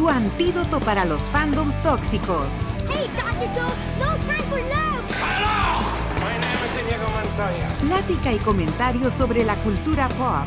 [0.00, 2.46] Tu antídoto para los fandoms tóxicos.
[2.88, 3.50] Hey, Dr.
[3.54, 5.04] Joe, no time for love.
[6.20, 7.76] My name is Inigo Montoya.
[7.80, 10.46] Plática y comentarios sobre la cultura pop.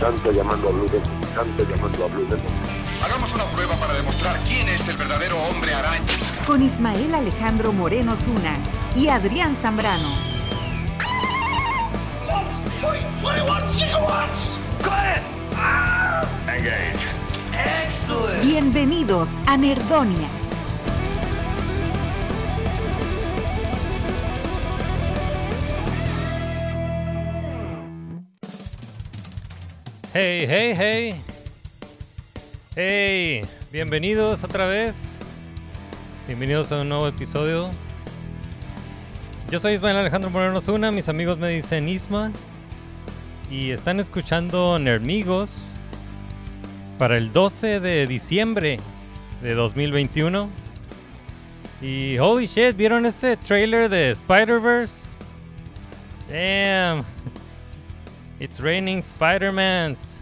[0.00, 2.52] Santo llamando a Blue Demon, Santo llamando a Blue Demon.
[3.00, 6.04] Hagamos una prueba para demostrar quién es el verdadero hombre araña.
[6.44, 8.56] Con Ismael Alejandro Moreno Zuna
[8.96, 10.28] y Adrián Zambrano.
[18.42, 20.28] Bienvenidos a Nerdonia.
[30.12, 31.22] Hey, hey, hey.
[32.74, 35.18] Hey, bienvenidos otra vez.
[36.26, 37.70] Bienvenidos a un nuevo episodio.
[39.50, 42.32] Yo soy Ismael Alejandro Moreno Zuna, mis amigos me dicen Isma.
[43.50, 45.77] Y están escuchando Nermigos
[46.98, 48.78] para el 12 de diciembre
[49.40, 50.50] de 2021.
[51.80, 55.08] Y holy shit, ¿vieron ese trailer de Spider-Verse?
[56.28, 57.04] Damn.
[58.40, 60.18] It's raining Spider-Mans.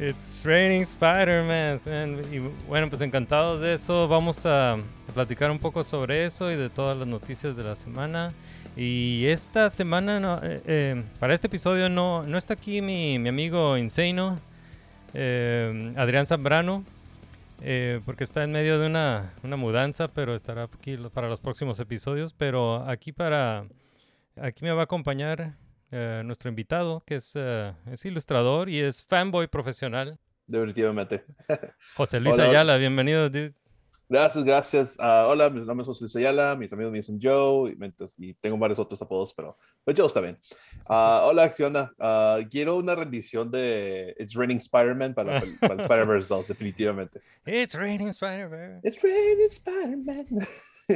[0.00, 2.22] It's raining Spider-Man, man.
[2.32, 4.08] Y bueno, pues encantados de eso.
[4.08, 4.78] Vamos a
[5.12, 8.32] platicar un poco sobre eso y de todas las noticias de la semana.
[8.80, 13.28] Y esta semana, no, eh, eh, para este episodio, no, no está aquí mi, mi
[13.28, 14.38] amigo Insano,
[15.14, 16.84] eh, Adrián Zambrano,
[18.04, 22.32] porque está en medio de una, una mudanza, pero estará aquí para los próximos episodios.
[22.34, 23.66] Pero aquí para
[24.40, 25.56] aquí me va a acompañar
[25.90, 30.20] nuestro invitado, que es, es ilustrador y es fanboy profesional.
[30.46, 31.24] Definitivamente.
[31.96, 32.50] José Luis Hola.
[32.50, 33.54] Ayala, bienvenido, dude.
[34.10, 34.96] Gracias, gracias.
[34.98, 38.34] Ah, hola, mi nombre es José Luis Ayala, mis amigos me dicen Joe, y, y
[38.34, 40.38] tengo varios otros apodos, pero pues Joe está bien.
[40.86, 41.92] Ah, hola, ¿qué onda?
[41.98, 47.20] Ah, quiero una rendición de It's Raining Spider-Man para, para Spider-Verse 2, definitivamente.
[47.44, 48.80] It's raining Spider-Man.
[48.82, 50.46] It's Raining Spider-Man.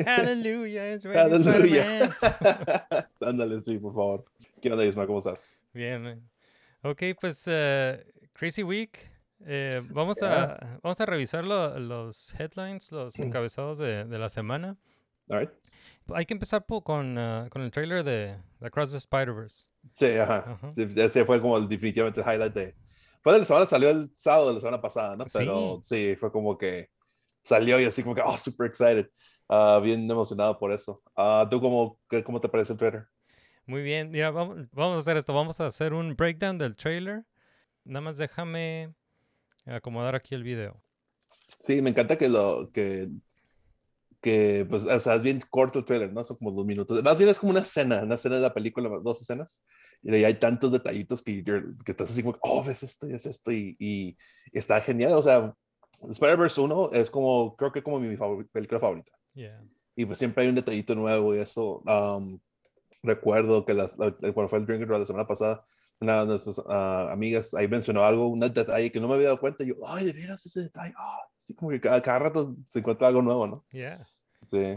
[0.06, 1.42] Hallelujah, it's raining.
[1.42, 3.06] Spider-Man.
[3.20, 4.24] Ándale, sí, por favor.
[4.62, 5.06] ¿Qué onda, Isma?
[5.06, 5.60] ¿Cómo estás?
[5.74, 6.30] Bien, man.
[6.82, 8.02] Ok, pues eh,
[8.32, 9.11] Crazy Week.
[9.46, 14.76] Eh, vamos, a, vamos a revisar lo- los headlines, los encabezados de, de la semana.
[15.28, 15.50] All right.
[16.14, 19.66] Hay que empezar po- con, ah, con el trailer de The Across the Spider-Verse.
[19.94, 20.38] Sí, ajá.
[20.52, 20.72] Ajá.
[20.74, 22.74] Sí, ese fue como el- definitivamente el highlight de...
[23.22, 25.28] Fue de la semana, salió el sábado de la semana pasada, ¿no?
[25.28, 25.38] Sí.
[25.38, 26.90] Pero sí, fue como que
[27.42, 29.08] salió y así como que, oh, super excited.
[29.48, 31.02] Ah, bien emocionado por eso.
[31.16, 33.06] Ah, ¿Tú cómo, qué- cómo te parece el trailer?
[33.64, 37.24] Muy bien, mira, vamos, vamos a hacer esto, vamos a hacer un breakdown del trailer.
[37.84, 38.92] Nada más déjame
[39.66, 40.82] acomodar aquí el video.
[41.60, 43.08] Sí, me encanta que lo, que,
[44.20, 46.24] que, pues, o sea, es bien corto el trailer, ¿no?
[46.24, 47.02] Son como dos minutos.
[47.02, 49.64] Más bien es como una escena, una escena de la película, dos escenas.
[50.02, 53.26] Y ahí hay tantos detallitos que, que estás así como, oh, ves esto y es
[53.26, 53.52] esto.
[53.52, 54.16] Y, y
[54.52, 55.12] está genial.
[55.14, 55.54] O sea,
[56.08, 59.12] Spider-Verse 1 es como, creo que como mi favor- película favorita.
[59.34, 59.62] Yeah.
[59.94, 61.82] Y pues siempre hay un detallito nuevo y eso.
[61.86, 62.38] um,
[63.02, 65.64] recuerdo que las, la- cuando fue el Drinking Roll la semana pasada,
[66.02, 69.40] una de nuestras ah, amigas ahí mencionó algo, un detalle que no me había dado
[69.40, 69.64] cuenta.
[69.64, 70.94] Y yo, ay, de veras ese detalle.
[70.96, 73.64] Ah, así como que cada, cada rato se encuentra algo nuevo, ¿no?
[73.72, 74.04] Yeah.
[74.50, 74.76] Sí.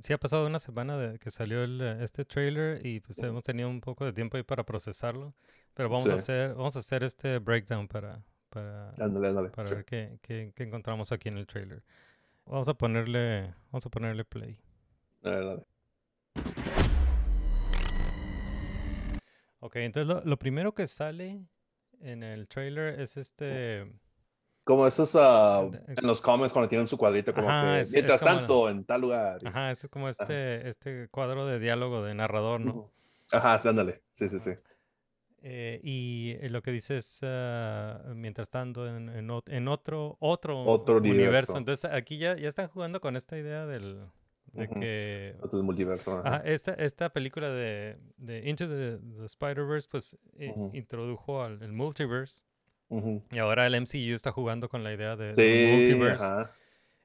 [0.00, 3.42] Sí, ha pasado una semana de que salió el, eh, este trailer y pues hemos
[3.44, 5.34] tenido un poco de tiempo ahí para procesarlo.
[5.74, 9.50] Pero vamos a hacer, vamos a hacer este breakdown para, para, Ándale, ándale.
[9.50, 9.74] para sí.
[9.74, 11.82] ver qué, qué- qué encontramos aquí en el trailer.
[12.46, 14.58] Vamos a ponerle, vamos a ponerle play.
[15.22, 15.66] Dale, dale.
[19.64, 21.40] Ok, entonces lo, lo primero que sale
[22.00, 23.92] en el trailer es este.
[24.64, 25.20] Como esos De-
[25.96, 28.68] en los comments cuando tienen su cuadrito, como Ajá, que es- es mientras como- tanto,
[28.70, 29.38] en tal lugar.
[29.42, 32.90] y- Ajá, ese es como este, este cuadro de diálogo de narrador, ¿no?
[33.30, 34.02] Ajá, sí, ándale.
[34.12, 34.50] Sí, sí, sí.
[35.44, 40.16] Eh, y eh, lo que dice es, ah, mientras tanto, en, en ot- en otro,
[40.20, 41.22] otro, Otro universo.
[41.22, 41.56] universo.
[41.58, 44.08] Entonces, aquí ya, ya están jugando con esta idea del,
[44.52, 45.36] de que
[46.24, 46.42] ajá.
[46.44, 52.44] esta, esta película de, de Into the, the Spider-Verse, pues, eh, introdujo al el multiverse.
[53.30, 56.24] Y ahora el MCU está jugando con la idea de, Sí, multiverse.
[56.24, 56.52] ajá.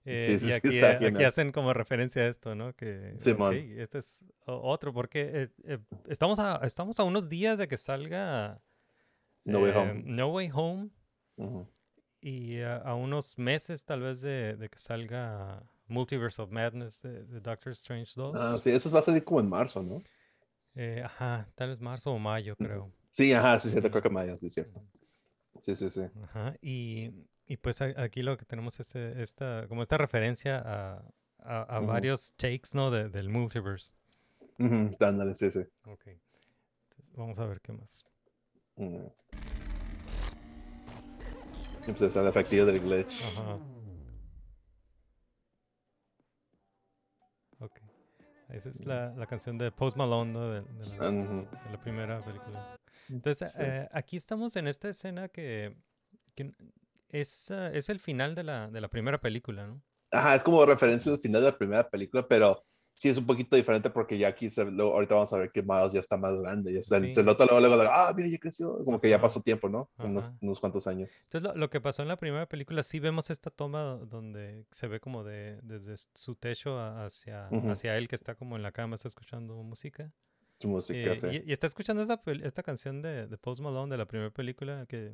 [0.03, 2.73] Eh, Sí, sí, y aquí, está eh, aquí hacen como referencia a esto, ¿no?
[2.73, 3.53] Que Simón.
[3.55, 8.61] ok, este es otro, porque eh, estamos, a, estamos a unos días de que salga
[9.45, 10.03] No Way Home.
[10.05, 10.89] No Way Home.
[11.37, 11.67] Ujú.
[12.21, 17.23] Y a, a unos meses tal vez de, de que salga Multiverse of Madness de,
[17.23, 18.35] de Doctor Strange 2.
[18.35, 20.01] Ah, sí, eso va a salir como en marzo, ¿no?
[20.75, 22.91] Eh, ajá, tal vez marzo o mayo, creo.
[23.11, 24.79] Sí, ajá, sí, cierto, creo que mayo, sí, cierto.
[25.61, 26.01] Sí, sí, sí.
[26.23, 27.11] Ajá, y,
[27.47, 31.03] y pues aquí lo que tenemos es eh, esta, como esta referencia a,
[31.39, 32.91] a, varios takes, ¿no?
[32.91, 33.93] De- del multiverse.
[34.59, 35.61] Ujú, ándale, sí, sí.
[35.85, 36.07] Ok.
[36.07, 38.05] Entonces, vamos a ver qué más.
[38.75, 39.11] Ujú.
[41.87, 43.21] Y pues está el efectivo del glitch.
[43.23, 43.59] Ajá.
[47.59, 47.79] Ok.
[48.49, 50.49] Esa es la, la canción de Post Malone, ¿no?
[50.49, 51.47] De, de la, Ujú.
[51.65, 52.77] de la primera película.
[53.09, 53.57] Entonces, Sí.
[53.61, 55.75] eh, aquí estamos en esta escena que,
[56.35, 56.51] que
[57.09, 59.81] es, ah, es el final de la, de la primera película, ¿no?
[60.11, 62.65] Ajá, es como referencia al final de la primera película, pero
[62.99, 65.61] sí es un poquito diferente porque ya aquí, se, luego- ahorita vamos a ver que
[65.61, 67.13] Miles ya está más grande, ya está, Sí.
[67.13, 69.87] se nota luego, luego, ah, mira, ya creció, como que ya pasó tiempo, ¿no?
[69.99, 71.07] Unos, cuantos años.
[71.25, 74.87] Entonces, lo, lo que pasó en la primera película, sí vemos esta toma donde se
[74.87, 78.95] ve como de, desde su techo hacia, hacia él que está como en la cama,
[78.95, 80.11] está escuchando música.
[80.63, 81.27] Música, Eh, sí.
[81.45, 84.87] y, y está escuchando esta, esta canción de, de Post Malone de la primera película
[84.87, 85.13] que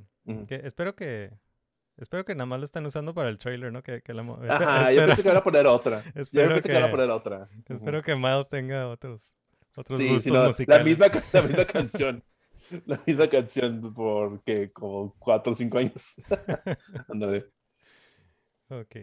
[0.64, 1.32] espero que
[1.98, 3.82] espero que nada más lo están usando para el trailer, ¿no?
[3.84, 6.04] Que, que la Ajá, yo espero- pensé que iban a poner otra.
[6.16, 7.50] Yo espero pensé que iban a que- poner otra.
[7.68, 9.36] Espero que Miles tenga otros
[9.76, 12.24] otros Sí, gustos no, la misma, la misma canción.
[12.86, 16.16] La misma canción por que como cuatro o cinco años.
[17.10, 17.50] Ándale.
[18.70, 18.96] Ok.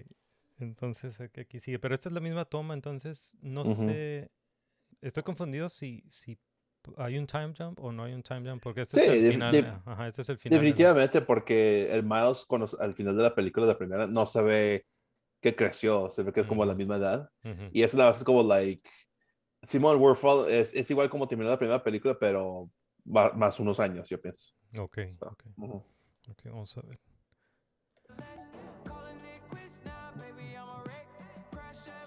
[0.58, 4.30] Entonces aquí, aquí sigue, pero esta es la misma toma, entonces no sé
[5.00, 6.38] estoy confundido si si
[6.96, 9.22] hay un time jump o no hay un time jump porque este Sí, es el
[9.22, 9.52] def- final.
[9.52, 10.50] def- ajá, este es el final.
[10.50, 14.26] de la- Definitivamente, porque el Miles, cuando, al final de la película, la primera, no
[14.26, 14.86] se ve
[15.40, 17.30] que creció, se ve que es como a la misma edad.
[17.72, 18.88] Y es más es como, like,
[19.62, 22.70] Simon We're Fall- es, es igual como terminó la primera película, pero
[23.06, 24.52] va- más unos años, yo pienso.
[24.78, 25.76] Ok, So, ok, ujú.
[26.30, 26.98] ok, vamos a ver.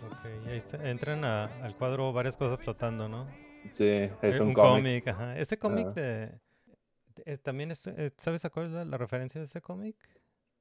[0.05, 3.27] Ok, y ahí está- entran a- al cuadro varias cosas flotando, ¿no?
[3.71, 5.07] Sí, es Eh, un, un cómic.
[5.07, 5.37] ajá.
[5.37, 5.93] Ese cómic Ajá.
[5.93, 6.39] de...
[7.25, 9.95] eh, también es, eh, ¿sabes cuál es la, la referencia de ese cómic?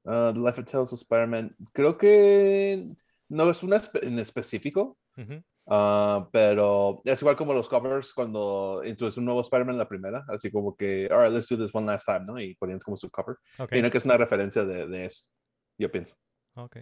[0.05, 1.55] Ah, The Life of Tales of Spider-Man.
[1.73, 2.95] Creo que
[3.29, 8.81] no es una espe- en específico, Ujú, ah, pero es igual como los covers cuando
[8.85, 11.87] introduce un nuevo Spider-Man en la primera, así como que, alright, let's do this one
[11.87, 12.39] last time, ¿no?
[12.39, 13.37] Y ponían como su cover.
[13.59, 15.29] Ok, Y no que es una referencia de, de eso,
[15.77, 16.15] yo pienso.
[16.55, 16.77] ok.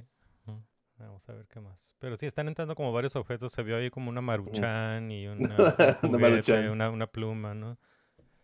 [1.01, 1.95] Vamos a ver qué más.
[1.99, 3.51] Pero sí, están entrando como varios objetos.
[3.51, 5.57] Se vio ahí como una maruchan y una,
[6.03, 6.69] un Una Maruchan.
[6.69, 7.77] una, una pluma, ¿no?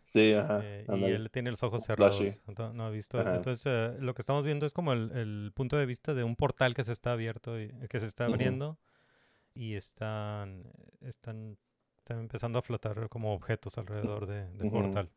[0.04, 0.62] Sí, ajá.
[0.63, 2.21] Eh, y él tiene los ojos cerrados.
[2.74, 3.19] No ha visto.
[3.19, 3.36] Ajá.
[3.36, 6.36] Entonces, eh, lo que estamos viendo es como el, el punto de vista de un
[6.36, 8.77] portal que se está abierto, y, que se está abriendo
[9.54, 10.63] y están,
[11.01, 11.57] están,
[11.98, 15.09] están empezando a flotar como objetos alrededor de- del portal.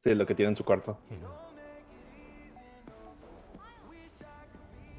[0.00, 0.98] Sí, lo que tiene en su cuarto.
[1.10, 1.57] Ujú.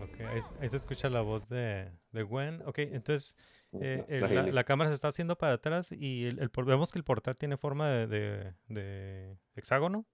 [0.02, 2.62] Ok, ahí, se escucha la voz de, de Gwen.
[2.66, 3.36] Ok, entonces
[3.82, 4.54] eh, La- el- la la, Hailey.
[4.54, 7.58] la cámara se está haciendo para atrás y el, el vemos que el portal tiene
[7.58, 10.06] forma de, de- de hexágono.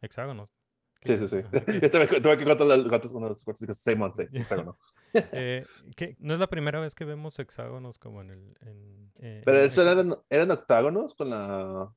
[0.00, 0.54] Hexágonos.
[1.02, 1.42] Sí, sí, sí.
[1.90, 4.40] Tuve que, contar las cuantas unos cuantos months, Ya.
[4.40, 4.78] hexágono.
[5.14, 5.64] Eh,
[5.96, 8.56] que no es la primera vez que vemos hexágonos como en el...
[8.60, 9.82] en, eh, Pero en eso
[10.30, 11.92] eran octágonos con la,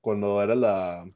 [0.00, 1.06] cuando era la,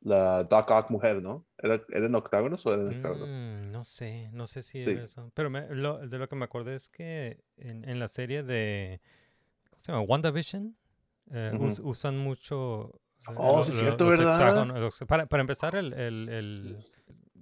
[0.00, 1.44] la Doc Ock mujer, ¿no?
[1.64, 3.28] ¿Era, ¿Eran octágonos o eran hexágonos?
[3.30, 4.90] Mm, no sé, no sé si Sí.
[4.90, 5.30] era eso.
[5.34, 9.00] Pero me- lo- de lo que me acordé es que en, en la serie de...
[9.70, 10.04] ¿Cómo se llama?
[10.04, 10.76] WandaVision.
[11.32, 12.90] eh, us- usan mucho...
[13.30, 14.66] eh, Oh, lo- sí es cierto, los ¿verdad?
[14.78, 16.76] los- para, para empezar, el, el, el-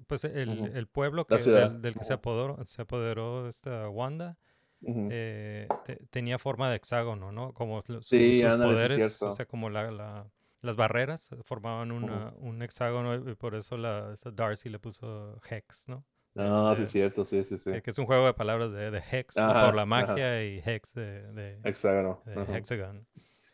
[0.06, 4.38] pues el, el pueblo que, del, del que se apoderó, se apoderó esta Wanda
[4.85, 7.52] eh, te- tenía forma de hexágono, ¿no?
[7.54, 10.26] Como su- Sí, sus ándale, poderes, o sea, como la, la-
[10.62, 15.88] las barreras eh, formaban una- un hexágono y por eso la, Darcy le puso Hex,
[15.88, 16.04] ¿no?
[16.35, 17.71] Ah, sí, es cierto, sí, sí, sí.
[17.73, 19.85] Que, que es un juego de palabras de, de Hex por la ajá.
[19.87, 22.23] magia y Hex de, de- Hexágono.
[22.25, 22.57] de.
[22.57, 23.07] Hexagon.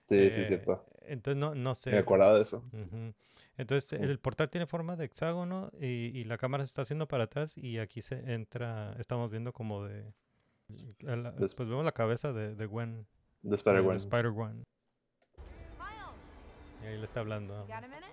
[0.05, 0.87] Sí, sí, Eh, es cierto.
[1.03, 1.91] Entonces, no, no sé.
[1.91, 2.63] Me acordaba de eso.
[3.57, 5.87] Entonces, el portal tiene forma de hexágono y,
[6.17, 9.85] y la cámara se está haciendo para atrás y aquí se entra, estamos viendo como
[9.85, 10.13] de...
[11.01, 13.07] la- pues vemos la cabeza de, de Gwen.
[13.43, 14.65] De de Spider-Gwen.
[16.83, 17.67] Y ahí le está hablando.
[17.67, 18.07] got a minute?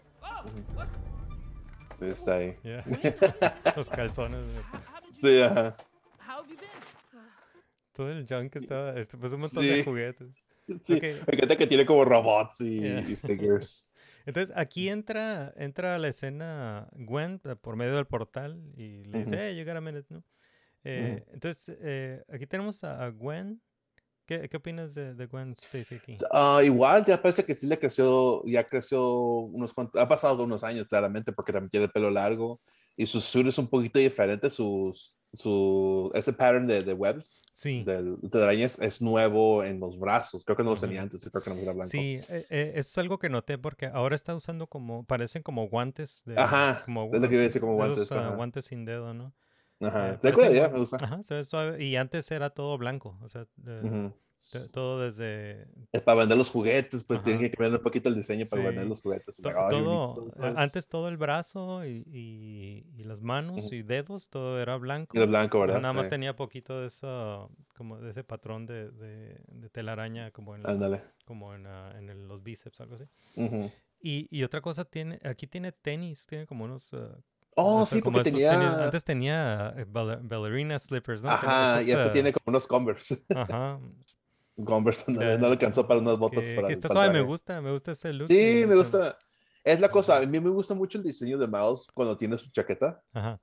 [1.99, 2.57] Sí, está ahí.
[2.63, 2.83] Yeah.
[3.77, 4.41] Los calzones.
[4.41, 4.61] de-
[5.21, 5.75] Sí, ajá.
[7.93, 8.93] Todo el junk que estaba...
[8.95, 9.83] este, Pues un montón de Sí.
[9.83, 10.27] juguetes.
[10.83, 11.01] Sí, Ok.
[11.27, 12.99] me encanta que tiene como robots y, Yeah.
[13.01, 13.89] y figures.
[14.25, 19.19] Entonces aquí entra, entra a la escena Gwen eh, por medio del portal y le
[19.19, 19.39] dice, Ujú.
[19.39, 20.23] hey, you got a minute, ¿no?
[20.83, 23.61] Eh, Entonces, eh, aquí tenemos a, a Gwen.
[24.25, 26.17] ¿Qué, qué opinas de, de Gwen Stacy aquí?
[26.31, 30.63] Ah, igual, ya parece que sí le creció, ya creció unos cuantos, ha pasado unos
[30.63, 32.59] años claramente porque también tiene el pelo largo
[32.95, 37.83] y su suit es un poquito diferente, sus, su, ese pattern de, de webs, Sí.
[37.85, 40.43] del- de arañas, es nuevo en los brazos.
[40.43, 41.91] Creo que no los tenía antes, creo que no era blanco.
[41.91, 45.67] Sí, eh, eh, eso es algo que noté porque ahora está usando como, parecen como
[45.67, 46.39] guantes de...
[46.39, 49.13] Ajá, como, es lo que iba a decir, como esos, guantes, ah, guantes sin dedo,
[49.13, 49.33] ¿no?
[49.81, 50.13] Ajá.
[50.13, 50.97] Eh, Ya, gua- me gusta.
[51.01, 51.83] Ajá, se ve suave.
[51.83, 54.13] Y antes era todo blanco, o sea, eh, Ujú.
[54.51, 55.67] t- todo desde...
[55.91, 57.23] Es para vender los juguetes, pues Ajá.
[57.25, 58.67] tienen que cambiar un poquito el diseño para Sí.
[58.67, 59.37] vender los juguetes.
[59.37, 63.75] to- todo, eh, antes todo el brazo y, y- y las manos Ujú.
[63.75, 65.17] y dedos, todo era blanco.
[65.19, 65.81] De blanco, pero ¿verdad?
[65.81, 66.09] nada más Sí.
[66.11, 71.03] tenía poquito de eso, como de ese patrón de, de, de telaraña, como en, la-
[71.25, 73.05] como en, en el- los bíceps, algo así.
[73.35, 73.71] Ujú.
[73.99, 76.93] Y, y otra cosa, tiene aquí tiene tenis, tiene como unos...
[77.57, 78.83] Oh, o sea, sí, porque tenía...
[78.83, 81.31] Antes tenía eh, baller- ballerina slippers, ¿no?
[81.31, 83.17] Ajá, y hasta ah, tiene como unos Converse.
[83.33, 83.79] Ajá.
[84.65, 87.21] Converse no, Ya, no le alcanzó para unas botas Que, para que está suave, me
[87.21, 88.27] gusta, me gusta ese look.
[88.27, 89.17] Sí, me gusta.
[89.63, 92.51] Es la cosa, a mí me gusta mucho el diseño de Miles cuando tiene su
[92.51, 93.39] chaqueta Ajá.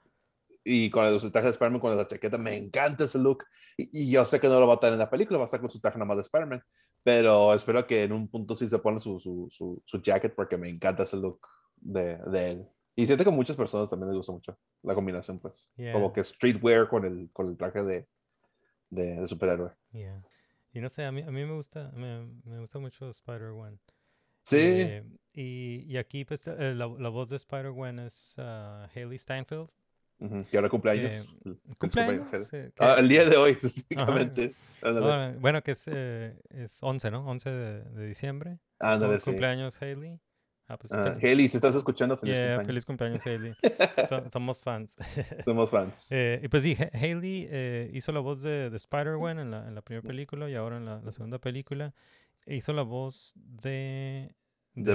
[0.63, 2.39] y con el, traje de Spider-Man con la chaqueta.
[2.39, 3.45] Me encanta ese look.
[3.77, 5.47] Y, y yo sé que no lo va a tener en la película, va a
[5.47, 6.63] estar con su traje nada más de Spider-Man.
[7.03, 10.57] Pero espero que en un punto sí se pone su, su, su, su jacket porque
[10.57, 11.41] me encanta ese look
[11.77, 12.69] de, de él.
[12.95, 15.73] Y siento que a muchas personas también les gusta mucho la combinación, pues.
[15.77, 15.93] Yeah.
[15.93, 18.07] Como que streetwear con el, con el traje de,
[18.91, 19.73] de, de superhéroe.
[19.93, 20.23] Yeah.
[20.75, 23.79] Y no sé, a mí, a mí me gusta, me, me gusta mucho Spider-Gwen.
[24.45, 29.17] Sí, Eh, y, y aquí, pues, eh, la, la voz de Spider-Gwen es ah, Haley
[29.17, 29.69] Steinfeld.
[30.19, 31.29] ujú, que ahora cumpleaños.
[31.45, 32.29] Eh, ¿Cumpleaños?
[32.79, 34.55] Ah, el día de hoy, específicamente.
[34.83, 37.25] Ah, bueno, que es, eh, es 11, ¿no?
[37.27, 38.59] 11 de, de diciembre.
[38.79, 39.31] Cum- sí.
[39.31, 40.19] Cumpleaños Haley.
[40.73, 42.67] Ah, pues, Ah, Haley, si estás escuchando, feliz yeah, cumpleaños.
[42.67, 43.53] feliz cumpleaños, Haley.
[44.09, 44.97] So- somos fans.
[45.45, 46.11] Somos fans.
[46.13, 49.69] Eh, y pues sí, Ha- Haley eh, hizo la voz de, de Spider-Gwen en la,
[49.69, 51.93] en la primera película y ahora en la, la segunda película.
[52.47, 54.35] E hizo la voz de,
[54.75, 54.93] De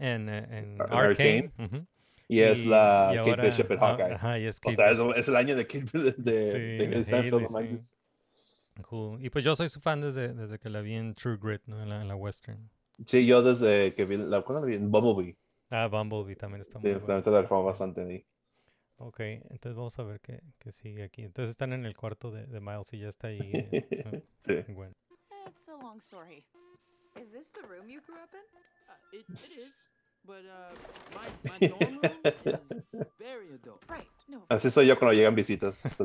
[0.00, 1.52] en, eh, en Ar- Arcane.
[1.58, 1.86] ujú.
[2.28, 4.14] y es la y Kate ahora- Bishop en ah, Hawkeye.
[4.14, 5.10] Ajá, y es o Kate sea, Bishop.
[5.10, 6.58] es, es el año de Kate de, de, Sí,
[7.12, 7.94] de Haley, sí.
[8.88, 9.22] Cool.
[9.24, 11.78] Y pues yo soy su fan desde, desde que la vi en True Grit, ¿no?
[11.78, 12.70] En la, en la western.
[13.06, 14.78] Sí, yo desde que vi la, ¿cuándo la vi?
[14.78, 15.36] Bumblebee.
[15.70, 17.00] Ah, Bumblebee también está Sí, muy buena.
[17.00, 18.26] justamente la reformó bastante ahí.
[18.98, 21.22] Ok, entonces vamos a ver qué, qué sigue aquí.
[21.22, 23.38] Entonces están en el cuarto de, de Miles y ya está ahí.
[23.40, 24.54] eh, eh, sí.
[24.72, 24.92] Gwen.
[25.48, 26.44] It's a long story.
[27.16, 28.40] Is this the room you grew up in?
[28.88, 29.72] Uh, it, it is,
[30.24, 30.72] but uh,
[31.14, 32.60] my, my dorm room is
[33.18, 33.82] very adult.
[33.88, 34.08] Right.
[34.28, 34.44] No.
[34.48, 35.98] Así soy yo cuando llegan visitas.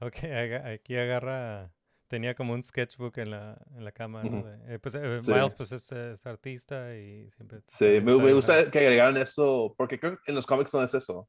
[0.00, 0.24] Ok,
[0.64, 1.70] aquí agarra.
[2.08, 4.22] Tenía como un sketchbook en la, en la cama.
[4.24, 4.44] ¿no?
[4.66, 5.30] Eh, pues, eh, Sí.
[5.30, 7.60] Miles, pues es, es artista y siempre.
[7.66, 10.94] Sí, me, me gusta que agregaran eso, porque creo que en los cómics no es
[10.94, 11.28] eso.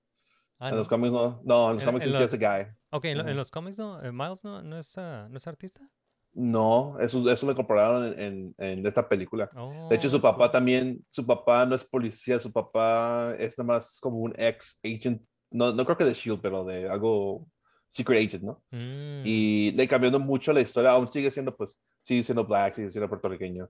[0.57, 1.41] Ah, en los cómics no.
[1.43, 2.67] No, en los En- cómics en es los- just a guy.
[2.91, 3.37] Ok, en, lo- en Ujú.
[3.37, 5.89] los cómics no, eh, Miles no, no, es, ah, no es artista.
[6.33, 9.49] No, eso, eso lo incorporaron en, en, esta película.
[9.55, 10.51] Oh, De hecho, su that's papá cool.
[10.51, 15.21] también, su papá no es policía, su papá es nada más como un ex agent,
[15.49, 17.47] no, no creo que de Shield, pero de algo
[17.89, 18.63] secret agent, ¿no?
[18.71, 22.89] Mm, Y le cambiando mucho la historia, aún sigue siendo, pues, sigue siendo black, sigue
[22.91, 23.69] siendo puertorriqueño.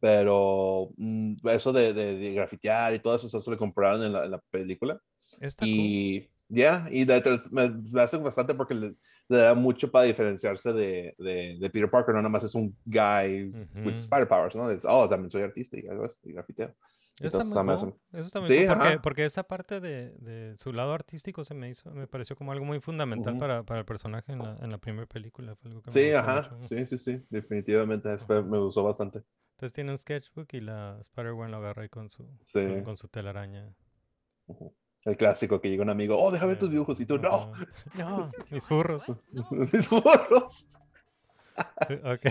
[0.00, 4.24] Pero mm, eso de, de, de grafitear y todo eso, eso lo compraron en la,
[4.24, 5.00] en la película.
[5.40, 5.68] está cool.
[5.68, 8.94] Y ya, y de- me, me hace bastante porque le,
[9.28, 13.52] le da mucho para diferenciarse de, de, Peter Parker, no nada más es un guy
[13.84, 13.98] with Ujú.
[13.98, 14.70] spider powers, ¿no?
[14.70, 16.74] Es, oh, también soy artista y y grafiteo.
[17.20, 20.72] Eso está muy cool, Eso está muy Sí, cool porque, esa parte de, de su
[20.72, 24.32] lado artístico se me hizo, me pareció como algo muy fundamental para, para el personaje
[24.32, 25.54] en la, en la primera película.
[25.56, 26.66] Fue algo que me Sí, ajá, mucho.
[26.66, 29.22] sí, sí, sí, definitivamente, fue- me gustó bastante.
[29.52, 32.60] Entonces tiene un sketchbook y la Spider-Gwen lo agarra ahí con su, Sí.
[32.64, 33.74] con, con su telaraña.
[35.04, 37.52] El clásico que llega un amigo, oh, deja ver tus dibujos y tú, no.
[37.94, 39.04] No, mis furros.
[39.72, 40.78] mis burros.
[42.04, 42.26] ok.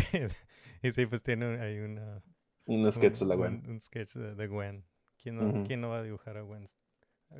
[0.83, 2.21] Y sí, pues tiene un- ahí una,
[2.67, 3.63] Un sketch de la Gwen.
[3.67, 4.83] un sketch de, de Gwen.
[5.21, 6.65] ¿Quién no, quién no va a dibujar a Gwen?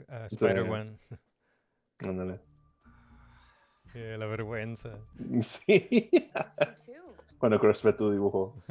[0.10, 0.36] A, a Sí.
[0.36, 1.00] Spider-Gwen.
[2.06, 2.40] Ándale.
[3.96, 5.00] Eh, la vergüenza.
[5.42, 6.10] Sí.
[7.38, 8.62] Cuando ve tu dibujo,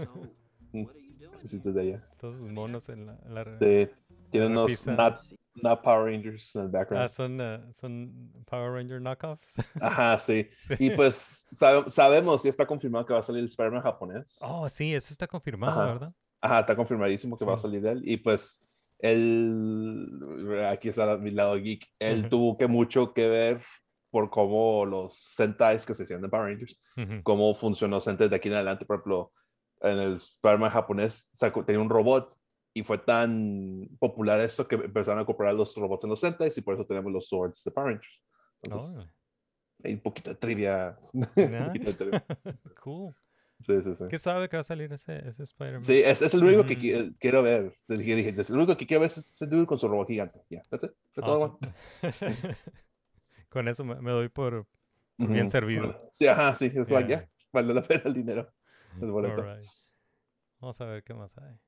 [1.42, 2.08] hiciste de ella.
[2.18, 3.88] Todos sus monos en la, en la- Sí,
[4.30, 5.18] tiene unos not,
[5.54, 7.10] not Power Rangers en el Ah, background.
[7.10, 9.54] son, ah, son Power Ranger knockoffs.
[9.80, 10.48] Ajá, sí.
[10.68, 10.74] Sí.
[10.86, 14.38] Y pues sabe- sabemos, ya está confirmado que va a salir el Spider-Man japonés.
[14.42, 15.92] Oh, sí, eso está confirmado, Ajá.
[15.92, 16.14] ¿verdad?
[16.40, 17.62] Ajá, está confirmadísimo que va a Sí.
[17.62, 18.02] salir de él.
[18.04, 18.62] Y pues
[18.98, 20.08] él,
[20.68, 22.28] aquí está mi lado geek, él Ujú.
[22.28, 23.60] tuvo que mucho que ver
[24.10, 27.22] por cómo los Sentais que se hacían de Power Rangers, Ujú.
[27.22, 28.86] cómo funcionó Sentai de aquí en adelante.
[28.86, 29.32] Por ejemplo,
[29.82, 32.34] en el Spider-Man japonés sacó- tenía un robot
[32.72, 36.62] y fue tan popular esto que empezaron a comprar los robots en los Sentais y
[36.62, 38.22] por eso tenemos los Swords de Power Rangers.
[38.62, 39.12] Entonces, Órale.
[39.84, 40.98] hay un poquito de trivia.
[41.12, 42.24] un poquito de trivia.
[42.82, 43.14] cool.
[43.60, 44.04] Sí, sí, sí.
[44.10, 45.82] Qué suave que va a salir ese, ese Spider-Man.
[45.84, 46.82] Sí, es, es el único que Ujú.
[46.82, 47.74] qui- quiero ver.
[47.88, 50.42] Dije, dije, el único que quiero ver es ese dude con su robot gigante.
[50.50, 50.90] Ya, that's it.
[51.14, 51.66] That's all I want.
[52.02, 52.36] Awesome.
[53.48, 54.66] Con eso me, me doy por,
[55.16, 55.50] por bien Ujú.
[55.50, 56.08] servido.
[56.12, 56.66] Sí, ajá, sí.
[56.66, 57.20] Es like, Yeah.
[57.22, 58.52] ya, vale la pena el dinero.
[59.00, 59.40] El boleto.
[59.42, 59.68] Alright.
[60.60, 61.58] Vamos a ver qué más hay.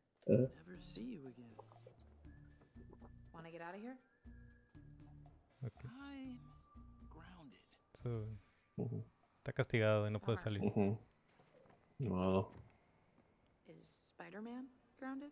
[8.77, 9.05] Ujú,
[9.39, 10.63] está castigado y no puede salir.
[10.63, 10.81] ujú.
[10.81, 11.08] Ni
[11.99, 12.51] modo.
[13.67, 15.31] Is Spider-Man grounded?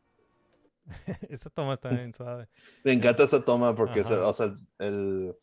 [1.28, 2.48] Esa toma está bien suave.
[2.84, 5.34] Me encanta esa toma porque, se- o sea, el,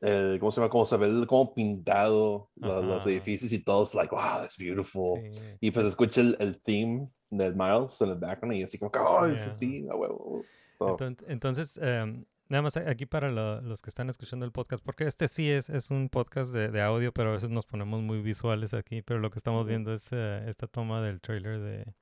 [0.00, 0.70] el, ¿cómo se llama?
[0.70, 3.10] Cómo se ve el- cómo pintado lo- los Ajá.
[3.10, 5.20] edificios y todo es like, wow, that's beautiful.
[5.32, 5.42] Sí.
[5.60, 9.26] Y pues escucha el, el theme del Miles en el background y así como, oh,
[9.26, 9.52] es Yeah.
[9.52, 10.44] así, a huevo.
[10.80, 15.04] Entonces, entonces, em, nada más aquí para lo- los que están escuchando el podcast, porque
[15.06, 18.20] este sí es, es un podcast de, de audio, pero a veces nos ponemos muy
[18.22, 21.94] visuales aquí, pero lo que estamos viendo es eh, esta toma del trailer de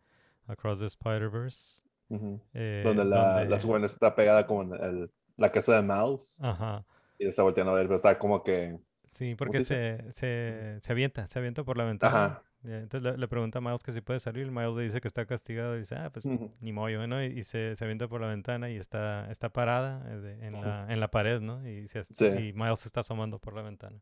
[0.46, 1.84] Across the Spider-Verse.
[2.08, 2.40] Ujú.
[2.54, 6.38] eh, donde la, donde- la Gwen está pegada como en el- la casa de Miles
[6.40, 6.84] Ajá.
[7.18, 10.76] y lo está volteando a ver, pero está como que, Sí, porque se se, se,
[10.80, 12.24] se avienta, se avienta por la ventana.
[12.26, 12.42] ajá.
[12.66, 14.50] Entonces le, le pregunta a Miles que si puede salir.
[14.50, 15.76] Miles le dice que está castigado.
[15.76, 17.22] Y dice, ah, pues ni moyo, ¿no?
[17.22, 20.86] Y, y se, se avienta por la ventana y está, está parada eh, en, la,
[20.92, 21.66] en la pared, ¿no?
[21.68, 22.24] Y, se, Sí.
[22.26, 23.98] y Miles se está asomando por la ventana.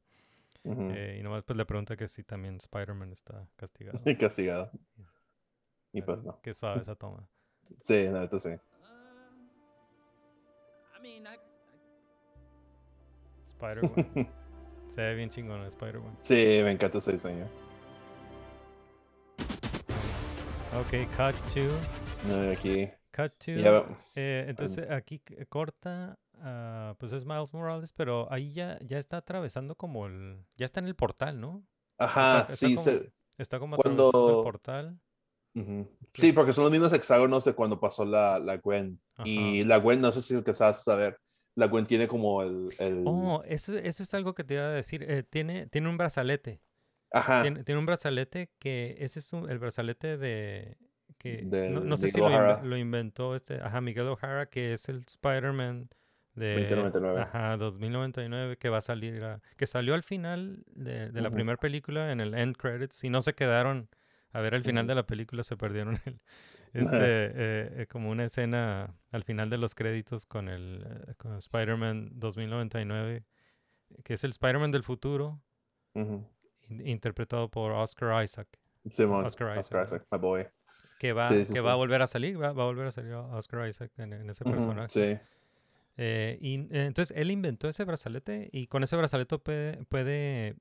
[0.65, 0.91] Ujú.
[0.95, 4.01] Eh, y nomás pues le pregunta que si también Spider-Man está castigado.
[4.19, 4.71] Castigado.
[5.93, 6.41] Y pues no.
[6.43, 7.29] Qué suave esa toma.
[7.81, 8.61] Sí, no, entonces sí.
[8.83, 9.49] Um,
[10.97, 11.41] I mean, I, I
[13.47, 14.29] Spider-Man.
[14.89, 16.17] se ve bien chingón el Spider-Man.
[16.21, 17.47] Sí, me encanta ese diseño.
[20.81, 21.61] Ok, cut to.
[22.29, 22.89] No, aquí.
[23.15, 23.97] Cut to.
[24.17, 26.19] Eh, entonces aquí c- corta.
[26.41, 30.45] ah, pues es Miles Morales, pero ahí ya, ya está atravesando como el.
[30.57, 31.65] Ya está en el portal, ¿no?
[31.99, 35.01] Ajá, está sí, como- se- Está como Cuando- atravesando el portal.
[36.15, 39.01] sí, porque son los mismos hexágonos de cuando pasó la, la Gwen.
[39.25, 41.17] Y la Gwen, no sé si es que sabes saber,
[41.57, 42.75] la Gwen tiene como el...
[42.79, 43.05] el...
[43.07, 45.05] Oh, eso, eso es algo que te iba a decir.
[45.09, 46.61] eh, tiene, tiene un brazalete.
[47.17, 50.77] Ajá, Tiene, tiene un brazalete que ese es un- el brazalete de
[51.19, 52.19] que no, Del no sé si
[52.65, 55.89] lo, inventó este, ajá, Miguel O'Hara, que es el Spider-Man
[56.35, 57.21] de 2099.
[57.21, 61.57] ajá, 2099 que va a salir a- que salió al final de, de la primera
[61.57, 63.05] película en el end credits.
[63.05, 63.89] Y no se quedaron
[64.33, 66.21] a ver el final de la película, se perdieron el,
[66.73, 71.37] este eh, eh, como una escena al final de los créditos con el eh, con
[71.37, 73.25] Spider-Man 2099
[74.03, 75.41] que es el Spider-Man del futuro.
[75.95, 76.27] In-
[76.85, 78.49] interpretado por Oscar Isaac,
[78.91, 80.47] Simón, Oscar Oscar, Isaac, Isaac, my boy.
[80.99, 81.65] que va, Sí, sí, que sí.
[81.65, 84.31] va a volver a salir, va, va a volver a salir Oscar Isaac en, en
[84.31, 84.89] ese personaje.
[84.91, 85.21] Sí.
[85.97, 90.57] Eh, y eh, entonces él inventó ese brazalete y con ese brazalete puede, puede,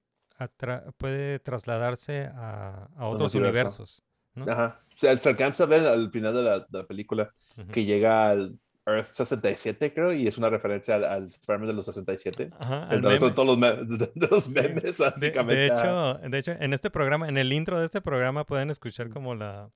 [0.97, 4.03] puede trasladarse a, a otros universos.
[4.35, 4.51] ¿no?
[4.51, 4.79] Ajá.
[4.95, 7.33] Se, se alcanza a ver al final de la, de la película
[7.71, 11.85] que llega al Earth 67, creo, y es una referencia al, al Spider-Man de los
[11.85, 12.49] 67.
[12.59, 15.55] Ajá, Entonces son todos los, me- de, de los memes, básicamente.
[15.55, 19.09] de hecho, de hecho, en este programa, en el intro de este programa pueden escuchar
[19.09, 19.69] como la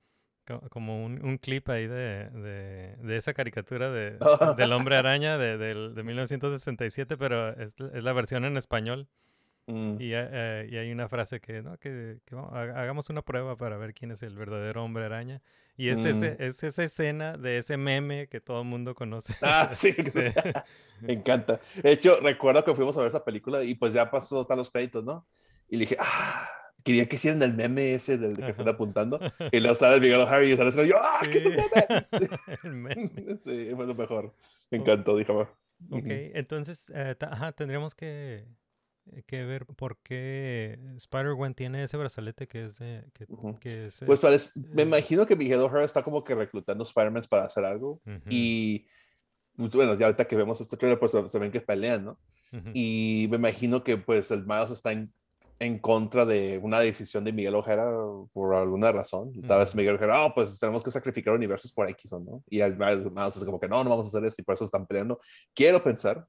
[0.46, 4.17] co- como un, un clip ahí de, de, de esa caricatura de,
[4.58, 9.08] del hombre araña de, del- de 1967, pero es, es la versión en español.
[9.67, 11.77] Mm, Y, eh, y hay una frase que, ¿no?
[11.77, 15.41] que, que vamos- ha- hagamos una prueba para ver quién es el verdadero hombre araña.
[15.75, 16.41] Y es, ese, Mm.
[16.41, 19.36] es esa escena de ese meme que todo el mundo conoce.
[19.43, 20.19] Ah, sí, Sí.
[21.01, 21.60] me encanta.
[21.84, 24.71] De hecho, recuerdo que fuimos a ver esa película y pues ya pasó hasta los
[24.71, 25.27] créditos, ¿no?
[25.69, 26.49] Y le dije, ah,
[26.84, 29.19] quería que hicieran el meme ese del que están apuntando.
[29.51, 32.08] Y luego sale Miguel O'Hara y sale yo, ah, ¿qué es un meme?
[32.63, 33.38] El meme.
[33.38, 34.34] Sí, fue lo mejor.
[34.71, 35.49] Me encantó, dije, "Ah".
[35.91, 38.45] Ok, entonces eh, ajá, tendríamos que,
[39.26, 43.06] que ver por qué Spider-Gwen tiene ese brazalete que es de...
[43.60, 47.24] Que, es, Pues es- me eh, imagino que Miguel O'Hara está como que reclutando Spider-Man
[47.30, 48.02] para hacer algo.
[48.30, 48.88] Y
[49.56, 52.20] pues, bueno, ya ahorita que vemos este trailer, pues se ven que pelean, ¿no?
[52.74, 55.12] Y me imagino que pues el Miles está en,
[55.60, 57.89] en contra de una decisión de Miguel Ojeda
[58.32, 59.34] por alguna razón.
[59.48, 59.74] Tal vez.
[59.74, 62.43] Miguel Ojeda, oh, pues tenemos que sacrificar universos por X o no.
[62.50, 64.65] Y Miles, Miles es como que no, no vamos a hacer eso y por eso
[64.65, 65.20] están peleando.
[65.56, 66.28] Quiero pensar,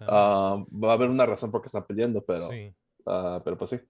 [0.00, 2.72] ah, va a haber una razón por qué están peleando, pero, Sí.
[3.06, 3.80] ah, pero pues sí.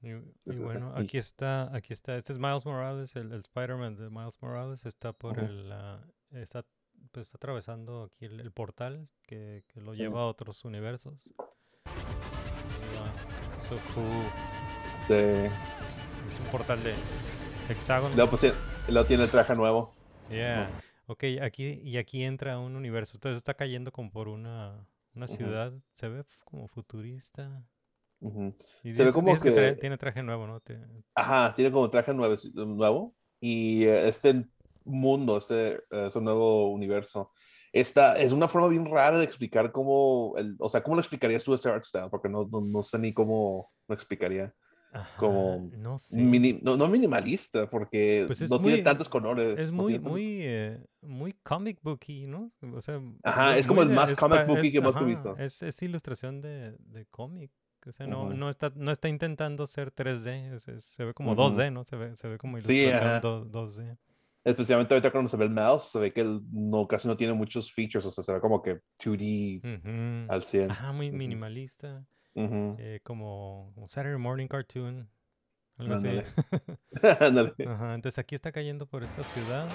[0.00, 2.16] Y, y sí, bueno, aquí está, aquí está.
[2.16, 4.86] Este es Miles Morales, el, el Spider-Man de Miles Morales.
[4.86, 5.46] Está por Ujú.
[5.46, 6.64] el, ah, está,
[7.12, 10.18] pues, está atravesando aquí el, el portal que, que lo lleva Ujú.
[10.18, 11.30] a otros universos.
[13.58, 14.06] So cool.
[15.08, 15.14] Sí.
[15.14, 16.94] Es un portal de
[17.68, 18.14] hexágono.
[18.28, 18.52] Pues,
[18.88, 19.92] luego tiene el traje nuevo.
[20.30, 20.70] Yeah.
[21.06, 23.12] Ok, aquí y aquí entra un universo.
[23.16, 25.72] Entonces está cayendo como por una, una ciudad.
[25.94, 27.62] Se ve como futurista.
[28.82, 30.60] Y Se ve como que- tiene traje nuevo, ¿no?
[30.60, 30.78] Te-
[31.14, 34.44] Ajá, tiene como traje nuevo, nuevo y eh, este
[34.88, 37.30] mundo, este eh, es un nuevo universo.
[37.72, 41.44] Esta es una forma bien rara de explicar cómo, el, o sea, ¿cómo lo explicarías
[41.44, 42.08] tú este art style?
[42.10, 44.54] Porque no, no, no sé ni cómo lo explicaría.
[44.90, 46.18] Ajá, Como no sé.
[46.18, 49.58] Mini- no, no minimalista, porque Pues es no tiene muy- tantos colores.
[49.58, 52.48] Es no muy, tiene tantos- muy, eh, muy comic booky, ¿no?
[52.74, 55.36] O sea, Ajá, muy- es como el más es comic booky es- que hemos visto.
[55.36, 57.52] Es, es ilustración de, de cómic.
[57.86, 58.34] O sea, no, Ujú.
[58.34, 60.54] no, está, no está intentando ser 3D.
[60.56, 61.42] es- es- se ve como Ujú.
[61.42, 61.84] 2D, ¿no?
[61.84, 63.20] Se ve, se ve como Sí, ilustración ajá.
[63.20, 63.98] do- 2D.
[64.50, 67.34] Especialmente ahorita cuando se ve el mouse, se ve que el- no, casi no tiene
[67.34, 70.32] muchos features, o sea, se ve como que 2D Ujú.
[70.32, 70.70] al 100.
[70.70, 72.04] Ajá, muy minimalista.
[72.34, 75.10] Eh, como, como Saturday Morning Cartoon.
[75.76, 76.08] Algo así.
[77.20, 77.54] Ándale.
[77.66, 79.68] Ajá, entonces aquí está cayendo por esta ciudad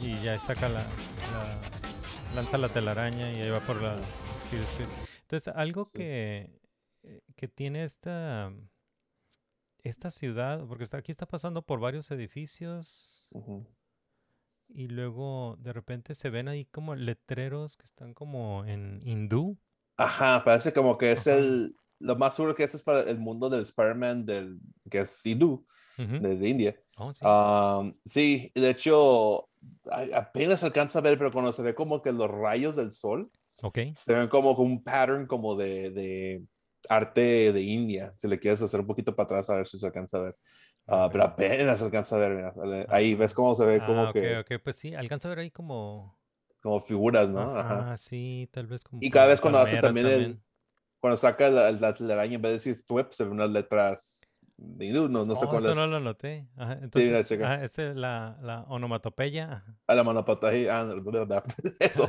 [0.00, 1.60] y, y ya saca la, la-
[2.34, 3.96] lanza la telaraña y ahí va por la.
[5.22, 5.92] Entonces, algo Sí.
[5.98, 6.60] que,
[7.02, 8.52] eh, que tiene esta,
[9.82, 13.66] esta ciudad, porque está, aquí está pasando por varios edificios Ujú.
[14.68, 19.58] y luego de repente se ven ahí como letreros que están como en hindú.
[19.96, 21.38] Ajá, parece como que es Ajá.
[21.38, 21.76] el.
[21.98, 24.58] Lo más seguro que este es para el mundo del Spider-Man, del,
[24.90, 25.64] que es hindú,
[25.98, 26.18] Ujú.
[26.18, 26.76] de, de India.
[26.96, 27.20] Oh, sí.
[27.24, 29.48] Am, sí, de hecho,
[30.12, 33.30] apenas alcanza a ver, pero cuando se ve como que los rayos del sol,
[33.62, 33.78] ok.
[33.94, 36.44] se ven como un pattern como de, de
[36.88, 38.12] arte de India.
[38.16, 40.36] Si le quieres hacer un poquito para atrás, a ver si se alcanza a ver.
[40.86, 42.54] Ah, Pero apenas se alcanza a ver.
[42.54, 45.30] mira, Ahí ves cómo se ve como Ah, ok, que, ok, pues sí, alcanzo a
[45.30, 46.18] ver ahí como...
[46.60, 47.40] como figuras, ¿no?
[47.58, 47.78] Ajá.
[47.80, 49.00] Ajá, sí, tal vez como...
[49.00, 50.42] Y cada como vez cuando hace también el,
[51.00, 54.31] cuando saca la, la telaraña, en vez de decir Thwip, se ven unas letras
[54.80, 55.76] hindú, no, no sé Oh, cuál eso es.
[55.76, 56.48] no lo noté.
[56.56, 57.52] Ajá, entonces, checa.
[57.52, 59.52] ah, esa es la, la onomatopeya.
[59.52, 59.76] ajá.
[59.86, 60.94] A la monopatía, ah,
[61.80, 62.04] eso,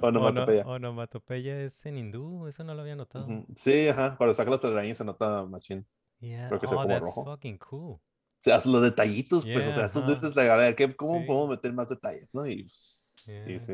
[0.00, 0.64] Ono- onomatopeya.
[0.66, 3.26] onomatopeya es en hindú, eso no lo había notado.
[3.26, 3.46] Ujú.
[3.56, 5.86] Sí, ajá, cuando saca las telarañas se nota machín.
[6.20, 6.48] Yeah.
[6.48, 7.24] Creo que sea oh, como that's rojo.
[7.24, 7.92] fucking cool.
[7.92, 8.00] O
[8.40, 10.12] sea, los detallitos, pues, o Yeah, sea, esos ajá.
[10.12, 11.26] detalles, de, a ver, ¿qué, ¿cómo Sí.
[11.26, 12.46] podemos meter más detalles, no?
[12.46, 13.60] Y sí, Yeah.
[13.60, 13.72] sí.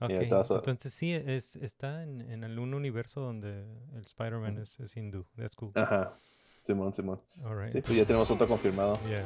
[0.00, 3.62] Ok, Yeah, that's a- entonces sí, es, está en, en el- un universo donde
[3.94, 4.62] el Spider-Man Ujú.
[4.62, 5.26] es, es hindú.
[5.36, 5.70] That's cool.
[5.74, 6.18] Ajá,
[6.64, 7.20] Simón, Simón.
[7.44, 7.70] Right.
[7.72, 8.98] Sí, pues ya tenemos otro confirmado.
[9.06, 9.22] Yeah.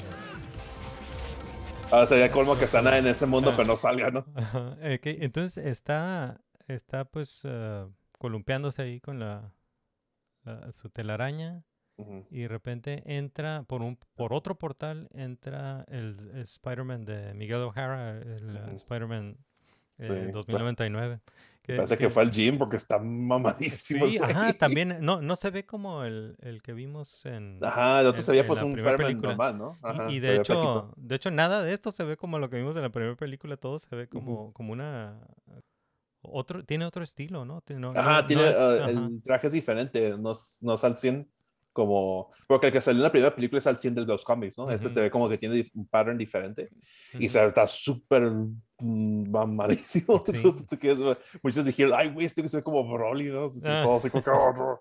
[1.91, 3.55] Ahora sería colmo que están en ese mundo, Ah.
[3.57, 4.27] pero no salga, ¿no?
[4.35, 9.53] Ajá, ok, entonces está, está pues ah, columpiándose ahí con la,
[10.45, 11.63] la- su telaraña
[12.31, 17.63] y de repente entra por un por otro portal entra el, el Spider-Man de Miguel
[17.63, 18.77] O'Hara, el Ujú.
[18.77, 19.37] Spider-Man
[19.99, 21.21] eh, Sí, 2099.
[21.63, 24.07] que- Parece que fue al gym porque está mamadísimo.
[24.07, 28.07] Sí, ajá, también no, no se ve como el, el que vimos en Ajá, el
[28.07, 29.29] otro en- se veía pues un película.
[29.29, 29.77] normal, ¿no?
[29.83, 30.95] Ajá, y, de hecho, flaquito.
[30.97, 33.57] de hecho nada de esto se ve como lo que vimos en la primera película,
[33.59, 35.21] todo se ve como, como una
[36.23, 37.61] otro, tiene otro estilo, ¿no?
[37.61, 38.91] Tiene- no- Ajá, no- tiene, no es- uh, ajá.
[38.91, 40.33] el traje es diferente, no,
[40.63, 41.29] no es al 100
[41.73, 44.59] como, porque el que salió en la primera película es al 100 de los cómics,
[44.59, 44.71] ¿no?
[44.71, 44.95] Este Ujú.
[44.95, 46.69] se ve como que tiene un pattern diferente
[47.15, 47.29] y Ujú.
[47.29, 48.23] se está súper
[48.79, 50.23] mm, mamadísimo.
[50.27, 50.33] Sí.
[50.37, 53.47] Entonces, que es, uh, Muchos dijeron, ay, güey, este que se ve como Broly, ¿no?
[53.47, 53.83] Así, Ah.
[53.85, 54.81] todo así como "Oh, no".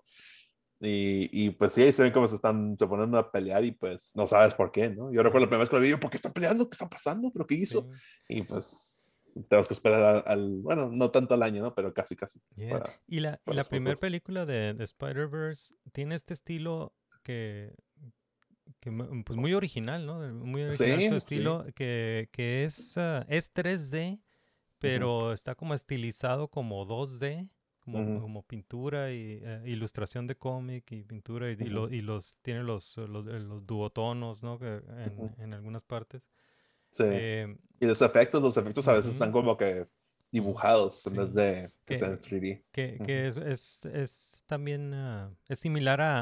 [0.80, 3.72] Y, y pues sí, ahí se ven como se están se ponen a pelear y
[3.72, 5.12] pues no sabes por qué, ¿no?
[5.12, 6.68] Yo recuerdo la primera vez que lo vi, yo, ¿por qué están peleando?
[6.70, 7.32] ¿Qué está pasando?
[7.32, 7.88] ¿Pero qué hizo?
[7.92, 9.07] Sí, Y pues
[9.48, 11.74] tenemos que esperar al, al- bueno, no tanto al año, ¿no?
[11.74, 12.40] Pero casi, casi.
[12.56, 12.70] yeah.
[12.78, 17.74] para- Y la, la primera película de, de Spider-Verse tiene este estilo que,
[18.80, 18.90] que
[19.24, 20.20] pues muy original, ¿no?
[20.32, 21.16] Muy original Sí, su sí.
[21.18, 24.20] estilo, que, que es, ah, es 3D,
[24.78, 31.50] pero está como estilizado como 2D, como, pintura y eh, ilustración de cómic y pintura
[31.50, 31.94] y, y lo- Ujú.
[31.94, 34.58] y los tiene los, los, los duotonos, ¿no?
[34.58, 36.28] Que en, en algunas partes.
[36.90, 37.04] Sí.
[37.06, 39.86] Eh, Y los efectos, los efectos a veces están como que
[40.30, 42.62] dibujados en vez de que Que- sean en 3D.
[42.72, 46.20] que, que es, es, es también ah, es similar a,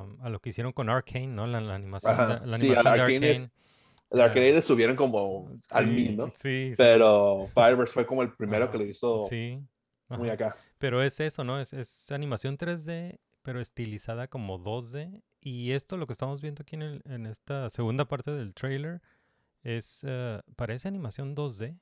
[0.00, 1.46] a, a lo que hicieron con Arcane, ¿no?
[1.46, 2.84] La, la animación, la sí, animación
[3.20, 3.50] de es- Arcane.
[4.10, 6.30] El Ah, arcade le subieron como al mil, ¿no?
[6.34, 9.58] Sí, Pero Fireverse fue como el primero que lo hizo sí,
[10.08, 10.34] muy ajá.
[10.50, 10.56] acá.
[10.76, 11.58] Pero es eso, ¿no?
[11.58, 15.22] Es, es animación 3D, pero estilizada como 2D.
[15.40, 19.00] Y esto, lo que estamos viendo aquí en, el- en esta segunda parte del trailer,
[19.62, 21.78] es eh, parece animación 2D.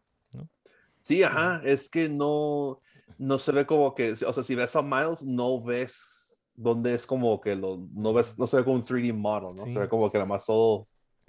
[1.03, 2.81] Sí, ajá, es que no,
[3.17, 7.07] no se ve como que, o sea, si ves a Miles, no ves dónde es
[7.07, 9.65] como que lo, no ves, no se ve como un 3D model, ¿no?
[9.65, 9.73] Sí.
[9.73, 10.85] Se ve como que nada más todo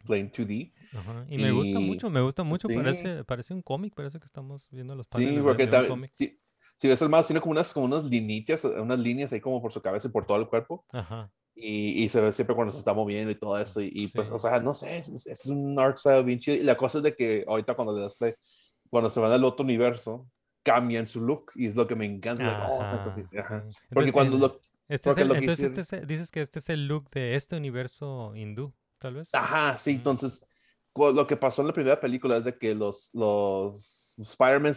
[0.05, 0.73] plain 2D.
[0.93, 1.25] Ajá.
[1.29, 2.67] Y, me gusta mucho, me gusta mucho.
[2.67, 2.75] sí.
[2.75, 5.83] Parece, parece un cómic, parece que estamos viendo los Sí, paneles de- porque de, un
[5.85, 6.11] tam- cómic.
[6.11, 6.37] si,
[6.75, 9.71] si ves el Miles, tiene como unas, como unas linitas, unas líneas ahí como por
[9.71, 10.83] su cabeza y por todo el cuerpo.
[10.91, 11.31] Ajá.
[11.61, 13.81] Y, y se ve siempre cuando se está moviendo y todo eso.
[13.81, 14.33] Y, y, pues, Sí.
[14.35, 16.57] o sea, no sé, es, es- es un art style bien chido.
[16.57, 18.33] Y la cosa es de que ahorita cuando le das play,
[18.89, 20.27] cuando se van al otro universo,
[20.63, 22.67] cambian su look y es lo que me encanta.
[22.69, 23.23] oh, sí.
[23.31, 23.47] Porque
[23.89, 24.59] Entonces, cuando lo...
[24.87, 26.87] Este es porque el- lo que entonces hicieron- este es dices que este es el
[26.87, 29.29] look de este universo hindú, tal vez.
[29.33, 29.95] Ajá, sí, Mm.
[29.97, 30.45] entonces
[30.95, 34.73] lo que pasó en la primera película es de que los, los Spider-Man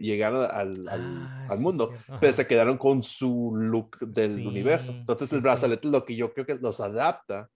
[0.00, 4.46] llegaron al, al, Ah, al sí, mundo, cierto, pero se quedaron con su look del
[4.46, 4.92] universo.
[4.92, 5.44] Sí, Entonces sí, el sí.
[5.44, 7.50] brazalete es lo que yo creo que los adapta.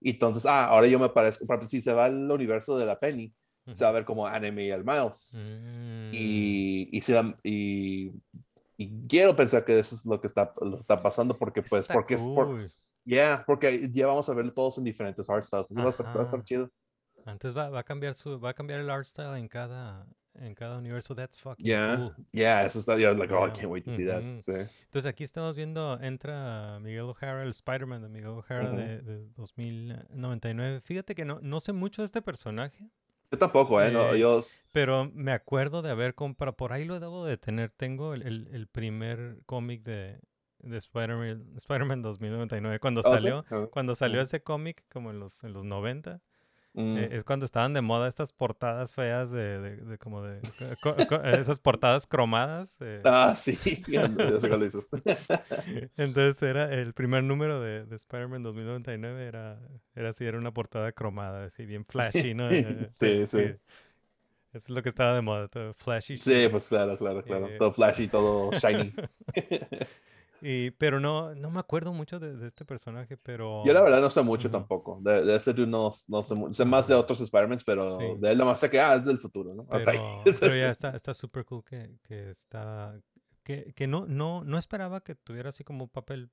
[0.00, 3.34] Y entonces, ah, ahora yo me parezco, si se va al universo de la Penny,
[3.72, 5.34] se va a ver como anime y el Miles.
[5.38, 6.10] Mm.
[6.14, 8.12] Y, y, si la- y,
[8.78, 11.94] y quiero pensar que eso es lo que está, lo está pasando porque pues, está
[11.94, 12.66] porque es por, cool.
[13.04, 15.66] yeah, porque ya vamos a verlo todos en diferentes art styles.
[15.72, 16.70] Va a estar, chido.
[17.28, 20.54] Antes va, va a cambiar su, va a cambiar el art style en cada, en
[20.54, 21.14] cada universo.
[21.14, 22.26] That's fucking Yeah, cool.
[22.32, 24.22] yeah, eso está, yo like, oh, I can't wait to see that.
[24.40, 24.52] Sí.
[24.52, 30.80] Entonces aquí estamos viendo, entra Miguel O'Hara, el Spider-Man de Miguel O'Hara de, de 2099.
[30.80, 32.90] Fíjate que no, no sé mucho de este personaje,
[33.30, 34.40] Yo tampoco, eh, no, Eh, yo,
[34.72, 38.48] pero me acuerdo de haber comprado, por ahí lo debo de tener, tengo el, el-
[38.52, 40.18] el primer cómic de,
[40.60, 43.10] de Spider-Man Spider-Man 2099, cuando ¿Oh, sí?
[43.10, 46.22] salió, Ah, cuando salió ese cómic como en los, en los 90.
[46.78, 50.40] Mm, Eh, es cuando estaban de moda estas portadas feas de, de- de como de
[50.80, 52.78] co- co- esas portadas cromadas.
[52.80, 54.90] eh, Ah, sí, ya sé cuál dices.
[55.96, 59.58] Entonces era el primer número de, de Spider-Man 2099 era
[59.94, 62.50] era así, era una portada cromada, así bien flashy, ¿no?
[62.52, 63.38] Eh, Sí, sí.
[63.38, 66.18] Eso es lo que estaba de moda, todo flashy.
[66.18, 67.46] Sí, pues claro, claro, claro.
[67.46, 68.92] Eh, Todo flashy, todo shiny.
[70.40, 73.64] Y, pero no, no me acuerdo mucho de, de este personaje, pero...
[73.66, 75.00] Yo la verdad no sé mucho tampoco.
[75.02, 76.34] De, de ese dude no, no sé.
[76.52, 78.04] Sé más de otros Spider-Mans, pero Sí.
[78.20, 79.62] de él nomás sé que ah, es del futuro, ¿no?
[79.70, 80.34] Hasta Pero, ahí.
[80.40, 82.98] pero ya está, está súper cool que, que está...
[83.42, 86.30] Que, que no, no, no esperaba que tuviera así como un papel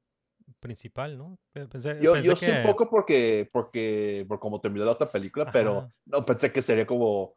[0.59, 1.39] principal, ¿no?
[1.53, 4.91] Pe- Pensé, Yo, pensé yo sé un que- poco porque, porque, por como terminó la
[4.91, 5.89] otra película, pero Ajá.
[6.05, 7.33] no pensé que sería como,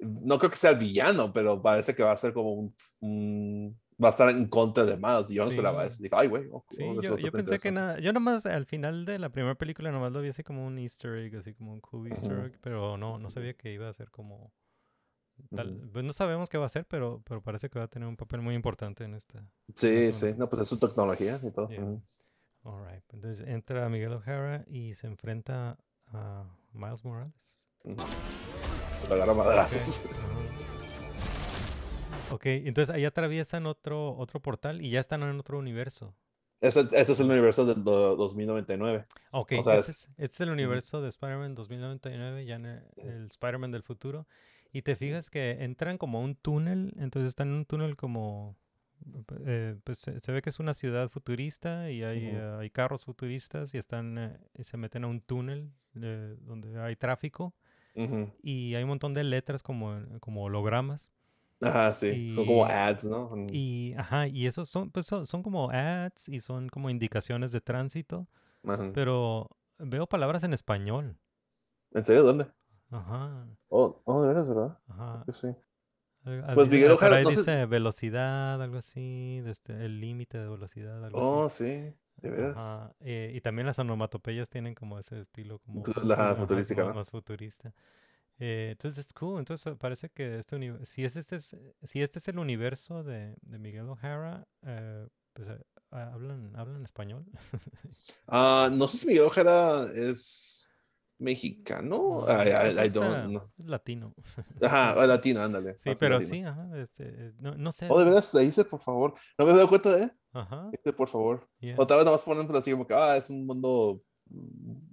[0.00, 3.80] no creo que sea el villano, pero parece que va a ser como un, un-
[4.02, 5.30] va a estar en contra de Miles.
[5.30, 5.88] Y yo no esperaba Sí.
[5.94, 6.02] eso.
[6.02, 6.48] Dije, ay, güey.
[6.52, 7.72] oh, Sí, oh, yo, yo pensé que interesante".
[7.72, 10.78] nada, yo nomás al final de la primera película nomás lo vi así como un
[10.78, 13.92] easter egg, así como un cool easter egg, pero no, no sabía que iba a
[13.92, 14.52] ser como
[15.54, 18.06] tal, pues no sabemos qué va a ser, pero, pero parece que va a tener
[18.08, 19.44] un papel muy importante en esta.
[19.74, 20.34] Sí, Eso sí.
[20.36, 20.48] no.
[20.48, 21.68] Pues es su tecnología y todo.
[21.68, 21.80] Yeah.
[21.82, 22.02] Ujú.
[22.64, 27.56] Alright, entonces entra Miguel O'Hara y se enfrenta a Miles Morales.
[27.84, 30.02] Lo agarra a madrazos.
[32.32, 36.14] Ok, entonces ahí atraviesan otro, otro portal y ya están en otro universo.
[36.60, 39.06] Ese, ese es el universo del do- 2099.
[39.30, 42.82] Ok, O sea, este, es, este es el universo de Spider-Man 2099, ya en el,
[42.98, 44.26] el Spider-Man del futuro.
[44.72, 48.56] Y te fijas que entran como a un túnel, entonces están en un túnel como...
[49.46, 53.04] eh, pues se, se ve que es una ciudad futurista y hay, eh, hay carros
[53.04, 57.54] futuristas y están eh, y se meten a un túnel eh, donde hay tráfico
[58.42, 61.12] y hay un montón de letras como, como hologramas.
[61.62, 62.30] Ajá, sí.
[62.34, 63.30] Son como ads, ¿no?
[63.50, 67.60] Y, ajá, y esos son, pues son, son como ads y son como indicaciones de
[67.60, 68.26] tránsito,
[68.64, 68.90] Ajá.
[68.94, 69.48] pero
[69.78, 71.16] veo palabras en español.
[71.92, 72.22] ¿En serio?
[72.24, 72.46] ¿Dónde?
[72.90, 74.78] Ajá, Oh, oh, de veras, ¿verdad?
[74.88, 75.24] ajá.
[75.32, 75.48] Sí.
[76.24, 80.48] Al- Pues Miguel Ojara, ahí no dice velocidad, algo así, de este, el límite de
[80.48, 81.64] velocidad, algo Oh, así.
[81.64, 81.94] sí.
[82.16, 82.56] De veras.
[82.56, 86.94] Ajá, eh, y también las onomatopeyas tienen como ese estilo como la ¿no?
[86.94, 87.74] más futurista.
[88.44, 92.26] Eh, entonces es cool, entonces parece que este si es este es, si este es
[92.26, 97.24] el universo de, de Miguel O'Hara, eh, pues eh, ah, hablan hablan español.
[98.26, 100.68] Ah, no sé si Miguel Ojeda es
[101.18, 102.24] mexicano.
[102.26, 104.12] Ah, I, I- I es, don't ah, latino.
[104.60, 105.78] Ajá, latino, ándale.
[105.78, 106.34] Sí, pero latino.
[106.34, 107.86] sí, ajá, este, no, no sé.
[107.88, 109.14] Oh, de veras, ahí dice, por favor.
[109.38, 110.68] No me he dado cuenta de, Ajá.
[110.72, 111.48] dice, por favor.
[111.60, 111.76] yeah.
[111.78, 114.02] O tal vez nada más ponen pues, así como que, ah, es un mundo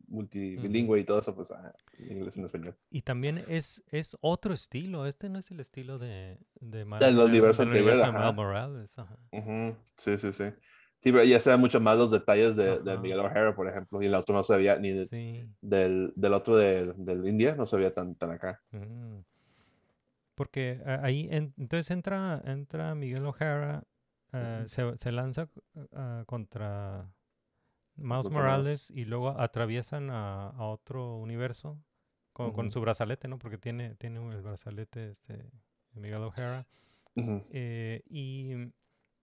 [0.07, 2.75] multilingüe y todo eso, pues, ah, inglés en español.
[2.89, 5.05] Y también es, es otro estilo.
[5.05, 7.95] Este no es el estilo de, de universo anterior.
[7.95, 8.97] Miles Morales.
[8.99, 9.17] Ajá.
[9.97, 10.45] Sí, sí, sí.
[11.01, 12.79] Sí, pero ya se ven mucho más los detalles de.
[13.01, 15.49] Miguel O'Hara, por ejemplo, y el otro no se veía, ni de- Sí.
[15.61, 18.61] del, del otro de, del India, no se veía tan, tan acá.
[18.71, 19.19] Mm.
[20.35, 23.83] Porque ah, ahí, en- entonces entra, entra Miguel O'Hara,
[24.33, 25.49] eh, se, se lanza
[25.93, 27.09] ah, contra
[27.99, 28.29] Miles.
[28.29, 31.79] Morales y luego atraviesan a, a otro universo
[32.33, 33.37] con, su brazalete, ¿no?
[33.37, 36.65] Porque tiene, tiene el brazalete este, de Miguel O'Hara.
[37.51, 38.55] Eh, y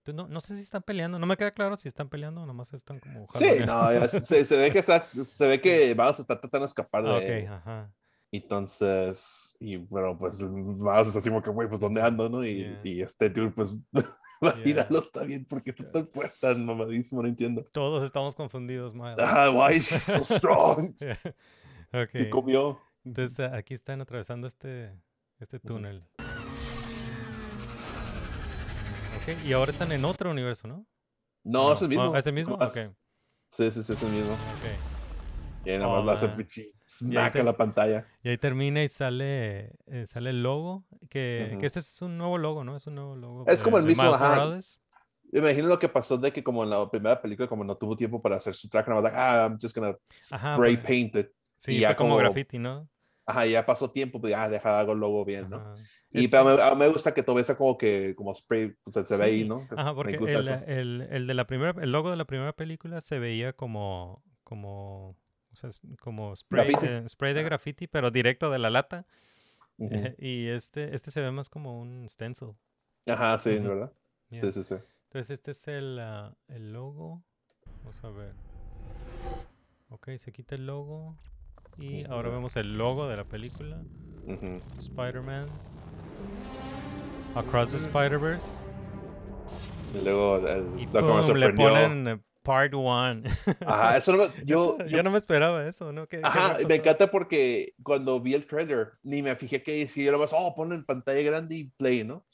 [0.03, 2.45] pues, no, no sé si están peleando, no me queda claro si están peleando o
[2.45, 6.19] nomás están como Sí, no, ya se, se ve que está, se ve que Miles
[6.19, 7.43] está tratando de escapar de Ah, él.
[7.45, 7.93] ok, ajá.
[8.31, 12.43] Entonces, y bueno, pues Miles está así como que, güey, pues ¿dónde ando, no?
[12.45, 12.81] Y, Yeah.
[12.83, 13.81] y este dude, pues,
[14.43, 14.65] va a Yeah.
[14.65, 17.63] mirarlo, está bien, porque está tan, fu- tan mamadísimo, no entiendo.
[17.71, 19.15] Todos estamos confundidos, Miles.
[19.19, 20.93] Ah, why is he so strong?
[21.93, 22.09] ok.
[22.11, 22.79] ¿Qué comió?
[23.05, 24.91] Entonces aquí están atravesando este,
[25.39, 26.03] este túnel.
[29.15, 30.85] Ok, y ahora están en otro universo, ¿no?
[31.43, 32.13] No, es el mismo.
[32.13, 32.57] Ah, ¿Es el mismo?
[32.57, 32.93] Nomás- Ok,
[33.51, 34.33] Sí, sí, sí, es el mismo.
[34.33, 35.65] ok.
[35.65, 36.35] Y nada más lo hace man.
[36.87, 38.05] Smack a la pantalla.
[38.23, 41.59] Y ahí termina y sale, eh, sale el logo, que, Ujú.
[41.59, 42.75] que este es un nuevo logo, ¿no?
[42.77, 43.45] Es un nuevo logo.
[43.47, 44.57] Es como el mismo, ajá.
[45.31, 47.95] Me imagino lo que pasó de que como en la primera película, como no tuvo
[47.97, 49.93] tiempo para hacer su track, nada más like, ah, I'm just gonna
[50.31, 51.27] Ajá, spray porque- paint it.
[51.57, 52.87] Sí, y ya fue como, como- graffiti, ¿no?
[53.25, 55.57] Ajá, ya pasó tiempo, pues ya deja algo logo bien, ¿no?
[55.57, 55.75] Ajá.
[56.11, 58.73] Y Este- pero me, a mí me gusta que todo sea como que como spray,
[58.85, 59.67] o sea, se ve ahí, Sí, ¿no?
[59.75, 60.53] Ajá, porque el, eso.
[60.65, 65.17] el, el de la primera, el logo de la primera película se veía como, como,
[65.57, 69.05] sea, es como spray, de, spray de graffiti, pero directo de la lata.
[70.17, 72.55] Y este, este se ve más como un stencil.
[73.07, 73.67] Ajá, sí, Ujú.
[73.67, 73.93] ¿verdad?
[74.29, 74.41] Yeah.
[74.41, 74.75] Sí, sí, sí.
[75.05, 77.23] Entonces este es el, ah, el logo.
[77.83, 78.33] Vamos a ver.
[79.89, 81.15] Ok, se quita el logo.
[81.77, 83.81] Y ahora vemos el logo de la película.
[84.77, 85.47] Spider-Man.
[87.35, 88.47] Across the Spider-Verse.
[89.93, 93.23] Y luego el, Y lo que me pum, le ponen eh, Part 1.
[93.65, 96.07] Ajá, eso no me, yo, yo, no me esperaba eso, ¿no?
[96.07, 99.73] ¿Qué- qué Ajá, y me encanta porque cuando vi el trailer, ni me fijé que
[99.79, 102.25] decía, yo nomás, oh, ponen pantalla grande y play, ¿no?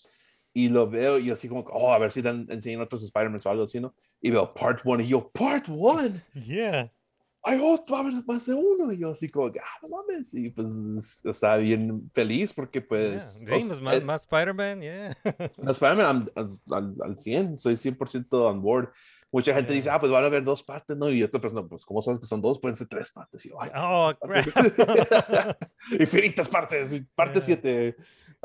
[0.53, 3.49] Y lo veo y así como, oh, a ver si dan, enseñan otros Spider-Man o
[3.49, 3.95] algo así, ¿no?
[4.21, 6.93] Y veo Part 1 y yo, Part 1, Yeah.
[7.41, 8.91] ay, oh, va a haber más de uno.
[8.93, 10.31] Y yo así como, ah, no mames.
[10.35, 12.87] Y pues estaba bien feliz porque yeah.
[12.87, 13.23] pues...
[13.39, 15.17] Sí, os- pues, más, eh, más Spider-Man, yeah.
[15.57, 18.89] los Spider-Man al, al 100, soy 100% on board.
[19.33, 21.09] Mucha gente dice, ah, pues van a haber dos partes, ¿no?
[21.09, 22.59] Y otra persona, pues, ¿cómo sabes que son dos?
[22.59, 23.45] Pueden ser tres partes.
[23.45, 24.45] Y yo, ay, Oh, crap.
[25.99, 27.45] Infinitas partes, parte Yeah.
[27.45, 27.87] 7.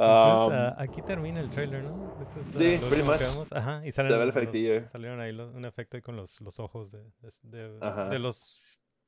[0.01, 2.17] Entonces, ah, aquí termina el trailer, ¿no?
[2.23, 3.21] Es Um, sí, pretty much.
[3.53, 4.87] Ajá, y salen los- efectillo.
[4.89, 7.03] salieron ahí lo- un efecto ahí con los, los ojos de,
[7.43, 8.61] de, de- de los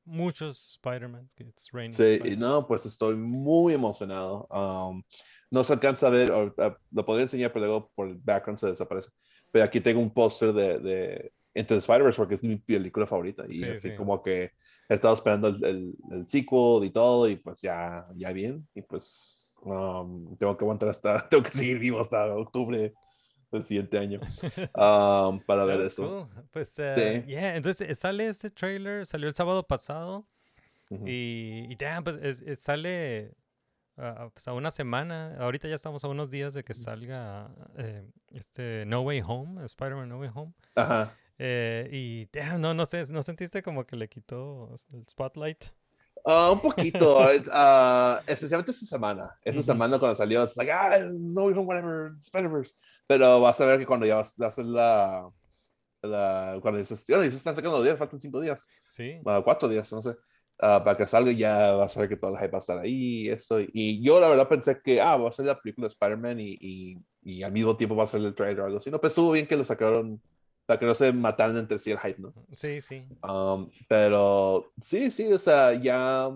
[0.04, 1.30] muchos Spider-Man.
[1.36, 1.48] Sí, y
[1.92, 2.38] Spider-Man.
[2.40, 4.46] no, pues estoy muy emocionado.
[4.50, 5.02] Um,
[5.50, 8.58] no se alcanza a ver, o- a- lo podría enseñar, pero luego por el background
[8.58, 9.10] se desaparece.
[9.52, 13.44] Pero aquí tengo un póster de, de Into the Spider-Verse porque es mi película favorita.
[13.48, 13.96] Y Sí, así sí.
[13.96, 14.52] como que
[14.88, 18.66] he estado esperando el, el, el sequel y todo, y pues ya, ya bien.
[18.74, 22.92] Y pues um, tengo que aguantar hasta, tengo que seguir vivo hasta octubre
[23.52, 24.20] del siguiente año
[24.76, 26.28] um, para ver eso.
[26.32, 26.44] cool.
[26.50, 27.30] Pues, eh, Sí.
[27.32, 30.26] yeah, entonces eh, sale este trailer, salió el sábado pasado.
[30.88, 31.04] Ujú.
[31.06, 33.34] Y, y damn, pues, es- es- sale
[33.96, 35.36] ah, pues, a una semana.
[35.38, 40.08] Ahorita ya estamos a unos días de que salga eh, este No Way Home, Spider-Man
[40.08, 40.52] No Way Home.
[40.74, 41.14] Ajá.
[41.42, 45.64] Eh, y damn, no, no sé, ¿no sentiste como que le quitó el spotlight?
[46.24, 47.16] Ah, un poquito,
[47.52, 49.38] ah, especialmente esta semana.
[49.42, 49.62] Esta Ujú.
[49.62, 52.74] semana cuando salió, es like, ah, no, whatever, Spider-Verse.
[53.06, 55.30] Pero vas a ver que cuando ya vas, va a ser la,
[56.02, 59.20] la cuando dices, bueno, se están sacando los días, faltan cinco días, Sí.
[59.22, 60.16] bueno, cuatro días, no sé,
[60.60, 62.78] ah, para que salga ya vas a ver que toda la gente va a estar
[62.80, 63.58] ahí, eso.
[63.60, 66.56] Y yo la verdad pensé que, ah, va a ser la película de Spider-Man y,
[66.60, 68.90] y, y al mismo tiempo va a ser el trailer o algo así.
[68.90, 70.22] No, pues estuvo bien que lo sacaron
[70.70, 72.32] para que no se mataran entre sí el hype, ¿no?
[72.54, 73.04] Sí, sí.
[73.28, 76.30] Um, pero sí, sí, o sea, ya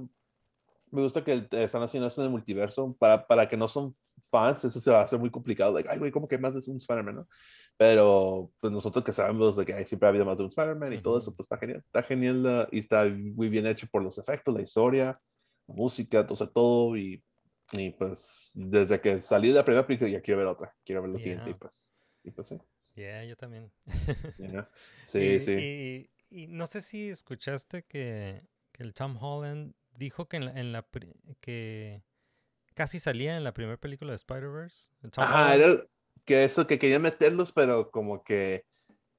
[0.90, 2.96] me gusta que están haciendo esto en el multiverso.
[2.98, 3.94] Para, para que no son
[4.28, 5.72] fans, eso se va a hacer muy complicado.
[5.72, 7.28] Like, ay, güey, ¿cómo que más de un Spider-Man, no?
[7.76, 11.00] Pero pues nosotros que sabemos de que siempre ha habido más de un Spider-Man y
[11.00, 11.22] todo Ujú.
[11.22, 11.84] eso, pues está genial.
[11.86, 15.20] Está genial uh, y está muy bien hecho por los efectos, la historia,
[15.68, 16.96] la música, o sea, todo.
[16.96, 17.22] Y,
[17.70, 20.74] y pues desde que salí de la primera película ya quiero ver otra.
[20.84, 21.58] Quiero ver la siguiente y Yeah.
[21.60, 21.94] pues,
[22.24, 22.58] y pues sí.
[22.94, 23.72] Yeah, yo también.
[24.38, 24.68] yeah.
[25.04, 26.08] Sí, y, sí.
[26.30, 30.60] Y, y no sé si escuchaste que, que el Tom Holland dijo que en la,
[30.60, 30.86] en la
[31.40, 32.02] que
[32.74, 34.90] casi salía en la primera película de Spider-Verse.
[35.16, 35.54] Holland.
[35.54, 35.86] era
[36.24, 38.64] que eso, que querían meterlos, pero como que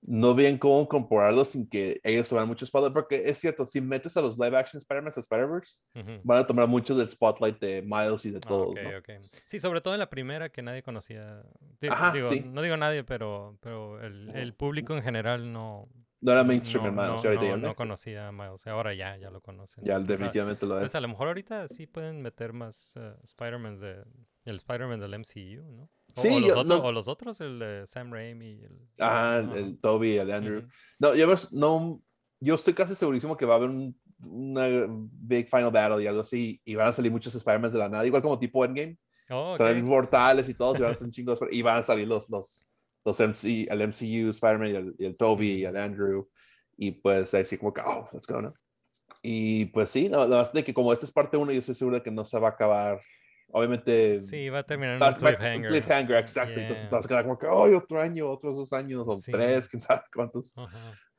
[0.08, 4.16] no bien cómo incorporarlos sin que ellos tomaran mucho spotlight, porque es cierto, si metes
[4.18, 5.82] a los live action Spider-Man a Spider-Verse,
[6.24, 8.98] van a tomar mucho del spotlight de Miles y de Ah, todos, ok, ¿no?
[9.00, 9.10] ok.
[9.46, 11.44] Sí, sobre todo en la primera que nadie conocía.
[11.90, 12.42] Ajá, digo, sí.
[12.46, 15.88] No digo nadie, pero, pero el, el público en general no,
[16.22, 18.66] No era mainstream no, Miles, no- ahorita no- no conocía a Miles.
[18.68, 19.84] Ahora ya, ya lo conocen.
[19.84, 20.78] Ya Entonces, a- definitivamente lo es.
[20.82, 24.04] Entonces a lo mejor ahorita sí pueden meter más eh, Spider-Man de
[24.46, 25.90] el Spider-Man del MCU, ¿no?
[26.16, 28.52] Sí, o los yo- otros, no- o los otros, el de Sam Raimi.
[28.54, 29.40] El, el, Ajá.
[29.40, 30.60] el Toby, el Andrew.
[30.60, 30.68] Ujú.
[31.00, 32.02] No, yo, no,
[32.40, 36.22] yo estoy casi segurísimo que va a haber un, una big final battle y algo
[36.22, 38.98] así, y van a salir muchos Spider-Man de la nada, igual como tipo Endgame.
[39.30, 39.90] Oh, Salen ok.
[39.90, 42.08] mortales y todos, y van a ser un chingo de Spider- y van a salir
[42.08, 42.72] los, los,
[43.04, 46.30] los MC, el MCU, Spider-Man, y el, y el Toby, y el Andrew,
[46.78, 48.54] y pues así como que, oh, let's go, ¿no?
[49.22, 51.74] Y pues sí, la verdad es de que como esta es parte 1, yo estoy
[51.76, 53.02] seguro de que no se va a acabar,
[53.56, 54.20] obviamente...
[54.22, 55.68] Sí, va a terminar en un cliffhanger.
[55.72, 56.60] cliffhanger, exacto.
[56.60, 59.32] Entonces te vas a quedar como que, oh, otro año, otros dos años, o Sí.
[59.32, 60.54] tres, quién sabe cuántos.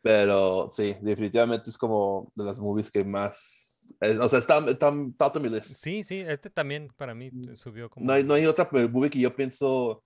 [0.02, 3.82] Pero sí, definitivamente es como de las movies que más...
[4.00, 5.70] eh, o sea, está, está top of mi list.
[5.74, 8.04] Sí, sí, este también para mí t- subió como...
[8.04, 10.04] No hay, no hay otra movie que yo pienso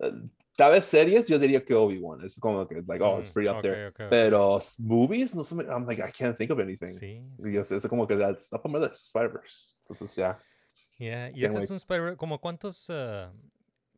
[0.00, 0.12] eh,
[0.56, 2.24] tal vez series, yo diría que Obi-Wan.
[2.24, 3.86] Es como que, like, oh, it's Mm, pretty up ok, there.
[3.88, 4.06] ok, ok.
[4.10, 6.86] Pero movies, no sé, me- I'm like, I can't think of anything.
[6.86, 7.20] Sí.
[7.40, 9.76] Y es, es como que that's up on my list, Spider-Verse.
[9.88, 10.28] Entonces, ya.
[10.28, 10.38] Yeah,
[10.98, 11.76] y Can't ese es un.
[11.76, 13.32] Spider como cuántos ah,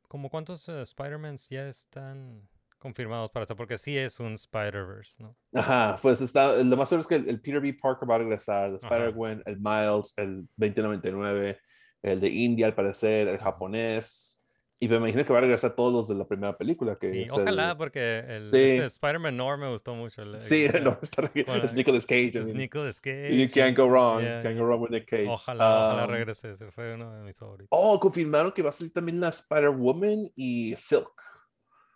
[0.09, 5.37] como cuántos ah, Spider-Mans ya están confirmados para esto porque sí es un Spider-Verse, ¿no?
[5.55, 7.75] Ajá, pues está, lo más seguro es que el, el Peter B.
[7.75, 8.77] Parker va a regresar, el.
[8.77, 11.59] Spider-Gwen, el Miles, el 2099,
[12.03, 14.36] el de India al parecer, el japonés,
[14.79, 16.97] y me imagino que va a regresar todos los de la primera película.
[16.97, 18.59] Que Sí, ojalá el- porque el Sí.
[18.59, 20.23] este Spider-Man Noir me gustó mucho.
[20.23, 22.33] el- Sí, el- no, está con- es Nicolas Cage.
[22.35, 23.35] I es mean, Nicolas Cage.
[23.37, 24.61] you can't go wrong, yeah, can't yeah.
[24.63, 25.29] go wrong with Nick Cage.
[25.29, 27.69] Ojalá, ojalá Um, regrese, ese fue uno de mis favoritos.
[27.71, 31.11] Oh, confirmaron que va a salir también la Spider-Woman y Silk.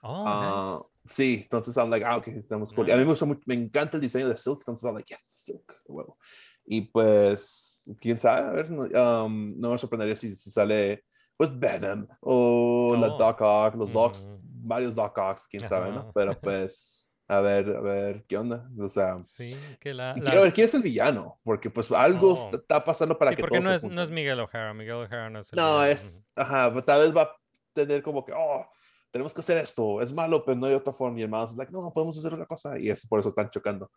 [0.03, 0.91] Oh, Ah, nice.
[1.15, 2.89] Sí, entonces I'm like, ah, ok, estamos cool.
[2.89, 3.11] Y A mí me, Nice.
[3.13, 6.17] gusta mucho, me encanta el diseño de Silk, entonces I'm like, yes, Silk, huevo.
[6.65, 8.83] Y pues, quién sabe, a ver, no,
[9.25, 11.05] um, no me sorprendería si, si sale,
[11.41, 13.17] pues, Venom o la Oh.
[13.17, 14.69] Doc Ock, los Docs, Mm.
[14.69, 16.13] varios Doc Ocks, quién sabe, ¿no?
[16.13, 18.69] Pero pues, a ver, a ver, ¿qué onda?
[18.79, 22.35] O sea, Sí, que la, la- quiero ver quién es el villano, porque pues algo
[22.35, 22.51] Oh.
[22.53, 24.11] está, pasando para sí, que porque no se es, no es.
[24.11, 27.23] Miguel O'Hara, Miguel O'Hara no es el No, villano, es, ajá, pero tal vez va
[27.23, 27.37] a
[27.73, 28.67] tener como que, oh,
[29.11, 31.19] tenemos que hacer esto, es malo, pero no hay otra forma.
[31.19, 32.79] Y el mouse es like, no, podemos hacer otra cosa.
[32.79, 33.91] Y es por eso están chocando.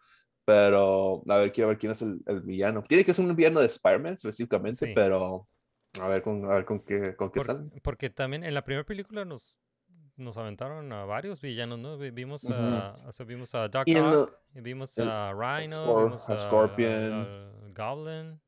[0.45, 2.81] Pero, a ver, quiero ver quién es el, el villano.
[2.83, 4.93] Tiene que ser un villano de Spider-Man específicamente, Sí.
[4.95, 5.47] pero
[6.01, 7.71] a ver con, a ver con qué, con qué Por- salen.
[7.83, 9.57] porque también en la primera película nos,
[10.15, 11.97] nos aventaron a varios villanos, ¿no?
[11.97, 12.53] Vi- Vimos Ujú.
[12.55, 16.37] a, o sea, vimos a Doc Ock, vimos el- a Rhino, Scor- vimos a a,
[16.39, 17.13] Scorpion.
[17.13, 18.41] al Goblin.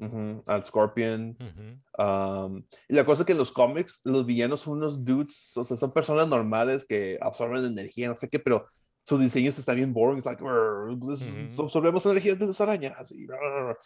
[0.00, 1.36] Ujú, Al Scorpion.
[1.40, 2.04] Ujú.
[2.04, 5.64] Um, y la cosa es que en los cómics, los villanos son unos dudes, o
[5.64, 8.66] sea, son personas normales que absorben energía, no sé qué, pero
[9.06, 10.16] sus diseños están bien boring.
[10.18, 11.64] it's like, "Brr, this is- Ujú.
[11.64, 13.12] absorbemos energía de las arañas.
[13.12, 13.76] Y, brr".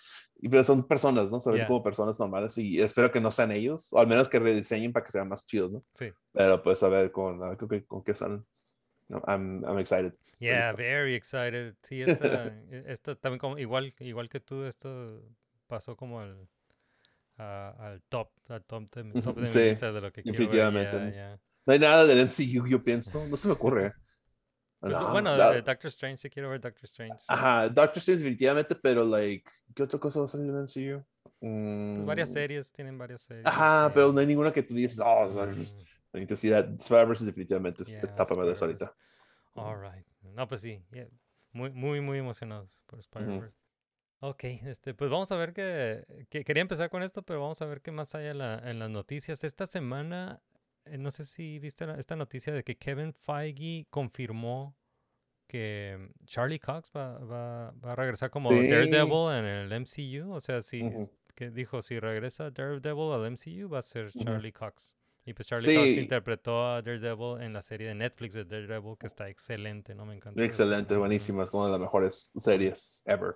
[0.40, 1.40] y pero son personas, ¿no?
[1.40, 1.66] Se ven Yeah.
[1.66, 5.04] como personas normales y espero que no sean ellos, o al menos que rediseñen para
[5.04, 5.84] que sean más chidos, ¿no?
[5.94, 6.10] Sí.
[6.32, 8.44] Pero pues a ver con, a ver con, qué- con qué salen.
[9.08, 10.12] No, I'm, I'm excited.
[10.38, 11.74] Yeah, very excited.
[11.82, 15.20] Sí, esta, e- esta también como igual, igual que tú, esto
[15.66, 16.48] pasó como al,
[17.38, 20.48] a- al top, al top de, top de sí, de lo que quiero ver.
[20.48, 20.96] definitivamente.
[20.96, 21.40] yeah, yeah.
[21.66, 23.26] No hay nada del MCU, yo pienso.
[23.26, 23.92] No se me ocurre.
[24.80, 27.18] Pues, No, bueno, de Doctor Strange, sí quiero ver Doctor Strange.
[27.26, 31.04] Ajá, Doctor Strange definitivamente, pero like, ¿qué otra cosa va a salir en el MCU?
[31.40, 33.46] Pues varias Mm, series, tienen varias series.
[33.46, 33.92] Ajá, sí.
[33.94, 36.66] pero no hay ninguna que tú dices, oh, Mm, I need to see that.
[36.80, 38.64] Spider-Verse definitivamente yeah, es top of my list Spider-Verse.
[38.64, 38.94] ahorita.
[39.54, 40.06] All right.
[40.22, 41.06] No, pues sí, yeah,
[41.52, 43.56] Muy, muy, muy emocionados por Spider-Verse.
[44.20, 47.66] Ok, este, pues vamos a ver que, que- Quería empezar con esto, pero vamos a
[47.66, 49.44] ver qué más hay en, la- en las noticias.
[49.44, 50.47] Esta semana, eh,
[50.96, 54.76] no sé si viste la- esta noticia de que Kevin Feige confirmó
[55.46, 58.68] que Charlie Cox va, va- va a regresar como Sí.
[58.68, 60.32] Daredevil en el MCU.
[60.32, 60.82] O sea, si,
[61.34, 64.12] que dijo, si regresa Daredevil al MCU va a ser.
[64.12, 64.94] Charlie Cox.
[65.24, 69.06] Y pues Charlie Cox interpretó a Daredevil en la serie de Netflix de Daredevil, que
[69.06, 70.04] está excelente, ¿no?
[70.06, 70.42] Me encanta.
[70.42, 71.44] Excelente, buenísima.
[71.44, 73.34] Es una de las mejores series ever.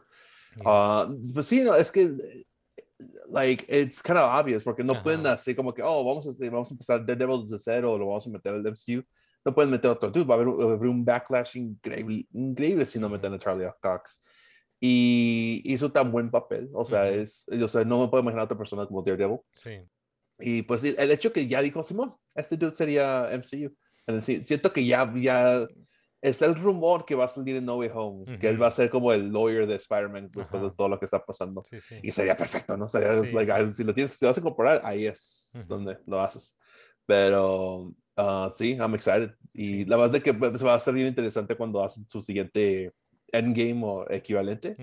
[0.56, 0.64] Yeah.
[0.66, 2.44] Ah, pues sí, no, es que, eh,
[3.28, 5.34] like, it's kind of obvious, porque no pueden Ajá.
[5.34, 8.30] así como que, oh, vamos a, vamos a empezar Daredevil desde cero, lo vamos a
[8.30, 9.02] meter al MCU.
[9.44, 12.26] No pueden meter otro dude, va a haber, un- va a haber un backlash increíble,
[12.32, 14.20] increíble si no meten a Charlie Cox.
[14.80, 17.20] Y hizo tan buen papel, o sea, Ujú.
[17.20, 19.38] es, o sea, no me puedo imaginar a otra persona como Daredevil.
[19.54, 19.78] Sí.
[20.38, 23.72] Y pues el hecho que ya dijo Simón, este dude sería MCU.
[24.20, 25.66] Siento que ya, ya
[26.22, 28.72] está el rumor que va a salir en No Way Home, que él va a
[28.72, 31.62] ser como el lawyer de Spider-Man después de todo lo que está pasando.
[31.64, 31.98] Sí, sí.
[32.02, 32.88] Y sería perfecto, ¿no?
[32.88, 35.64] Sería, Sí, like, ah, si lo tienes, si lo vas a incorporar, ahí es Ujú.
[35.66, 36.56] donde lo haces.
[37.06, 39.32] Pero ah, sí, I'm excited.
[39.52, 42.92] Y la verdad es que pues, va a ser bien interesante cuando hacen su siguiente
[43.34, 44.76] endgame o equivalente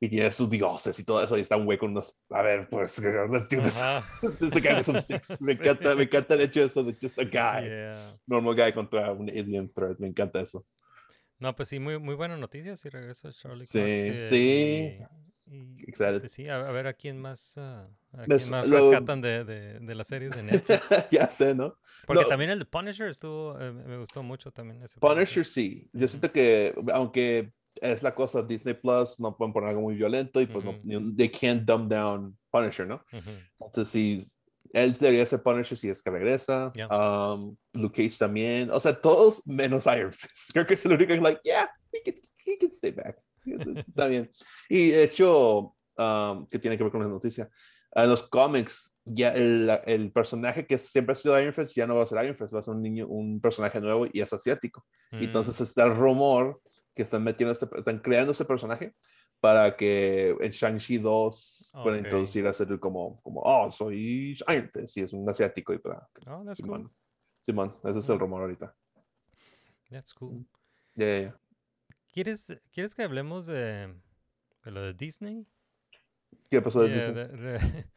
[0.00, 2.68] y tiene sus dioses y todo eso y está un güey con unos a ver
[2.68, 4.04] pues let's do this Ajá.
[4.26, 5.40] Ese guy with some sticks.
[5.40, 8.16] Me encanta, me encanta el hecho de eso de just a guy, Yeah.
[8.26, 9.98] normal guy contra un alien threat.
[10.00, 10.66] Me encanta eso.
[11.42, 13.90] No, pues sí, muy, muy buena noticia si regresa Charlie Sí, Cox.
[13.90, 15.50] eh, sí.
[15.50, 16.20] y- y, Excited.
[16.20, 19.42] pues sí, a, a ver a quién más, ah, a quién más lo- rescatan de,
[19.44, 20.82] de, de las series de Netflix.
[21.10, 21.76] ya sé, ¿no?
[22.06, 22.28] Porque No.
[22.28, 25.90] también el de Punisher estuvo, eh, me gustó mucho también ese Punisher sí.
[25.92, 30.40] Yo siento que, aunque es la cosa Disney Plus, no pueden poner algo muy violento
[30.40, 30.78] y pues Ujú.
[30.84, 33.04] no, ni- they can't dumb down Punisher, ¿no?
[33.12, 33.30] Ujú.
[33.58, 34.22] Entonces, sí,
[34.72, 36.72] él debería ser Punisher si es que regresa.
[36.74, 36.88] Yeah.
[36.88, 38.70] Um, Luke Cage también.
[38.70, 40.52] O sea, todos menos Iron Fist.
[40.52, 42.14] Creo que es el único que, like, yeah, he can,
[42.46, 43.18] he can stay back.
[43.44, 44.30] Es- es- Está bien.
[44.68, 47.48] Y de hecho, um, que tiene que ver con la noticia,
[47.94, 51.96] en los cómics, ya el, el personaje que siempre ha sido Iron Fist ya no
[51.96, 54.32] va a ser Iron Fist, va a ser un niño, un personaje nuevo y es
[54.32, 54.86] asiático.
[55.12, 56.62] Y Entonces está el rumor
[56.94, 58.94] que están metiendo, este, están creando este personaje
[59.42, 62.04] para que en Shang-Chi 2 puedan Ok.
[62.04, 66.08] introducir a ser como, como, oh, soy Iron Fist y es un asiático y para...
[66.28, 66.84] Oh, that's Simón.
[66.84, 66.92] cool.
[67.44, 68.72] Simón, ese es el rumor ahorita.
[69.90, 70.46] That's cool.
[70.94, 71.40] Ya, ya.
[72.12, 73.92] ¿Quieres, ¿Quieres que hablemos de,
[74.64, 75.44] de lo de Disney?
[76.48, 77.14] ¿Qué pasó de Yeah, Disney?
[77.14, 77.58] de- de-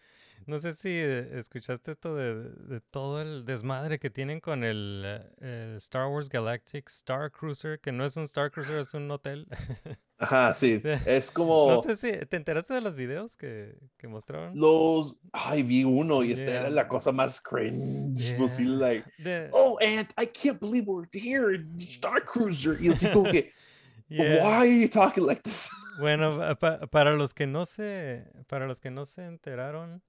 [0.48, 5.04] no sé si eh, escuchaste esto de, de todo el desmadre que tienen con el,
[5.06, 9.10] eh, el Star Wars Galactic Star Cruiser, que no es un Star Cruiser, es un
[9.12, 9.48] hotel.
[10.18, 10.82] Ajá, sí.
[11.06, 14.52] Es como No sé si te enteraste de los videos que, que mostraron.
[14.58, 15.16] los.
[15.34, 16.60] Ay, vi uno y esta Yeah.
[16.62, 18.78] era la cosa más cringe posible.
[18.78, 18.88] Yeah.
[18.88, 22.82] Like, De- oh, and I can't believe we're here in Star Cruiser.
[22.82, 23.52] Y así como que,
[24.08, 24.44] yeah.
[24.44, 25.70] why are you talking like this?
[26.00, 30.02] Bueno, pa- para los que no se, para los que no se enteraron,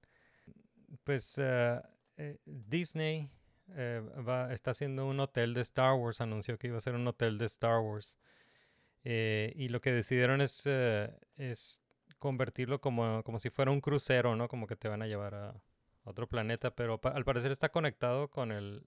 [1.03, 1.81] pues eh,
[2.45, 3.29] Disney
[3.75, 7.07] eh, va, está haciendo un hotel de Star Wars, anunció que iba a ser un
[7.07, 8.17] hotel de Star Wars.
[9.03, 10.65] Eh, y lo que decidieron es,
[11.35, 11.81] es
[12.19, 14.47] convertirlo como, como si fuera un crucero, ¿no?
[14.47, 15.61] Como que te van a llevar a
[16.03, 18.85] otro planeta, pero pa- al parecer está conectado con el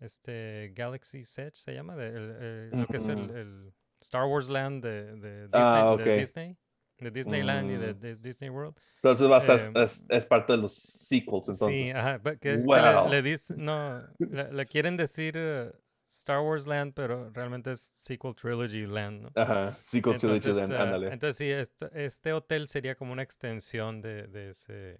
[0.00, 3.36] este Galaxy Edge, se llama, de, el- lo que es el, Ujú.
[3.36, 6.20] el Star Wars Land de, de Disney, Ah, de ok.
[6.20, 6.56] Disney,
[6.98, 7.98] de Disneyland y de, Mm.
[8.00, 8.74] de Disney World.
[9.02, 11.78] Entonces va a estar, Eh, es, es parte de los sequels, entonces.
[11.80, 13.10] Sí, ajá, que, que Wow.
[13.10, 15.70] le, le dic- no, le, le quieren decir eh,
[16.08, 19.32] Star Wars Land, pero realmente es Sequel Trilogy Land, ¿no?
[19.34, 21.12] Ajá, sequel trilogy, Entonces, then, ah, ándale.
[21.12, 24.98] entonces sí, este, este hotel sería como una extensión de, de ese,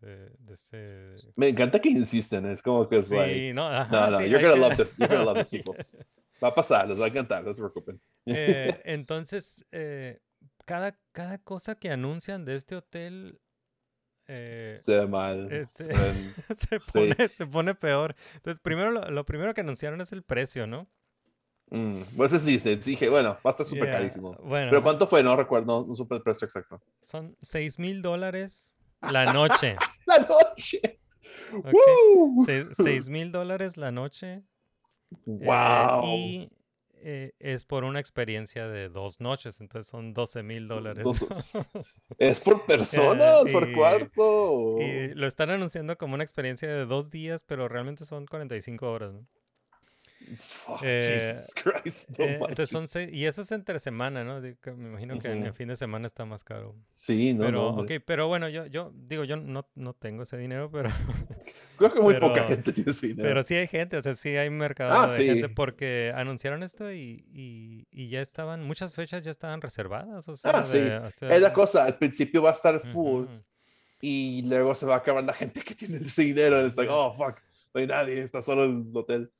[0.00, 1.14] de, de ese...
[1.36, 4.30] Me encanta que insisten, es como que es like, Sí, no, ajá, no, no, sí,
[4.30, 5.96] you're gonna que- love this, you're gonna love the sequels.
[6.42, 8.00] Va a pasar, les va a encantar, no se preocupen.
[8.26, 10.18] Eh, entonces, eh,
[10.68, 13.40] cada, cada cosa que anuncian de este hotel
[14.26, 15.48] eh, Se ve mal.
[15.50, 16.90] eh, se se, se sí.
[16.92, 18.14] pone, se pone peor.
[18.34, 20.86] Entonces, primero lo, lo primero que anunciaron es el precio, ¿no?
[21.70, 24.34] Mm, Pues es Disney, dije, bueno, va a estar súper Yeah, carísimo.
[24.42, 25.22] Bueno, Pero ¿cuánto fue?
[25.22, 26.82] No recuerdo, no, supe el precio exacto.
[27.02, 29.76] son 6 mil dólares la noche.
[30.06, 31.00] ¡La noche!
[31.64, 31.72] Ok.
[31.72, 32.46] ¡Woo!
[32.74, 34.34] 6 mil dólares la noche.
[34.34, 34.42] eh,
[35.24, 36.04] ¡Wow!
[36.04, 36.50] y
[37.02, 41.04] eh, es por una experiencia de dos noches, entonces son 12 mil dólares.
[42.18, 43.50] ¿Es por personas?
[43.52, 44.76] ¿Por y- cuarto?
[44.80, 49.12] Y lo están anunciando como una experiencia de dos días, pero realmente son 45 horas.
[49.12, 49.26] ¿no?
[50.36, 54.40] Fuck, eh, Jesus Christ, no Eh, entonces son seis- y eso es entre semana, ¿no?
[54.40, 55.46] Me imagino que en, Ujú.
[55.48, 56.74] en fin de semana está más caro.
[56.90, 57.96] Sí, no, pero, no, hombre.
[57.96, 60.90] ok, pero bueno, yo, yo digo, yo no, no tengo ese dinero, pero,
[61.78, 63.28] Creo que muy pero- poca gente tiene ese dinero.
[63.28, 65.52] pero sí hay gente, o sea, sí hay mercado Ah, de gente sí.
[65.54, 70.50] porque anunciaron esto y, y, y ya estaban, muchas fechas ya estaban reservadas, o sea,
[70.52, 70.78] Ah, sí.
[70.80, 73.42] de- o sea, Es la cosa, al principio va a estar full ujú.
[74.00, 76.58] y luego se va a acabar la gente que tiene ese dinero.
[76.60, 77.38] Es like, oh, fuck,
[77.74, 79.30] no hay nadie, está solo el hotel.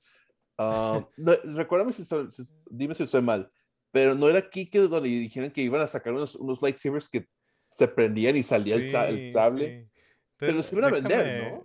[0.59, 3.51] Ah, no, recuérdame si estoy, si- dime si estoy mal,
[3.93, 7.29] pero no era aquí que donde dijeron que iban a sacar unos, unos lightsabers que
[7.59, 9.85] se prendían y salía el, sable.
[9.85, 10.01] sí.
[10.37, 11.65] Pero los iban a vender, ¿no?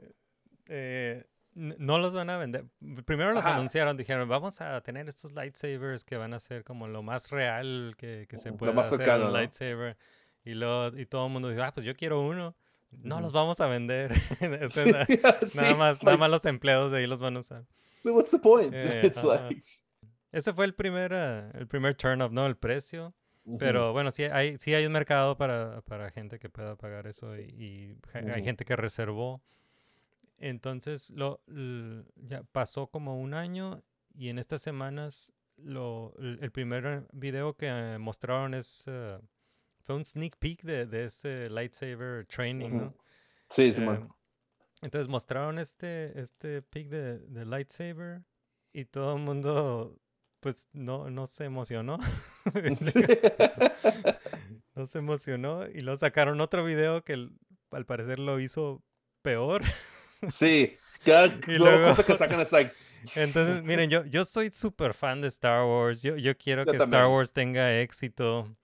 [0.67, 1.25] eh,
[1.55, 2.65] no los van a vender.
[3.05, 3.55] Primero los Ajá.
[3.55, 7.95] anunciaron, dijeron, vamos a tener estos lightsabers que van a ser como lo más real
[7.97, 9.37] que, que se Lo puede más hacer cercano, un ¿no?
[9.37, 9.97] lightsaber.
[10.43, 12.55] Y, luego, y todo el mundo dijo, ah, pues yo quiero uno.
[12.91, 14.11] No los vamos a vender.
[14.69, 15.05] Sí, es na-
[15.47, 17.65] sí, nada, más, nada más los empleados de ahí los van a usar.
[18.13, 18.73] What's the point?
[18.75, 19.47] Eh, It's ajá.
[19.47, 19.63] like,
[20.31, 22.45] Ese fue el primer, ah, el primer turn off, ¿no?
[22.47, 23.13] El precio.
[23.45, 23.59] ujú.
[23.59, 27.37] Pero bueno, sí hay, sí hay un mercado para, para gente que pueda pagar eso
[27.37, 28.43] y, y hay Ujú.
[28.43, 29.41] gente que reservó.
[30.37, 31.41] Entonces, lo,
[32.17, 33.81] ya pasó como un año
[34.13, 39.19] y en estas semanas lo, el primer video que eh, mostraron es, eh,
[39.83, 42.95] fue un sneak peek de, de ese lightsaber training, ¿no?
[43.49, 44.09] Sí, Eh, Simón.
[44.83, 48.21] Entonces mostraron este, este pic de, de lightsaber
[48.73, 49.97] y todo el mundo
[50.39, 51.97] pues no, no se emocionó.
[54.75, 57.29] no se emocionó y luego sacaron otro video que
[57.71, 58.83] al parecer lo hizo
[59.21, 59.61] peor.
[60.27, 60.75] sí,
[61.05, 62.73] cada Y luego- cosa que sacan es like,
[63.15, 66.01] Entonces, miren, yo, yo soy súper fan de Star Wars.
[66.01, 67.07] Yo, yo quiero Yo que Star.
[67.07, 68.55] Wars tenga éxito,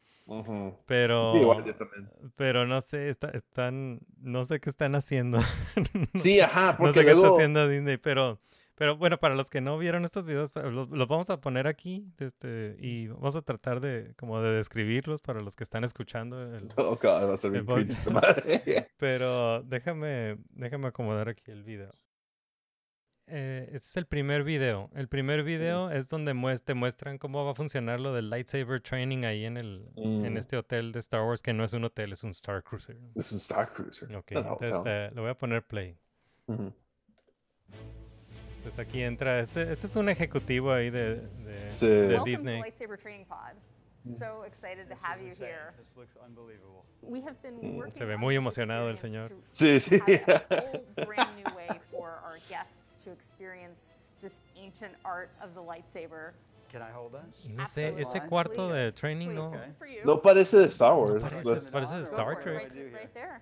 [0.86, 2.10] pero, Sí, igual yo también.
[2.36, 5.40] pero no sé, está- están, no sé qué están haciendo.
[5.94, 8.40] No Sí, sé- ajá, no porque sé qué está luego, haciendo Disney, pero,
[8.76, 12.06] pero bueno, para los que no vieron estos videos, los, los vamos a poner aquí
[12.20, 16.42] este, y vamos a tratar de como de describirlos para los que están escuchando.
[16.56, 18.38] el- Oh, God, va a ser el bien cringe esta podcast.
[18.46, 18.88] madre.
[18.98, 21.92] pero déjame, déjame acomodar aquí el video.
[23.32, 24.90] Eh, este es el primer video.
[24.96, 28.82] El primer video es donde mues- te muestran cómo va a funcionar lo del lightsaber
[28.82, 30.38] training ahí en el en Mm.
[30.38, 32.98] este hotel de Star Wars que no es un hotel, es un Star Cruiser.
[33.16, 34.16] Es un Star Cruiser.
[34.16, 35.96] Ok, entonces eh, le voy a poner play.
[36.48, 36.74] Ujú.
[38.64, 41.86] Pues aquí entra, este, este es un ejecutivo ahí de, de, Sí.
[41.88, 42.56] de Welcome to Disney.
[42.56, 43.54] the lightsaber training pod.
[44.02, 45.74] So excited to have you here.
[45.78, 46.86] This looks unbelievable.
[47.02, 49.30] We have been Mm, working se ve on muy emocionado el señor.
[49.50, 50.00] Sí, sí.
[51.06, 56.32] brand new way for our guests to experience this ancient art of the lightsaber.
[56.72, 57.24] Can I hold that?
[57.50, 58.30] No ese Absolutely.
[58.30, 60.16] cuarto de training please, no.
[60.16, 61.22] No parece de Star Wars.
[61.24, 61.64] parece- pues.
[61.72, 62.64] parece de Star Trek.
[62.66, 62.92] Right, here?
[62.92, 63.42] right there.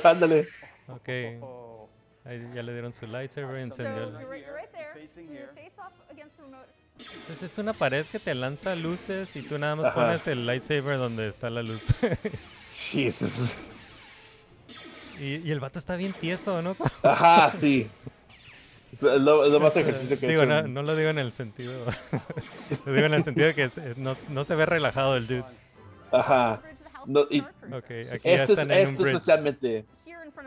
[0.04, 0.46] Ándale.
[0.88, 1.08] Ok,
[2.24, 4.92] ahí ya le dieron su lightsaber, So encendió el- you're right, you're right there.
[4.94, 5.52] Facing Your here.
[5.54, 6.68] face off against the remote.
[7.26, 9.94] Pues es una pared que te lanza luces y tú nada más Ajá.
[9.96, 11.82] pones el lightsaber donde está la luz.
[12.70, 13.56] Jesus.
[15.18, 16.76] y, y el vato está bien tieso, ¿no?
[17.02, 17.90] Ajá, sí.
[18.92, 20.62] Es lo, es lo más ejercicio que he digo, hecho.
[20.62, 21.72] no, no lo digo en el sentido.
[22.86, 25.44] lo digo en el sentido de que es- no, no se ve relajado el dude.
[26.12, 26.62] Ajá.
[27.04, 27.78] No, y- Star Cruiser.
[27.78, 29.84] Ok, aquí ya Este, es, este especialmente.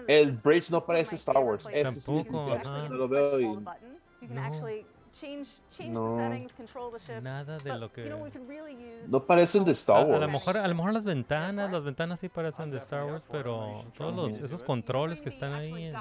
[0.07, 1.65] El bridge no parece Star Wars.
[1.71, 3.57] Este Tampoco, No lo veo y-
[5.79, 6.17] No.
[7.21, 8.09] Nada de lo que...
[9.09, 10.31] No parecen de A, Star a lo Wars.
[10.31, 14.15] mejor, a lo mejor las ventanas, las ventanas sí parecen de Star Wars, pero todos
[14.15, 15.85] los, esos controles que están ahí.
[15.85, 15.95] en-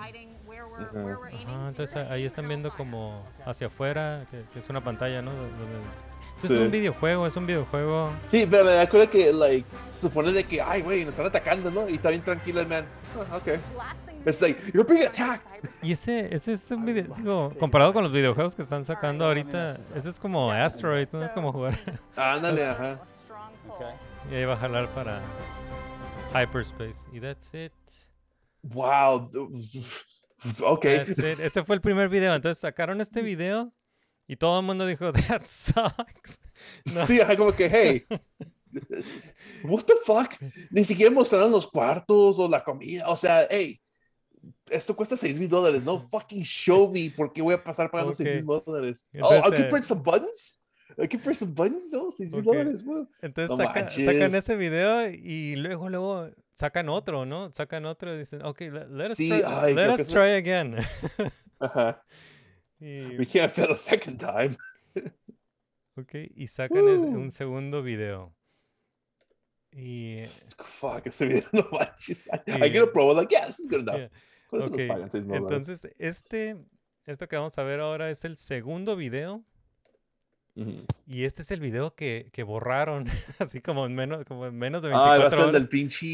[0.76, 5.32] Ajá, entonces ahí están viendo como hacia afuera, que, que es una pantalla, ¿no?
[5.32, 6.62] Entonces es Sí.
[6.64, 8.10] un videojuego, es un videojuego.
[8.28, 11.70] Sí, pero me acuerdo que, like, se supone de que, ay, güey, nos están atacando,
[11.70, 11.88] ¿no?
[11.88, 12.84] Y está bien tranquilo el man.
[13.16, 13.48] Oh, ok.
[14.26, 15.46] It's like, you're being attacked.
[15.82, 19.66] Y ese, ese es un video, digo, comparado con los videojuegos que están sacando ahorita,
[19.66, 21.24] ese es como Asteroid, ¿no?
[21.24, 21.78] Es como jugar.
[22.16, 23.00] Ándale, ajá.
[24.30, 25.20] y ahí va a jalar para
[26.34, 27.06] Hyperspace.
[27.12, 27.72] Y that's it.
[28.62, 29.30] Wow.
[30.64, 30.84] Ok.
[30.84, 31.18] It.
[31.18, 32.34] Ese fue el primer video.
[32.34, 33.72] Entonces sacaron este video
[34.26, 36.40] y todo el mundo dijo, that sucks.
[36.94, 37.06] No.
[37.06, 38.04] Sí, como que, hey.
[39.64, 40.34] What the fuck?
[40.70, 43.08] Ni siquiera mostraron los cuartos o la comida.
[43.08, 43.80] O sea, hey,
[44.70, 45.82] esto cuesta 6 mil dólares.
[45.82, 49.06] No fucking show me por qué voy a pasar pagando 6 mil dólares.
[49.20, 50.64] Oh, I Entonces, can eh, press some buttons.
[50.96, 51.92] I can press some buttons.
[51.92, 52.84] No, 6 mil dólares.
[53.22, 57.52] Entonces No saca- sacan ese video y luego, luego sacan otro, ¿no?
[57.52, 60.30] Sacan otro y dicen, ok, let, let us, Sí, try, ay, let us es- try
[60.34, 60.74] again.
[61.60, 62.02] Ajá.
[62.80, 64.56] y, We can't fail a second time.
[65.96, 68.34] ok, y sacan un segundo video.
[69.72, 70.22] Y,
[70.58, 72.26] Fuck, ese video no manches.
[72.28, 73.96] I, I y- get a promo, like, yeah, this is good enough.
[73.96, 74.08] Yeah.
[74.50, 75.68] Con eso nos Ok, pagan 6 mil dólares.
[75.68, 76.56] Entonces, este,
[77.04, 79.44] esto que vamos a ver ahora es el segundo video.
[81.06, 83.04] Y este es el video que, que borraron,
[83.38, 85.52] así como en menos, como en menos de Ah, 24 va a ser el horas.
[85.52, 86.06] del pinche.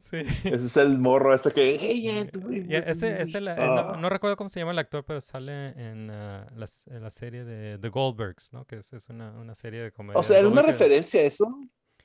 [0.00, 0.16] Sí.
[0.16, 3.22] Ese es el morro ese que, hey, yeah, tú, güey, ese, güey".
[3.22, 3.98] ese la- eh, no, Ah.
[4.00, 7.44] no recuerdo cómo se llama el actor, pero sale en, ah, la, en la serie
[7.44, 8.64] de The Goldbergs, ¿no?
[8.66, 10.20] Que es, es una, una serie de comedia.
[10.20, 10.72] O sea, era una cómica.
[10.78, 11.48] referencia a eso.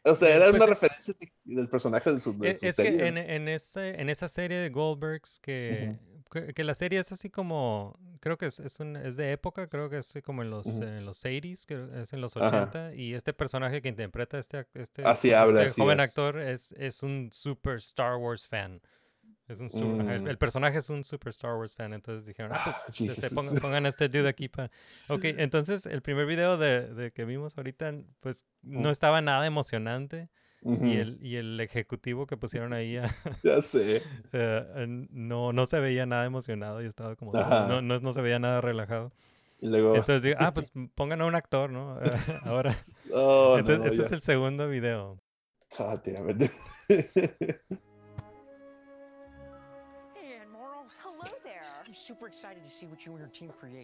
[0.04, 2.76] O sea, era Pues, una eh, referencia de- del personaje de su, de su Es
[2.76, 2.98] serie.
[2.98, 5.96] que en, en, ese, en esa serie de Goldbergs que,
[6.32, 9.68] que, que la serie es así como, creo que es, es, un- es de época,
[9.68, 10.84] creo que es como en los, Ujú.
[10.84, 12.48] en los 80s, que es en los Ajá.
[12.64, 16.10] 80, y este personaje que interpreta este, este, Así este habla, así joven es.
[16.10, 18.82] actor es, es un super Star Wars fan.
[19.48, 20.28] Es un su- ajá, el, Mm.
[20.30, 23.34] el personaje es un super Star Wars fan, entonces dijeron, ah, pues Ah, este, Jesus.
[23.34, 24.72] pongan, pongan a este dude aquí para...
[25.10, 30.30] Ok, entonces el primer video de, de que vimos ahorita, pues no estaba nada emocionante.
[30.64, 30.86] Ujú.
[30.86, 33.04] Y el, y el ejecutivo que pusieron ahí a-
[33.44, 34.02] Ya sé.
[34.32, 38.40] en- no, no se veía nada emocionado y estaba como, no, no, no se veía
[38.40, 39.12] nada relajado.
[39.60, 42.00] Y luego, Entonces digo, ah, pues pongan a un actor, ¿no?
[42.02, 42.04] Eh,
[42.46, 42.76] Ahora.
[43.14, 44.06] oh, Entonces, no, este ya.
[44.06, 45.20] es el segundo video.
[45.78, 46.52] God damn it.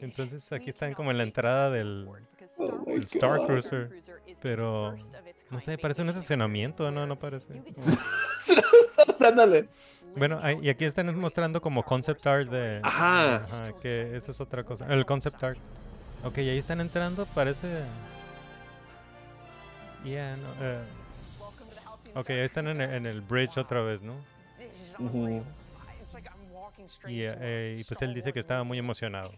[0.01, 2.07] Entonces aquí están como en la entrada del,
[2.57, 3.45] Oh del Star.
[3.45, 3.89] Cruiser.
[4.41, 4.95] Pero,
[5.49, 7.05] no sé, parece un estacionamiento, ¿no?
[7.05, 7.61] No parece.
[10.15, 12.79] Bueno, y aquí están mostrando como concept art de...
[12.81, 13.35] Ajá.
[13.35, 14.87] Ajá, que esa es otra cosa.
[14.87, 15.59] El concept art.
[16.23, 17.83] Ok, ahí están entrando, parece...
[20.03, 20.81] Yeah, no, eh,
[22.15, 24.13] Ok, ahí están en el, en el bridge otra vez, ¿no?
[24.59, 24.95] Is
[27.07, 29.31] Y, eh, y pues él dice que estaba muy emocionado.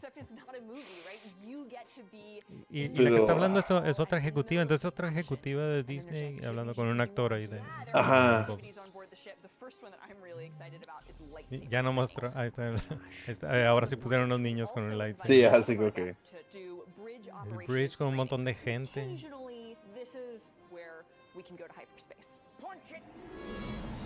[2.69, 6.39] Y, y la que está hablando es, es otra ejecutiva, entonces otra ejecutiva de Disney
[6.45, 7.59] hablando con un actor ahí de...
[7.93, 8.41] Ajá.
[8.41, 9.35] activities on board the ship.
[9.41, 12.47] The first one that I'm really excited about is Y lightsaber Ya no mostró, ahí
[12.47, 12.73] está,
[13.27, 15.33] está, eh, ahora sí pusieron unos niños con un lightsaber.
[15.33, 16.15] Sí, así que.
[16.97, 19.17] Bridge El bridge con un montón de gente.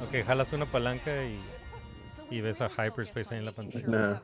[0.04, 1.40] Ok, jalas una palanca y...
[2.34, 3.88] Y ves a hyperspace ahí en la pantalla.
[3.88, 4.20] Nah.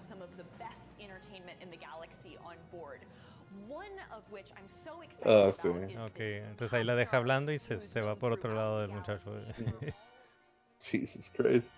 [5.25, 5.67] Ah, sí.
[5.97, 8.91] Ok, this entonces ahí la deja hablando y se, se va por otro lado del
[8.91, 9.31] muchacho.
[10.81, 11.69] Jesus Christ.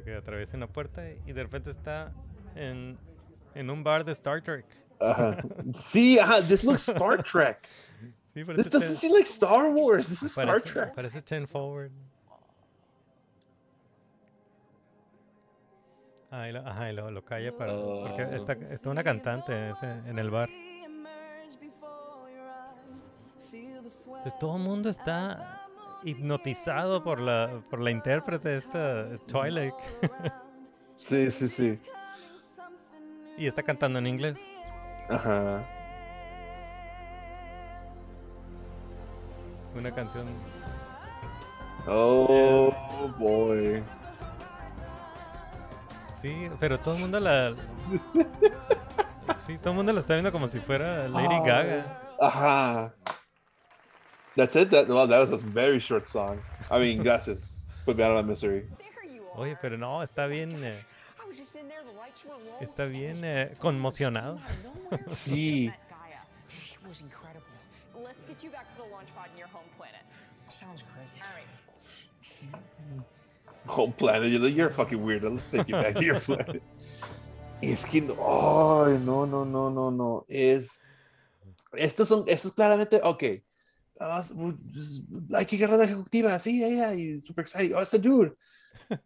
[0.00, 2.12] Ok, atraviesa una puerta y de repente está
[2.54, 2.98] en,
[3.54, 4.66] en un bar de Star Trek.
[5.00, 5.38] Ajá.
[5.74, 7.66] Sí, ajá, this looks Star Trek.
[8.32, 10.08] Sí, This doesn't ten- seem like Star Wars.
[10.08, 10.94] This is Star parece, Trek.
[10.94, 11.90] parece ten forward.
[16.38, 17.72] Ah, y lo, ajá, y lo, lo calla para.
[17.72, 18.34] Porque Oh.
[18.36, 20.50] está, está una cantante ese- en el bar.
[23.52, 25.62] Entonces todo el mundo está
[26.04, 29.74] hipnotizado por la, por la intérprete de esta Twilight.
[30.98, 31.78] Sí, sí, sí.
[33.36, 34.40] y está cantando en inglés.
[35.10, 35.62] Ajá.
[39.76, 40.26] Una canción.
[41.86, 42.72] Oh
[43.18, 43.84] boy.
[46.20, 47.54] Sí, pero todo el mundo la.
[49.36, 51.44] Sí, todo el mundo la está viendo como si fuera Lady Oh.
[51.44, 52.02] Gaga.
[52.20, 52.94] Ajá.
[54.36, 54.70] That's it.
[54.70, 56.40] That well, that was a very short song.
[56.70, 57.68] I mean, gracias.
[57.84, 58.66] Put me out of my misery.
[59.34, 60.62] Oye, pero no, está bien.
[60.64, 60.82] eh,
[62.60, 64.38] está bien eh, conmocionado.
[65.06, 65.72] Sí.
[67.94, 70.02] Let's get you back to the launch pod in your home planet.
[70.48, 71.22] Sounds great.
[71.22, 73.06] All right.
[73.68, 74.30] Home planet.
[74.30, 75.22] You're, you're fucking weird.
[75.24, 76.62] Let's take you back to your planet.
[77.62, 78.14] Es que no,
[78.84, 80.24] ay, no, no, no, no, no.
[80.28, 80.82] Es.
[81.72, 83.22] Estos son, estos claramente, ok.
[83.22, 85.02] S- u- s-
[85.34, 87.74] Hay que agarrar la ejecutiva, sí, ella, y super excited.
[87.74, 88.32] Oh, it's a dude.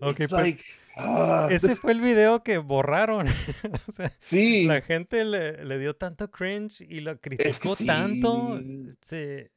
[0.00, 0.64] Ok, It's pues, like,
[0.96, 3.28] ah, Ese fue el video que borraron.
[3.88, 4.64] O sea, sí.
[4.66, 8.58] la gente le, le dio tanto cringe y lo criticó tanto.
[8.58, 8.88] sí.
[9.00, 9.50] se-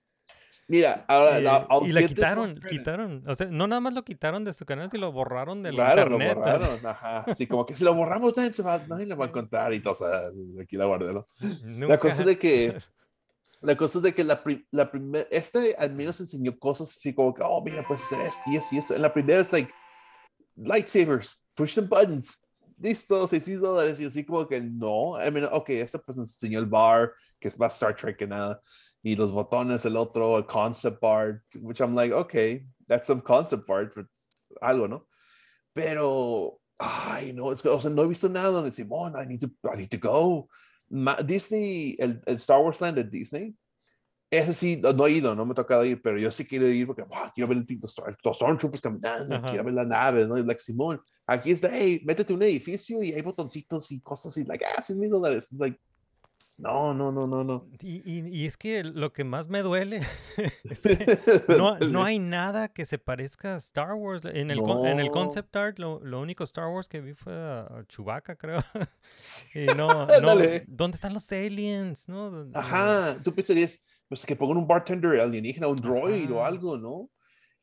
[0.68, 3.24] Mira, ahora, eh, la- y la quitaron, quitaron.
[3.28, 6.10] O sea, no nada más lo quitaron de su canal, sino lo borraron del Claro,
[6.10, 6.38] lo internet.
[6.46, 6.64] así.
[6.66, 7.26] borraron, ajá.
[7.36, 9.82] Sí, como que si lo borramos, nadie, se va, nadie le va a contar y
[9.82, 10.22] todo, o sea,
[10.62, 11.26] aquí la guardé, ¿no?
[11.64, 12.78] Nunca- La cosa de que,
[13.62, 17.34] la cosa de que la, pri- la primera, este al menos enseñó cosas así como
[17.34, 18.96] que, oh, mira, puedes hacer esto y esto y esto.
[18.96, 19.72] En la primera es like,
[20.56, 22.42] lightsabers, push the buttons,
[22.80, 25.18] listo, 6 dólares y así como que no.
[25.26, 28.28] I mean, ok, este pues nos enseñó el bar, que es más Star Trek que
[28.28, 28.62] nada,
[29.04, 33.70] y los botones, el otro, el concept art, which I'm like, okay, that's some concept
[33.70, 34.06] art, but
[34.62, 35.08] algo, ¿no?
[35.76, 39.42] Pero, ay, no, es que, o sea, no he visto nada donde Simón, I need
[39.42, 40.48] to, I need to go.
[40.90, 43.54] Ma- Disney, el, el Star Wars Land de Disney,
[44.32, 46.68] ese sí, no, no he ido, no me ha tocado ir, pero yo sí quiero
[46.68, 49.50] ir porque wow, quiero ver el Star, los Stormtroopers caminando, Ajá.
[49.50, 50.38] quiero ver la nave, ¿no?
[50.38, 54.46] Y like, Simón, aquí está, hey, métete un edificio y hay botoncitos y cosas así,
[54.46, 55.52] like, ah, 100 mil dólares.
[55.52, 55.78] It's like,
[56.58, 57.68] no, no, no, no, no.
[57.82, 60.02] Y, y- y es que lo que más me duele
[60.70, 61.20] es que
[61.58, 64.24] no, no hay nada que se parezca a Star Wars.
[64.26, 65.12] En el, con- en el No.
[65.12, 68.60] concept art, lo, lo único Star Wars que vi fue a, Chewbacca, creo.
[69.56, 70.36] y no, no.
[70.68, 72.08] ¿dónde están los aliens?
[72.08, 72.30] ¿No?
[72.30, 76.48] ¿Dónde- Ajá, tú pensarías, pues que pongan un bartender alienígena, un droid o Ajá.
[76.50, 77.10] algo, ¿no?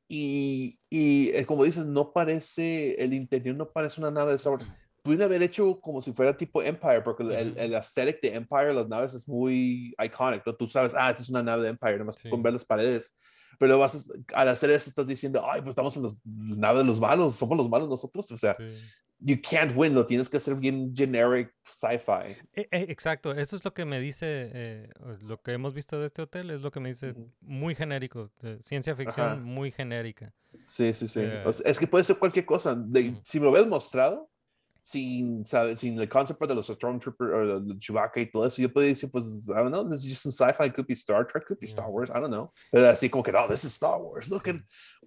[0.08, 4.54] Y, y eh, como dices, no parece, el interior no parece una nave de Star
[4.54, 4.66] Wars.
[5.10, 8.86] Pudieron haber hecho como si fuera tipo Empire, porque el, el aesthetic de Empire, las
[8.88, 10.54] naves es muy iconic, ¿no?
[10.54, 12.30] Tú sabes, ah, esta es una nave de Empire, nada más Sí.
[12.30, 13.16] con ver las paredes.
[13.58, 16.78] Pero vas a- al hacer eso estás diciendo, ay, pues estamos en los- la nave
[16.78, 18.30] de los malos, somos los malos nosotros.
[18.30, 18.62] O sea, Sí.
[19.18, 22.36] you can't win, lo tienes que hacer bien generic sci-fi.
[22.54, 24.90] E- e- exacto, eso es lo que me dice, eh,
[25.22, 28.30] lo que hemos visto de este hotel, es lo que me dice muy genérico,
[28.62, 29.36] ciencia ficción Ajá.
[29.40, 30.32] muy genérica.
[30.68, 31.20] Sí, sí, sí.
[31.20, 32.76] Eh, O sea, es que puede ser cualquier cosa.
[32.76, 33.16] De-.
[33.24, 34.30] Si me lo ves mostrado,
[34.82, 38.72] sin, sabe- sin el concepto de los Stormtroopers o el Chewbacca y todo eso, yo
[38.72, 41.44] podría decir, pues, I don't know, this is just some sci-fi, could be Star Trek,
[41.46, 41.90] could be Star Yeah.
[41.92, 42.52] Wars, I don't know.
[42.70, 44.28] Pero así como que, no, this is Star Wars.
[44.30, 44.56] Look at,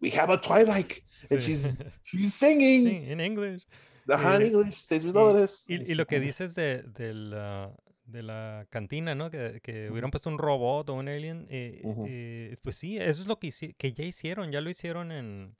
[0.01, 1.47] we have a Twilight, and Sí.
[1.53, 2.85] she's, she's singing.
[2.85, 3.65] Sí, en English.
[4.09, 5.65] Ajá, en Eh, English, seis mil Y, dólares.
[5.67, 7.73] y- y lo que dices de, de la,
[8.05, 9.31] de la cantina, ¿no?
[9.31, 11.45] Que, que hubieran puesto un robot o un alien.
[11.49, 14.51] eh, eh, pues sí, eso es lo que, que ya hicieron.
[14.51, 15.55] Ya lo hicieron en,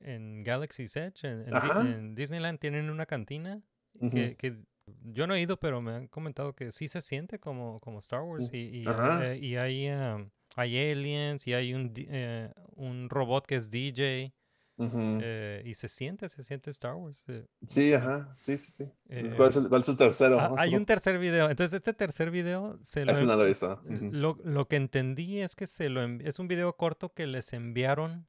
[0.00, 1.26] en Galaxy's Edge.
[1.26, 3.62] En, en en Disneyland tienen una cantina
[4.00, 4.10] Ujú.
[4.10, 4.56] que, que
[5.02, 8.22] yo no he ido, pero me han comentado que sí se siente como, como Star
[8.22, 8.50] Wars.
[8.52, 13.56] Y, y, eh, y hay, um, hay aliens y hay un, eh, un robot que
[13.56, 14.32] es DJ.
[14.80, 15.18] Ujú.
[15.20, 17.24] eh, y se siente, se siente Star Wars.
[17.26, 17.44] eh.
[17.66, 18.84] Sí, ajá, sí, sí, sí.
[19.08, 20.38] Eh, ¿Cuál, es el, cuál es el tercero?
[20.38, 21.50] Ah, hay un tercer video.
[21.50, 23.82] Entonces, este tercer video se lo, no lo visto.
[23.84, 24.10] Ujú.
[24.12, 28.28] lo, lo que entendí es que se lo es un video corto que les enviaron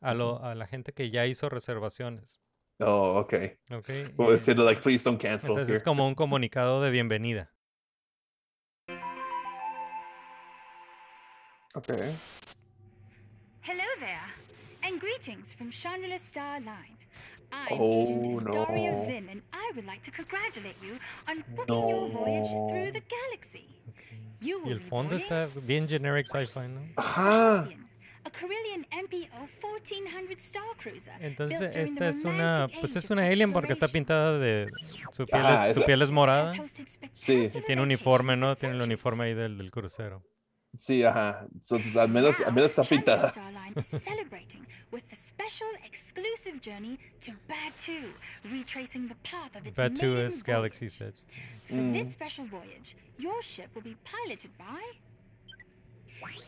[0.00, 2.40] a, lo, a la gente que ya hizo reservaciones.
[2.80, 3.34] Oh, ok.
[3.72, 3.88] ¿ok?
[4.16, 5.50] Como Y- diciendo, like, please don't cancel.
[5.50, 5.84] entonces es here.
[5.84, 7.52] como un comunicado de bienvenida.
[11.74, 12.12] Okay.
[13.62, 14.24] Hello there,
[14.82, 16.96] and greetings from Shangri-La Star Line.
[17.52, 19.06] I'm Oh, Agent Dario no.
[19.06, 23.66] Zinn, and I would like to congratulate you on booking your voyage through the galaxy.
[24.40, 26.80] You Y will el be fondo está bien generic sci-fi, ¿no?
[26.96, 27.68] Ajá.
[28.30, 31.14] Carillion MPO 1400 Star Cruiser.
[31.20, 34.66] Entonces, esta es una, pues es una alien porque está pintada de,
[35.12, 36.52] su piel, Ah, es, su piel es morada.
[37.12, 37.50] Sí.
[37.54, 38.56] Y tiene un uniforme, ¿no?
[38.56, 40.22] Tiene el uniforme ahí del, del crucero.
[40.76, 41.46] Sí, ajá.
[41.54, 43.30] Entonces, al menos, al menos está pintada.
[43.30, 48.12] Starline is celebrating with the special exclusive journey to Batu,
[48.44, 50.42] retracing the path of its Batu voyage.
[50.44, 51.16] Galaxy's Edge.
[51.68, 51.92] For Mm.
[51.92, 54.80] this special voyage, your ship will be piloted by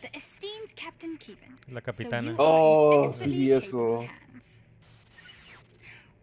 [0.02, 1.56] the esteemed Captain Keevan.
[1.70, 2.30] La capitana.
[2.30, 4.08] you oh, are in Oh, expertly sí, eso.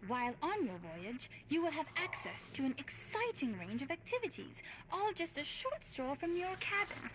[0.08, 5.12] While on your voyage, you will have access to an exciting range of activities, all
[5.14, 7.10] just a short stroll from your cabin.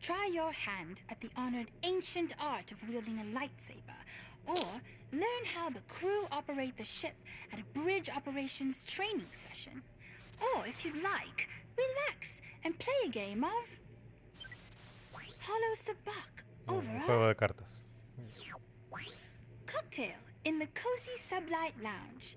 [0.00, 4.00] Try your hand at the honored ancient art of wielding a lightsaber,
[4.46, 4.80] or
[5.12, 7.14] learn how the crew operate the ship
[7.52, 9.82] at a bridge operations training session.
[10.40, 13.64] Or if you'd like, relax and play a game of
[15.48, 17.82] Hollow Sabak over juego de cartas.
[19.66, 22.36] cocktail in the cozy sublight lounge.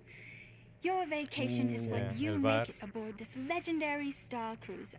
[0.83, 4.97] Your vacation is what Mm, you make it aboard this legendary star cruiser.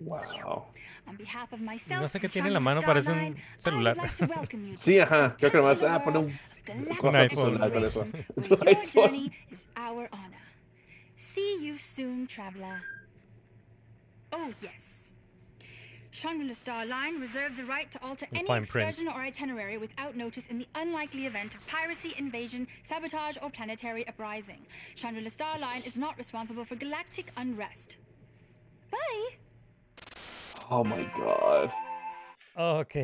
[0.00, 0.66] Wow.
[1.08, 3.18] On behalf of myself, No sé qué and tiene en la Chandler mano, parece un
[3.18, 3.94] I would celular.
[3.96, 5.36] like to welcome you to Sí, this ajá.
[5.38, 7.70] Creo que nomás, ah, pone un world of galactic cosa iPhone.
[7.72, 8.06] con eso.
[8.36, 8.92] Es un your iPhone.
[8.92, 10.44] journey is our honor.
[11.16, 12.82] See you soon, traveler.
[14.32, 15.05] Oh, yes.
[16.16, 18.88] Shangri-La Star Line reserves the right to alter any fine print.
[18.88, 24.08] excursion or itinerary without notice in the unlikely event of piracy, invasion, sabotage, or planetary
[24.08, 24.64] uprising.
[24.94, 27.96] Shangri-La Star Line is not responsible for galactic unrest.
[28.90, 29.36] Bye.
[30.70, 31.70] Oh my God.
[32.56, 32.94] Ok,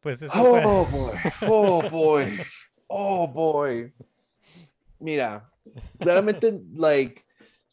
[0.00, 0.62] pues eso oh fue.
[0.64, 1.20] Oh boy.
[1.42, 2.44] Oh boy.
[2.88, 3.92] Oh boy.
[5.00, 5.42] Mira,
[6.00, 7.24] claramente, like,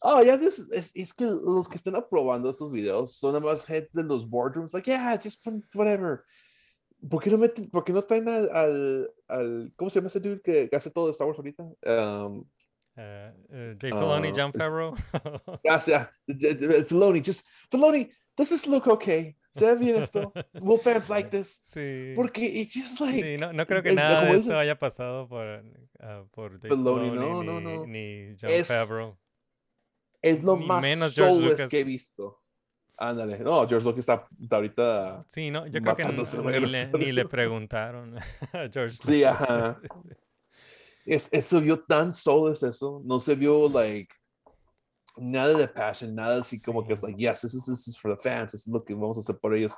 [0.02, 3.68] oh, ya ves, es, es que los que están aprobando estos videos son nada más
[3.68, 6.24] heads de los boardrooms, like, yeah, just put whatever.
[7.10, 10.20] ¿Por qué no meten, por qué no traen al, al, al- ¿cómo se llama ese
[10.20, 11.62] dude que, hace todo de Star Wars ahorita?
[11.64, 12.44] Um,
[12.94, 14.94] Eh, eh, Dave Filoni, Ah, John Favreau.
[15.64, 16.08] gracias,
[16.88, 19.34] Filoni, just, Filoni, does this look okay?
[19.50, 20.30] ¿Se ve bien esto?
[20.60, 21.62] Will fans like this?
[21.64, 22.12] sí.
[22.14, 24.78] Porque it's just like, Sí, no, no creo que el- nada como de esto haya
[24.78, 25.64] pasado por,
[26.00, 27.86] ah, por Dave Filoni, Filoni, no, ni, no, no.
[27.86, 29.16] ni John Es- Favreau.
[30.22, 31.14] Es lo más menos
[31.68, 32.38] que he visto.
[32.96, 35.24] Ándale, no, George Lucas está, está ahorita.
[35.28, 38.16] Sí, no, yo creo que n- matándose, ni le, no ni le preguntaron
[38.52, 39.40] a George Sí, Lucas.
[39.40, 39.80] ajá.
[41.04, 43.02] Es, eso vio tan soulless eso.
[43.04, 44.14] No se vio, like,
[45.16, 48.14] nada de passion, nada así como que es like, yes, this is, this is for
[48.16, 49.72] the fans, this is lo que vamos a hacer por ellos.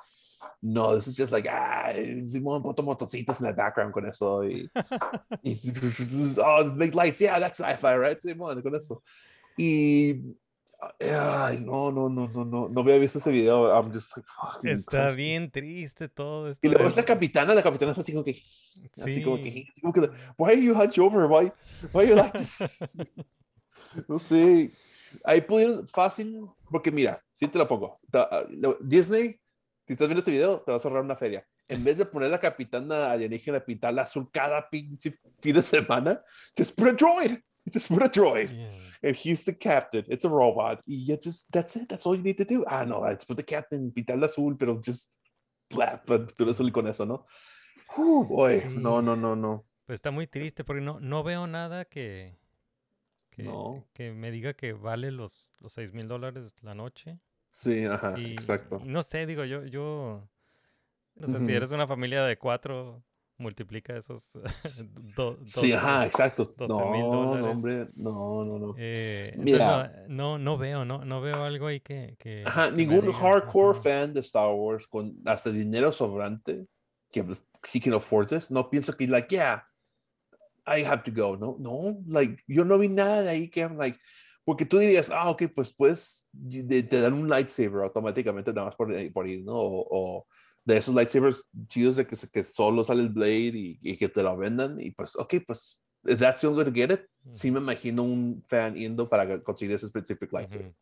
[0.61, 1.93] No, this is just like, ah,
[2.27, 4.43] Simón, ponte motocitos en el background con eso.
[4.45, 4.69] Y,
[5.43, 5.55] y
[6.45, 8.21] oh, make lights, yeah, that's sci-fi, right?
[8.21, 9.03] Simón, con eso.
[9.57, 10.37] Y,
[11.01, 13.69] ay, no, no, no, no, no, no había visto ese video.
[13.75, 15.17] I'm just like, fucking Está Christ.
[15.17, 16.67] bien triste todo esto.
[16.67, 18.33] Y luego de- esta capitana, la capitana está así como que,
[18.97, 19.43] así como Sí.
[19.45, 20.01] que, así como que,
[20.37, 21.27] why are you hunched over?
[21.27, 21.53] Why,
[21.93, 22.59] why are you like this?
[24.09, 24.73] no sé.
[25.23, 28.01] Ahí pudieron fácil, porque mira, si te lo pongo.
[28.13, 29.41] Ah, lo- Disney,
[29.87, 31.47] si estás viendo este video, te vas a ahorrar una feria.
[31.69, 36.21] En vez de poner la capitana alienígena, pintarla azul cada pinche fin de semana,
[36.59, 37.41] just put a droid.
[37.73, 38.51] Just put a droid.
[38.53, 38.69] Yeah.
[39.09, 40.05] And he's the captain.
[40.09, 40.83] It's a robot.
[40.87, 41.89] Y ya just, that's it.
[41.89, 42.65] That's all you need to do.
[42.67, 45.13] Ah, no, let's put the captain, pintarla azul, pero just,
[45.71, 47.27] blah, pintura azul con eso, ¿no?
[47.97, 48.61] Oh, boy.
[48.61, 48.77] Sí.
[48.77, 49.65] No, no, no, no.
[49.87, 52.39] Pues está muy triste porque no, no veo nada que,
[53.31, 53.87] que, No.
[53.93, 57.19] que me diga que vale los, los 6 mil dólares la noche.
[57.49, 58.81] Sí, ajá, Y, exacto.
[58.83, 60.27] y no sé, digo, yo, yo,
[61.17, 61.53] no sé, si Ujú.
[61.53, 63.05] eres una familia de cuatro,
[63.39, 64.31] multiplica esos
[65.17, 66.45] do- Sí, 12 ajá, exacto.
[66.45, 67.47] 12 No, dólares.
[67.47, 68.75] hombre, no, no, no.
[68.79, 70.07] Eh, entonces Mira.
[70.09, 72.17] no, no, no veo, no, no veo algo ahí que...
[72.19, 73.83] que Ajá, que ningún hardcore ajá.
[73.83, 76.67] fan de Star Wars con hasta dinero sobrante
[77.11, 77.25] que
[77.73, 79.65] he can afford this, no piensa que like, yeah,
[80.67, 81.37] I have to go.
[81.37, 83.99] No, no, like, yo no vi nada de ahí que I'm like,
[84.45, 88.77] porque tú dirías, ah, ok, pues pues de- te dan un lightsaber automáticamente nada más
[88.77, 89.55] por, eh, por ir, ¿no?
[89.55, 90.27] O, o
[90.65, 94.23] de esos lightsabers chidos de que, que solo sale el blade y, y que te
[94.23, 97.07] lo vendan y pues, ok, pues, is that still going to get it?
[97.33, 100.67] Sí me imagino un fan yendo para conseguir ese specific lightsaber.
[100.69, 100.75] Ujú,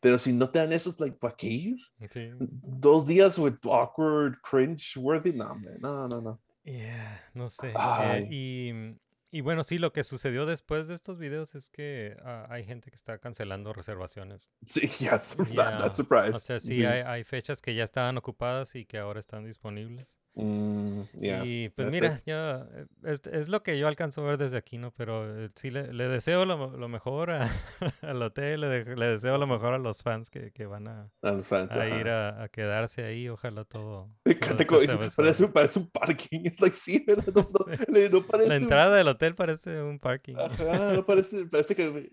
[0.00, 1.76] Pero si no te dan esos, like, ¿para qué ir?
[2.10, 2.30] sí.
[2.38, 6.40] Dos días with awkward, cringe worthy, no, hombre, no, no, no.
[6.64, 7.72] Yeah, no sé.
[7.74, 8.96] eh, y,
[9.34, 12.90] y bueno, sí, lo que sucedió después de estos videos es que ah, hay gente
[12.90, 14.48] que está cancelando reservaciones.
[14.64, 15.20] Sí, I'm
[15.52, 16.36] Yeah, not, not surprised.
[16.36, 20.20] O sea, sí, hay fechas que ya estaban ocupadas y que ahora están disponibles.
[20.36, 24.24] Mm, yeah, Y pues that's mira, yo, eh, es, es lo que yo alcanzo a
[24.26, 24.90] ver desde aquí, ¿no?
[24.90, 27.48] Pero eh, sí le, le deseo lo, lo mejor a-
[28.02, 31.08] al hotel, le, de- le deseo lo mejor a los fans que, que van a,
[31.42, 33.28] fans, a ir a, a quedarse ahí.
[33.28, 34.10] Ojalá todo.
[34.24, 36.40] Todo dices, suave, parece, un- parece un parking.
[36.46, 37.32] Es like, sí, ¿verdad?
[37.32, 40.34] No, no, no parece La un- entrada del hotel parece un parking.
[40.36, 42.10] Ajá, no parece, parece que,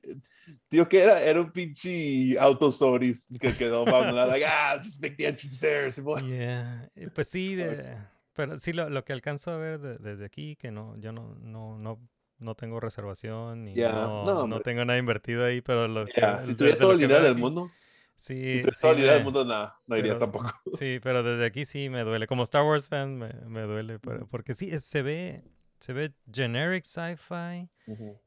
[0.70, 5.26] tío, que era, era un pinche autostories que quedó abandonado, like, ah, just make the
[5.28, 5.90] entrance there.
[6.28, 10.26] Yeah, eh, Pues sí, de- pero sí lo, lo que alcanzo a ver de- desde
[10.26, 12.00] aquí, que no, yo no, no, no,
[12.40, 16.78] no tengo reservación Ya, no, no, tengo nada invertido ahí, pero lo que, si tuviera
[16.78, 17.70] todo el dinero del mundo,
[18.16, 20.52] Sí, si sí todo el dinero del mundo, nah, no iría tampoco.
[20.80, 22.28] Sí, pero desde aquí sí me duele.
[22.28, 25.44] Como Star Wars fan me, me duele, pero- porque sí, es- se ve,
[25.80, 27.70] se ve generic sci-fi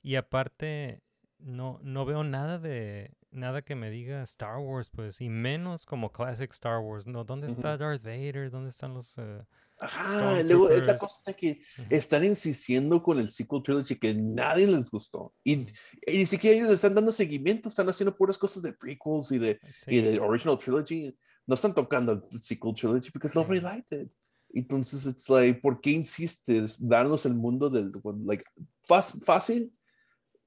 [0.02, 1.00] y aparte
[1.38, 6.10] no, no veo nada de nada que me diga Star Wars, pues, y menos como
[6.12, 7.06] classic Star Wars.
[7.06, 8.50] No, ¿dónde está Darth Vader?
[8.50, 9.42] ¿Dónde están los eh,
[9.78, 11.60] Ajá, luego esta cosa que
[11.90, 15.34] están insistiendo con el sequel trilogy que nadie les gustó.
[15.42, 15.66] Y,
[16.06, 19.58] y ni siquiera ellos están dando seguimiento, están haciendo puras cosas de prequels y de,
[19.86, 21.16] y de original trilogy.
[21.46, 24.10] No están tocando el sequel trilogy because nobody liked it.
[24.54, 27.92] Entonces, it's like, ¿por qué insistes darnos el mundo del,
[28.24, 28.44] like,
[28.86, 29.72] fácil, fácil?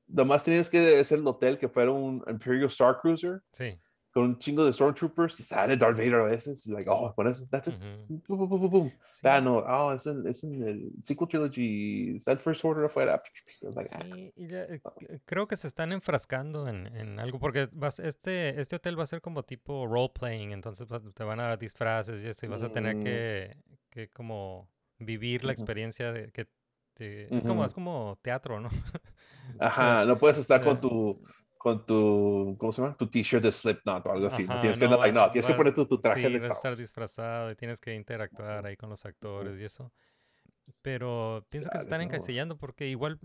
[0.08, 3.78] Nomás tenías que hacer el hotel que fuera un Imperial Star Cruiser Sí.
[4.18, 6.66] Con un chingo de Stormtroopers y sale Darth Vader a veces.
[6.66, 7.76] y like, oh, con eso, that's it.
[7.78, 8.92] Boom, boom, boom, boom, boom.
[9.24, 13.22] Ah, no, oh, es en, es en el sequel trilogy, está el First Order afuera.
[13.62, 14.00] Like, ah.
[14.04, 18.00] Sí, y ya, eh, c- creo que se están enfrascando en, en algo, porque vas,
[18.00, 21.60] este, este hotel va a ser como tipo role-playing, entonces vas- te van a dar
[21.60, 23.00] disfraces y y vas a tener Mm.
[23.04, 23.58] que,
[23.92, 26.48] que como vivir la experiencia de que
[26.96, 28.70] te- es, como, es como teatro, ¿no?
[29.60, 31.22] Ajá, no puedes estar con tu,
[31.58, 32.96] con tu, ¿cómo se llama?
[32.98, 34.48] Tu t-shirt de Slipknot o algo así.
[34.48, 36.40] Ajá, tienes que, no, like, va- no, tienes que poner tu, tu traje sí, de
[36.40, 39.92] vas a Star estar disfrazado y tienes que interactuar ahí con los actores y eso.
[40.82, 42.04] Pero pienso que se están no.
[42.04, 43.20] encasillando porque igual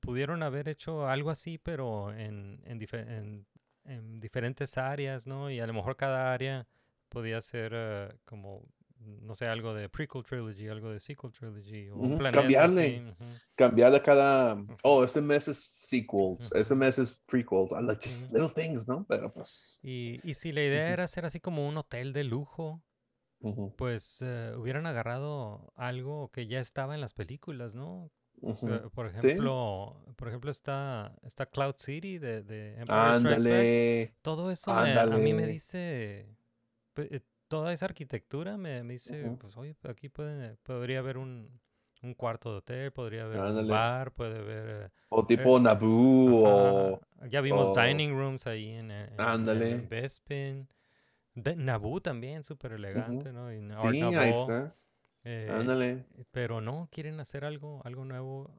[0.00, 3.46] pudieron haber hecho algo así, pero en, en, dife- en-
[3.84, 5.50] en diferentes áreas, ¿no?
[5.50, 6.66] Y a lo mejor cada área
[7.08, 8.64] podía ser eh, como,
[9.00, 12.66] no sé, algo de prequel trilogy, algo de sequel trilogy, o un Ujú, planeta Cambiarle,
[12.66, 13.40] así, ujú.
[13.56, 18.48] cambiarle cada, oh, este mes es sequels, este mes es prequels, I like just little
[18.50, 19.04] things, ¿no?
[19.08, 22.82] Pero pues, Y, y si la idea era hacer así como un hotel de lujo,
[23.76, 28.12] pues eh, hubieran agarrado algo que ya estaba en las películas, ¿no?
[28.42, 28.66] ujú.
[28.66, 29.28] Eh, Por Sí.
[29.32, 33.70] ejemplo, por ejemplo está, está Cloud City de, de Empire Strikes Back.
[33.70, 35.48] Ándale, Todo eso me- a mí me ándale.
[35.48, 36.36] dice,
[36.96, 41.60] eh, toda esa arquitectura me, me dice, pues oye, aquí puede, podría haber un,
[42.02, 44.68] un cuarto de hotel, podría haber un bar, puede haber...
[44.86, 47.00] eh, O tipo eh, Naboo o...
[47.28, 49.76] Ya vimos o- dining rooms ahí en, eh, en- Ándale.
[49.88, 50.68] Bespin.
[51.34, 53.52] De, Naboo también, súper elegante, ¿no?
[53.52, 54.74] Y Sí, ahí Nouveau, está.
[55.24, 56.04] eh, Ándale.
[56.32, 58.50] Pero no, quieren hacer algo, algo nuevo.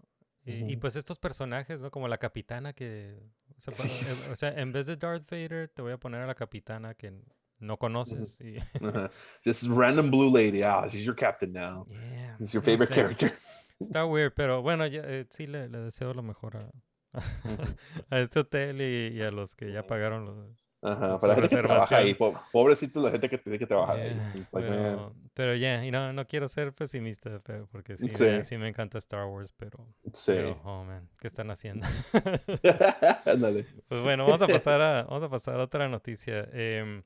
[0.45, 1.91] Y, y pues estos personajes, ¿no?
[1.91, 3.19] Como la capitana que...
[3.57, 6.27] O sea, pa- o sea, en vez de Darth Vader, te voy a poner a
[6.27, 7.13] la capitana que
[7.60, 8.39] no conoces.
[8.41, 8.57] y-.
[9.43, 11.86] This random blue lady, ah, she's your captain now.
[11.89, 12.95] Yeah, It's your no favorite sé.
[12.95, 13.32] character.
[13.80, 16.70] Está weird, pero bueno, ya, eh, sí le, le deseo lo mejor a,
[18.10, 21.55] a este hotel y, y a los que ya pagaron los, Ajá, para la gente
[21.55, 22.16] que trabaja ahí,
[22.51, 24.39] pobrecito la gente que tiene que trabajar Yeah, ahí.
[24.41, 24.80] It's like, man.
[24.80, 28.24] pero, pero ya, y no, no quiero ser pesimista, pero porque sí, Sí.
[28.24, 30.34] me, sí me encanta Star Wars, pero, Sí.
[30.34, 31.86] pero, oh man, ¿qué están haciendo?
[33.88, 36.47] Pues bueno, vamos a pasar a, vamos a pasar a otra noticia.
[36.53, 37.03] Em,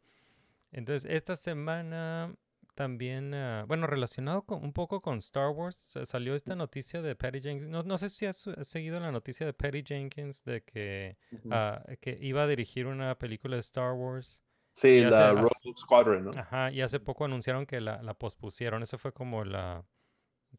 [0.74, 2.36] entonces, esta semana
[2.76, 7.40] también, ah, bueno, relacionado con, un poco con Star Wars, salió esta noticia de Patty
[7.42, 7.70] Jenkins.
[7.70, 11.18] No, no sé si has, has seguido la noticia de Patty Jenkins de que,
[11.52, 14.44] ah, que iba a dirigir una película de Star Wars.
[14.76, 16.32] Sí, la hace- Rogue hace- Squadron, ¿no?
[16.36, 18.82] Ajá, y hace poco anunciaron que la, la pospusieron.
[18.82, 19.86] Esa fue como la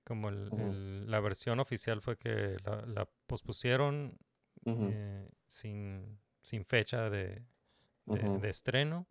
[0.05, 0.61] como el- Ujú.
[0.71, 4.19] el- la versión oficial fue que la, la pospusieron
[4.67, 7.45] eh, sin, sin fecha de,
[8.07, 9.07] de estreno,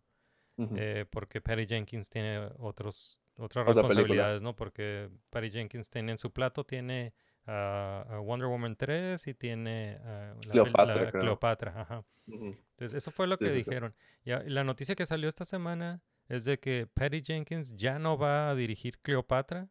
[0.56, 3.82] Eh, porque Patty Jenkins tiene otros, otras Otra película.
[3.82, 4.54] responsabilidades, ¿no?
[4.54, 7.12] Porque Patty Jenkins tiene en su plato, tiene
[7.46, 11.10] a Wonder Woman 3 y tiene la Cleopatra, la.
[11.10, 12.04] Cleopatra, ajá.
[12.26, 13.70] Entonces, eso fue lo Sí, que sí, sí.
[13.70, 13.94] dijeron.
[14.24, 18.48] Y la noticia que salió esta semana es de que Patty Jenkins ya no va
[18.50, 19.68] a dirigir Cleopatra,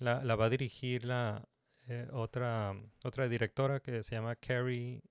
[0.00, 1.46] la va a dirigir la
[1.88, 2.74] eh, otra,
[3.04, 5.02] otra directora que se llama Carrie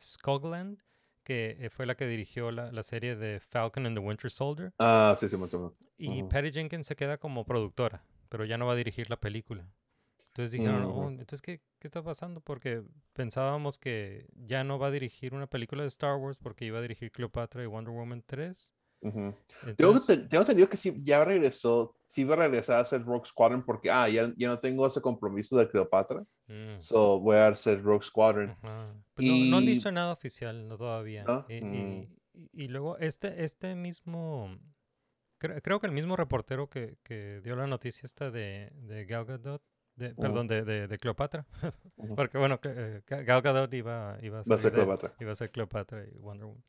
[0.00, 0.78] Scogland,
[1.30, 4.72] que eh, fue la que dirigió la, la serie de Falcon and the Winter Soldier.
[4.80, 5.72] Ah, sí, Simón, Simón.
[5.96, 6.28] Y Ujú.
[6.28, 9.64] Patty Jenkins se queda como productora, pero ya no va a dirigir la película.
[10.26, 10.86] Entonces dijeron.
[10.92, 12.40] "Oh, entonces, ¿qué, ¿qué está pasando?
[12.40, 16.78] Porque pensábamos que ya no va a dirigir una película de Star Wars porque iba
[16.78, 18.74] a dirigir Cleopatra y Wonder Woman 3.
[19.00, 19.34] Tengo,
[19.66, 23.26] Entonces, te- tengo entendido que sí, ya regresó, sí va a regresar a hacer Rogue
[23.26, 26.24] Squadron porque, ah, ya, ya no tengo ese compromiso de Cleopatra.
[26.48, 28.50] mm, So voy a hacer Rogue Squadron.
[28.50, 28.94] ajá.
[29.14, 31.24] Pues no, no han Y- dicho nada oficial, no todavía.
[31.24, 31.46] ¿No?
[31.48, 31.74] Y, Mm.
[31.74, 34.58] y- y- y luego este, este mismo,
[35.40, 39.24] cre- creo que el mismo reportero que, que dio la noticia esta de, de Gal
[39.24, 39.62] Gadot,
[39.96, 41.46] de, perdón, de, de, de Cleopatra,
[42.16, 45.14] porque bueno, eh, Ga- Gal Gadot iba, iba a Va a ser Cleopatra.
[45.20, 46.64] iba a ser Cleopatra y Wonder Woman.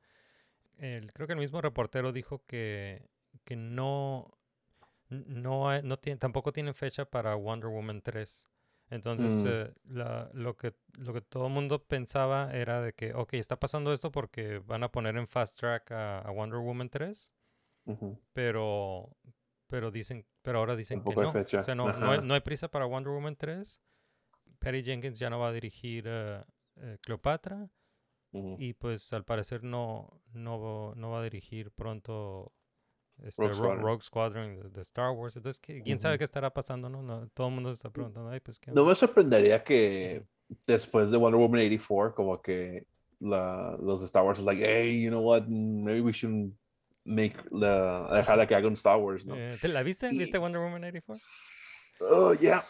[0.82, 3.08] El- creo que el mismo reportero dijo que,
[3.44, 4.30] que no,
[5.10, 8.48] no, hay- no tiene, tampoco tienen fecha para Wonder Woman 3.
[8.90, 9.48] Entonces, Mm.
[9.48, 13.58] eh, la- lo, que, lo que todo el mundo pensaba era de que, ok, está
[13.58, 17.32] pasando esto porque van a poner en fast track a, a Wonder Woman 3,
[17.86, 18.20] Ujú.
[18.34, 19.16] pero,
[19.68, 21.32] pero dicen, pero ahora dicen que Tampoco no.
[21.32, 21.60] fecha.
[21.60, 23.82] O sea, no, no, hay, no hay prisa para Wonder Woman 3.
[24.60, 26.44] Patty Jenkins ya no va a dirigir eh,
[26.78, 27.70] eh, Cleopatra.
[28.34, 32.54] Y pues al parecer no, no, no va a dirigir pronto
[33.24, 33.82] este, Rogue Ro- Squadron.
[33.84, 35.36] Rogue Squadron de, Star Wars.
[35.36, 36.90] Entonces, ¿qué- ¿quién sabe qué estará pasando?
[36.90, 38.92] No, no todo el mundo se está preguntando, ay, pues qué No onda?".
[38.94, 40.24] me sorprendería que
[40.66, 42.88] después de Wonder Woman 84, como que
[43.20, 46.52] la, los de Star Wars like, hey, you know what, Mm, maybe we should
[47.04, 49.36] make la, dejarla que haga un Star Wars, ¿no?
[49.36, 50.08] Eh, ¿te la viste?
[50.12, 51.20] Y- ¿Viste Wonder Woman 84?
[52.10, 52.64] Oh, yeah.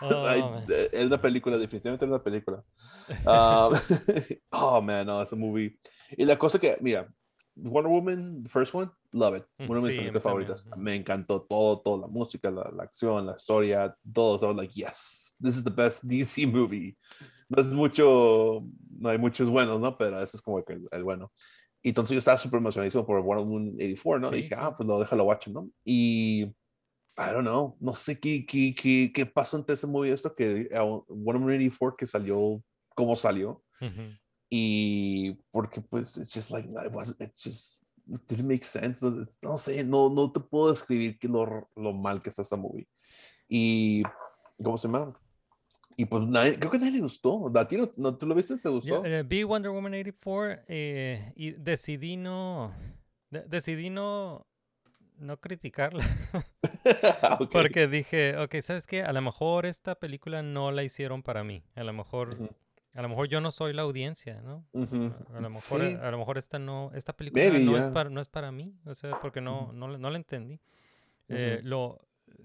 [0.00, 2.62] Oh, Ay, eh, es una película, definitivamente es una película.
[3.26, 3.68] Ah,
[4.52, 5.76] oh, man, no, es un movie.
[6.16, 7.12] Y la cosa que, mira,
[7.56, 9.44] Wonder Woman, the first one, love it.
[9.58, 10.66] Mm, Una de mis sí, también, favoritas.
[10.66, 10.76] ujú.
[10.76, 14.46] Me encantó todo, todo, la música, la, la acción, la historia, todo.
[14.46, 16.96] Was like, yes, this is the best DC movie.
[17.48, 18.64] No es mucho,
[18.98, 19.98] no hay muchos buenos, ¿no?
[19.98, 21.32] Pero ese es como que el, el bueno.
[21.82, 24.28] Y entonces yo estaba súper emocionadísimo por Wonder Woman 84, ¿no?
[24.28, 24.60] Sí, y dije, sí.
[24.62, 25.68] ah, pues lo déjalo watch, ¿no?
[25.84, 26.46] Y
[27.16, 30.68] I don't know, no sé qué, qué, qué, qué pasó entre ese movie esto que
[30.70, 32.62] eh, Wonder Woman 84 que salió
[32.94, 34.16] como salió Ujú.
[34.50, 39.24] y porque pues it's just like it wasn't it just it didn't make sense no,
[39.42, 42.88] no sé no no te puedo describir que lo, lo mal que está esa movie
[43.48, 44.02] y
[44.62, 45.18] cómo se llama
[45.96, 48.34] y pues nadie, creo que a nadie le gustó a ti no, no tú lo
[48.34, 52.74] viste te Yo, gustó eh, vi Wonder Woman 84 eh, y decidí no,
[53.30, 54.46] de- decidí no,
[55.22, 56.04] no criticarla.
[57.52, 59.02] Porque dije, ok, ¿sabes qué?
[59.02, 61.62] A lo mejor esta película no la hicieron para mí.
[61.74, 62.30] A lo mejor,
[62.94, 64.66] a lo mejor yo no soy la audiencia, ¿no?
[64.72, 65.12] Ujú.
[65.34, 65.96] A lo mejor, Sí.
[66.00, 68.74] a lo mejor esta no, esta película Maybe, no es para, no es para mí.
[68.84, 70.60] O sea, porque no, no, no la entendí.
[71.28, 71.98] Eh, lo,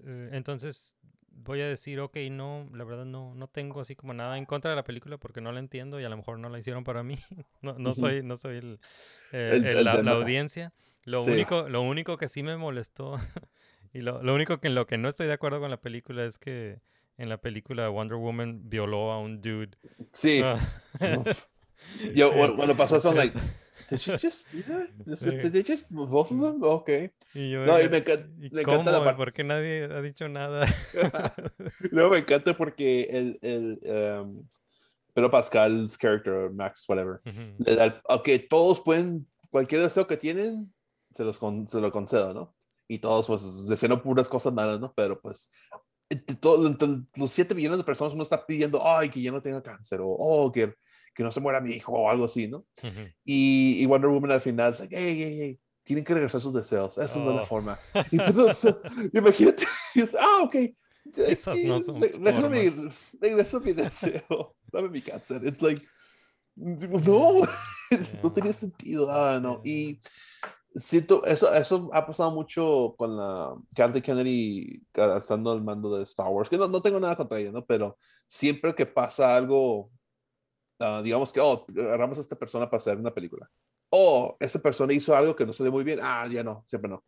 [0.04, 0.96] eh, entonces
[1.30, 4.70] voy a decir, ok, no, la verdad no, no tengo así como nada en contra
[4.70, 7.02] de la película porque no la entiendo y a lo mejor no la hicieron para
[7.02, 7.18] mí.
[7.62, 8.80] No, no soy, no soy el,
[9.32, 10.72] eh, El- el- el la, audiencia.
[11.04, 11.30] Lo Sí.
[11.30, 13.14] único, lo único que sí me molestó
[13.92, 16.24] y lo, lo único que en lo que no estoy de acuerdo con la película
[16.24, 16.80] es que
[17.16, 19.76] en la película Wonder Woman violó a un dude.
[20.12, 20.56] sí Ah.
[22.14, 23.44] yo cuando pasó eso like es-
[23.90, 24.88] did she just do that?
[25.06, 28.90] Did- they just both of them okay Y yo, No, y me ¿y me encanta
[28.92, 29.04] la cómo?
[29.04, 30.66] par- ¿Por qué nadie ha dicho nada?
[31.92, 33.78] No, me encanta porque el, el
[34.20, 34.44] um,
[35.14, 37.64] Pedro Pascal's character, Max, whatever, Ujú.
[37.64, 40.72] le da el- ok, todos pueden, cualquier deseo que tienen,
[41.18, 42.54] se, los con- se lo concedo, ¿no?
[42.86, 44.92] Y todos, pues, deseando puras cosas malas, ¿no?
[44.94, 45.50] Pero, pues,
[46.08, 46.76] entre todo-
[47.16, 50.06] los 7 millones de personas uno está pidiendo, ay, que ya no tenga cáncer, o
[50.08, 50.74] oh, que,
[51.12, 52.58] que no se muera mi hijo, o algo así, ¿no?
[52.84, 53.00] Ujú.
[53.24, 56.54] Y, y Wonder Woman al final, es like, hey, hey, hey, tienen que regresar sus
[56.54, 57.46] deseos, esa no es la Oh.
[57.46, 57.80] forma.
[58.54, 58.78] Sea,
[59.12, 59.64] imagínate,
[59.96, 60.54] y es, ah, ok.
[61.16, 62.70] Esas no son Re- regresa mi,
[63.20, 65.44] regresa mi deseo, dame mi cáncer.
[65.44, 65.82] It's like,
[66.54, 67.42] no,
[68.22, 69.60] no tenía sentido, ah, no.
[69.64, 70.00] Y
[70.78, 74.82] siento, eso, eso ha pasado mucho con la Kathleen Kennedy
[75.16, 77.64] estando al mando de Star Wars, que no, no tengo nada contra ella, ¿no?
[77.64, 79.90] Pero siempre que pasa algo,
[80.80, 83.48] ah, digamos que, oh, agarramos a esta persona para hacer una película.
[83.90, 85.98] Oh, esa persona hizo algo que no salió muy bien.
[86.02, 87.04] Ah, ya no, siempre no.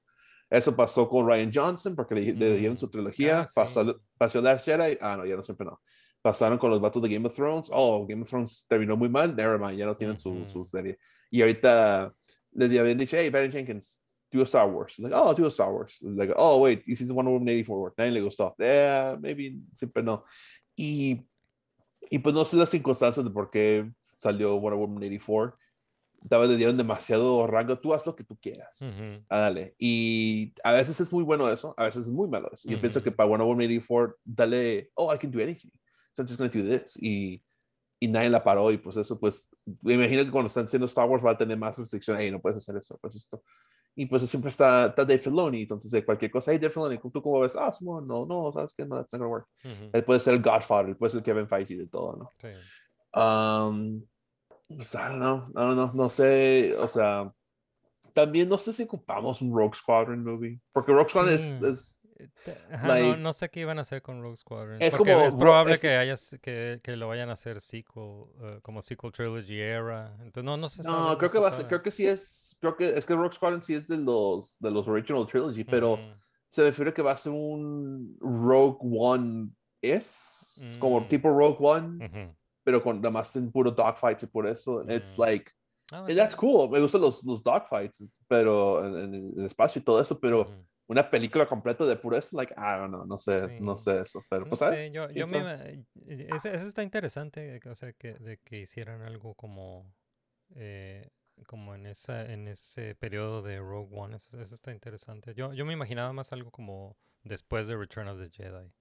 [0.49, 3.41] Eso pasó con Ryan Johnson porque le, le dieron su trilogía.
[3.41, 3.53] Ah, sí.
[3.55, 4.99] pasó, pasó Last Jedi.
[5.01, 5.81] Ah, no, ya no, siempre no.
[6.23, 7.71] Pasaron con los vatos de Game of Thrones.
[7.73, 9.35] Oh, Game of Thrones terminó muy mal.
[9.37, 10.49] Never mind, ya no tienen su, Ujú.
[10.49, 10.99] su serie.
[11.31, 12.13] Y ahorita
[12.53, 14.99] le habían dicho, hey, Barry Jenkins, do a Star Wars.
[14.99, 15.99] Like, oh, do a Star Wars.
[16.03, 17.95] Like, oh, wait, hiciste Wonder Woman 84.
[17.99, 18.55] Nadie le gustó.
[18.59, 20.25] Yeah, maybe, siempre no.
[20.77, 21.27] Y,
[22.11, 25.57] y pues no sé las circunstancias de por qué salió Wonder Woman 84.
[26.29, 27.79] Tal vez le dieron demasiado rango.
[27.79, 28.79] Tú haz lo que tú quieras.
[29.31, 29.75] Ah, dale.
[29.79, 32.69] Y a veces es muy bueno eso, a veces es muy malo eso.
[32.69, 33.05] Yo pienso Ujú.
[33.05, 35.73] que para Wonder Woman 84, dale, oh, I can do anything.
[36.13, 36.97] So I'm just going to do this.
[37.01, 37.43] Y,
[38.01, 38.73] y nadie la paró.
[38.73, 39.51] Y pues eso, pues,
[39.83, 42.23] me imagino que cuando están haciendo Star Wars va a tener más restricciones.
[42.23, 43.43] Hey, no puedes hacer eso, pues esto.
[43.95, 45.63] Y pues siempre está, está Dave Filoni.
[45.63, 47.55] Entonces, de cualquier cosa, hey, Dave Filoni, ¿tú cómo ves?
[47.57, 49.47] Ah, no, no, sabes que no, that's not to work.
[49.65, 49.91] Ujú.
[49.93, 52.31] Él puede ser el Godfather, él puede ser Kevin Feige de todo, ¿no?
[52.39, 52.49] Sí.
[53.15, 54.03] Um,
[54.71, 57.33] I don't know, I don't know, no sé, o sea,
[58.13, 60.61] también no sé si ocupamos un Rogue Squadron movie.
[60.73, 61.67] Porque Rogue Squadron es, Sí.
[61.67, 62.00] es- Te-
[62.73, 64.81] ajá, like- no, no sé qué iban a hacer con Rogue Squadron.
[64.81, 67.61] Es porque como es Ro- probable es- que, haya, que, que lo vayan a hacer
[67.61, 70.15] sequel, eh, como sequel trilogy era.
[70.21, 72.57] Entonces, no, no sabe, No, no creo que se va a creo que sí es,
[72.61, 75.95] creo que es que Rogue Squadron sí es de los de los original trilogy, pero
[75.95, 76.03] Ujú.
[76.51, 79.51] se refiere que va a ser un Rogue One
[79.83, 81.09] es como Mm.
[81.09, 82.37] tipo Rogue One, Ujú.
[82.65, 85.21] pero con nada más en puro dogfights y por eso it's Mm.
[85.23, 85.51] like
[85.93, 86.69] and that's cool.
[86.71, 90.47] Me gustan los los dogfights, pero en, en el espacio y todo eso, pero.
[90.91, 94.25] Una película completa de puro eso, like I don't know, no sé, no sé eso,
[94.29, 95.85] pero No pues sé, yo, me ima- eh,
[96.31, 99.87] ese, ese está interesante, o sea, que, de que hicieran algo como,
[100.57, 101.09] eh,
[101.47, 105.33] como en esa, en ese periodo de Rogue One, eso, eso está interesante.
[105.35, 108.73] Yo, yo me imaginaba más algo como después de Return of the Jedi,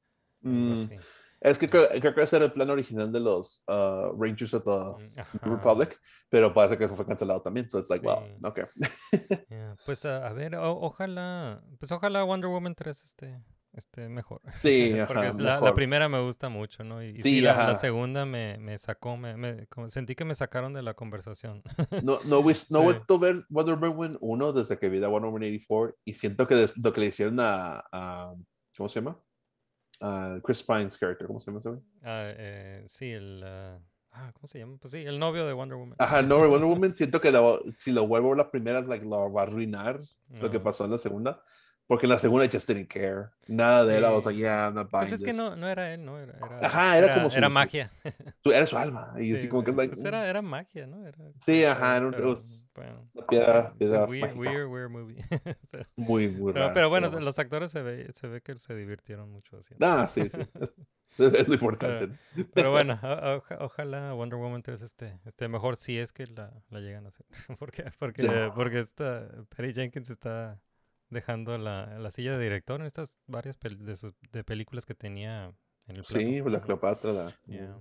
[0.46, 0.96] algo Mm, así.
[1.42, 4.64] Es que creo, creo que ese era el plan original de los uh, Rangers of
[4.64, 4.70] the
[5.06, 5.40] Mm, ajá.
[5.44, 6.00] Republic,
[6.30, 7.70] pero parece que eso fue cancelado también.
[7.70, 8.46] So it's like, well, Sí.
[8.46, 8.64] okay.
[9.50, 13.42] Ya, Pues a, a ver, o- ojalá, pues ojalá Wonder Woman 3 esté,
[13.72, 14.42] esté mejor.
[14.52, 17.02] Sí, Porque ajá, es la, primera me gusta mucho, ¿no?
[17.02, 20.94] Y, y Sí, la, segunda me, me sacó, me, sentí que me sacaron de la
[20.94, 21.64] conversación.
[22.04, 22.86] No, no, vis- no he Sí.
[22.86, 26.46] vuelto a ver Wonder Woman 1 desde que vi la Wonder Woman 84 y siento
[26.48, 28.34] que des- lo que le hicieron a, a-
[28.76, 29.18] ¿cómo se llama?
[30.02, 31.60] A Chris Pine's character, ¿cómo se llama?
[31.60, 31.82] ese güey?
[32.04, 33.42] Ah, eh, sí, el.
[33.46, 33.80] ah,
[34.12, 34.78] ah, ¿Cómo se llama?
[34.80, 35.96] Pues sí, el novio de Wonder Woman.
[36.00, 39.32] Ajá, no, Wonder Woman siento que la- si lo vuelvo a la primera, like, lo
[39.32, 40.00] va a arruinar
[40.30, 40.64] lo que No.
[40.64, 41.42] pasó en la segunda.
[41.90, 43.30] Porque en la segunda just didn't care.
[43.48, 44.30] Nada de él, I was Sí.
[44.30, 45.38] like, yeah, I'm not buying Pues es que this.
[45.38, 46.20] no, no era él, ¿no?
[46.20, 47.92] Era, era, Ajá, era como su- Era su- magia.
[48.44, 49.16] Tú eres su alma.
[49.18, 51.04] Y así Sí, como que, sí, like, pues era, era magia, ¿no?
[51.08, 55.16] Era, Sí, ajá, era pero, es bueno, una piedra- piedra weird, weird, weird movie.
[55.72, 56.74] pero, muy, muy pero, raro.
[56.76, 59.84] pero bueno, pero- los actores se ve, se ve que se divirtieron mucho haciendo.
[59.88, 60.38] Ah, sí, sí.
[61.18, 62.16] Es, es lo importante.
[62.36, 66.28] Pero, pero bueno, o- oja- ojalá Wonder Woman 3 esté, esté mejor si es que
[66.28, 67.26] la, la llegan a hacer.
[67.58, 68.30] porque porque, Sí.
[68.56, 70.62] porque esta Perry Jenkins está
[71.10, 74.96] dejando la, la silla de director en estas varias pel- de, sus, de películas que
[74.96, 75.54] tenía
[75.88, 76.20] en el plato.
[76.20, 76.62] Sí, la.
[76.62, 77.14] Cleopatra.
[77.14, 77.78] La, Yeah.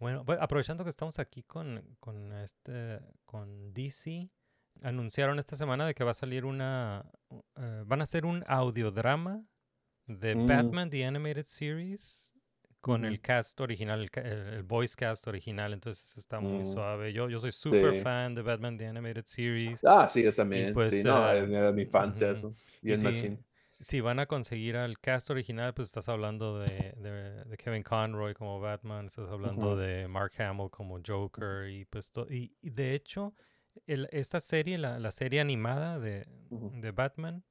[0.00, 4.30] Bueno, pues, aprovechando que estamos aquí con, con, este, con DC,
[4.82, 7.04] anunciaron esta semana de que va a salir una,
[7.56, 9.44] eh, van a hacer un audiodrama
[10.06, 10.46] de Mm.
[10.46, 12.27] Batman The Animated Series
[12.80, 16.64] con el cast original, el, el- el voice cast original, entonces está muy Mm.
[16.64, 17.12] suave.
[17.12, 18.00] Yo, yo soy súper Sí.
[18.00, 19.80] fan de Batman The Animated Series.
[19.84, 20.72] Ah, sí, yo también.
[20.74, 22.36] pues, sí, no, eh, era mi infancia ujú.
[22.38, 22.54] eso.
[22.82, 23.44] Y si, machín.
[23.80, 28.34] si van a conseguir al cast original, pues estás hablando de, de- de Kevin Conroy
[28.34, 33.34] como Batman, estás hablando de Mark Hamill como Joker y pues y, y de hecho
[33.86, 37.44] el- esta serie, la, la serie animada de, de Batman,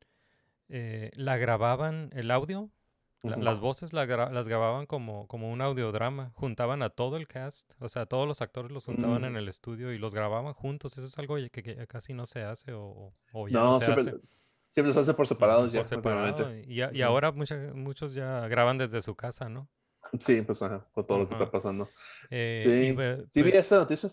[0.69, 2.69] eh, la grababan el audio,
[3.23, 7.27] la- las voces la gra- las grababan como, como un audiodrama, juntaban a todo el
[7.27, 9.37] cast, o sea, todos los actores los juntaban en Mm.
[9.37, 12.73] el estudio y los grababan juntos, eso es algo que, que casi no se hace
[12.73, 14.11] o, o ya no, No, se siempre, hace.
[14.71, 15.83] siempre los hace por separados ya.
[15.83, 16.53] separado.
[16.55, 19.67] Y, ahora mucha- muchos ya graban desde su casa, ¿no?
[20.19, 21.89] Sí, pues ajá, con todo lo que está pasando.
[22.29, 24.09] Eh, sí, y, pues- sí vi pues, esa noticia.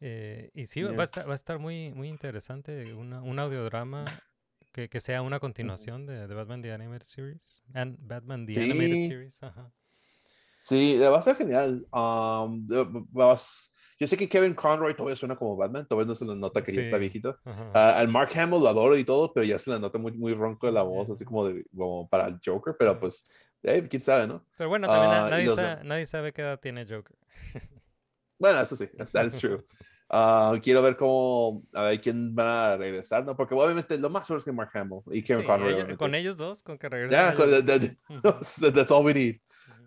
[0.00, 4.04] Eh, y sí, va a estar, va a estar muy, muy interesante una- un audiodrama
[4.76, 7.62] que, que sea una continuación de, de Batman The Animated Series.
[7.72, 9.08] And Batman The Animated Sí.
[9.08, 9.72] Series, ajá.
[10.62, 11.86] Sí, va a ser genial.
[11.92, 12.66] Um,
[13.10, 16.62] vas- yo sé que Kevin Conroy todavía suena como Batman, todavía no se le nota
[16.62, 17.38] que ya está Sí, viejito.
[17.72, 20.34] Ah, al Mark Hamill lo adoro y todo, pero ya se le nota muy, muy
[20.34, 23.26] ronco de la voz, así como, de, como para el Joker, pero pues,
[23.62, 24.44] eh, quién sabe, ¿no?
[24.58, 27.16] Pero bueno, también y nadie, los sa- nadie sabe qué edad tiene Joker.
[28.38, 29.64] Bueno, eso sí, that is true.
[30.08, 33.36] Ah, quiero ver cómo, a ver quién va a regresar, ¿no?
[33.36, 35.74] Porque obviamente lo más seguro es que Mark Hamill y Kevin Sí, Conroy.
[35.74, 37.18] ellos- con ellos dos, con que regresen.
[37.20, 37.80] Ellos con- that-
[38.22, 39.36] that- that's all we need.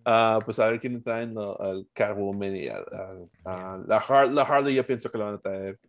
[0.06, 2.86] Ah, pues a ver quién traen lo- al Catwoman y al-
[3.46, 5.80] a la, Har- la Harley, yo pienso que la van a traer.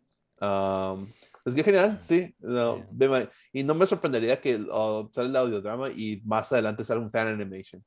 [0.40, 1.06] Um,
[1.42, 2.34] pues qué genial, sí.
[2.38, 3.28] no, Yeah.
[3.52, 7.28] y no me sorprendería que uh, sale el audiodrama y más adelante sale un fan
[7.28, 7.82] animation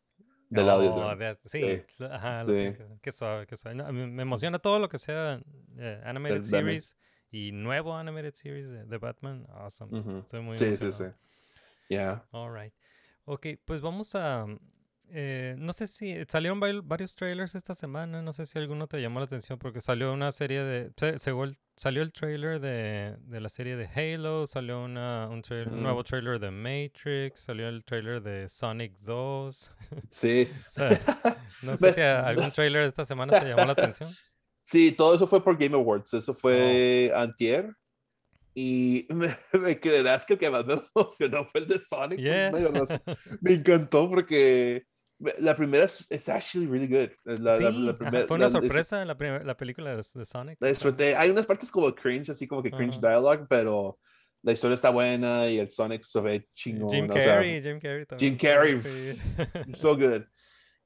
[0.53, 1.17] del Oh, audiodrama.
[1.17, 2.03] that- sí, Sí.
[2.03, 2.73] ajá, Sí.
[3.01, 3.75] qué suave, qué suave.
[3.75, 5.41] No, me emociona todo lo que sea
[5.77, 6.45] eh, Animated Batman.
[6.65, 6.97] Series
[7.31, 9.45] y nuevo Animated Series de, de Batman.
[9.49, 9.99] Awesome.
[9.99, 10.17] Ujú.
[10.19, 10.83] Estoy muy Sí, sí, sí.
[10.85, 11.15] emocionado.
[11.89, 12.25] Yeah.
[12.31, 12.73] All right.
[13.25, 14.45] Ok, pues vamos a...
[15.13, 18.99] eh, no sé si salieron vai- varios trailers esta semana, no sé si alguno te
[19.01, 20.91] llamó la atención porque salió una serie de...
[21.75, 25.83] salió el trailer de, de la serie de Halo, salió una, un, trail- un Mm.
[25.83, 29.71] nuevo trailer de Matrix, salió el trailer de Sonic 2.
[30.09, 30.49] Sí.
[30.67, 31.01] O sea,
[31.61, 34.09] no sé si algún trailer de esta semana te llamó la atención.
[34.63, 36.13] Sí, todo eso fue por Game Awards.
[36.13, 37.69] Eso fue antier.
[38.55, 42.19] Y me, me creerás que el que más me emocionó fue el de Sonic.
[42.19, 42.51] Yeah.
[42.85, 43.01] sé.
[43.41, 44.85] Me encantó porque
[45.39, 47.09] la primera es it's actually really good.
[47.23, 49.97] La, la- Sí, la ajá, primer- fue una la- es- sorpresa la, la película de,
[50.13, 50.57] de Sonic.
[50.59, 51.15] la disfruté.
[51.15, 53.09] Hay unas partes como cringe, así como que cringe Ajá.
[53.09, 53.99] dialogue, pero
[54.41, 56.91] la historia está buena y el Sonic se ve chingón.
[56.91, 58.37] Jim o sea, Carrey, Jim Carrey también.
[58.37, 59.73] Jim Carrey, Sí.
[59.75, 60.23] so good.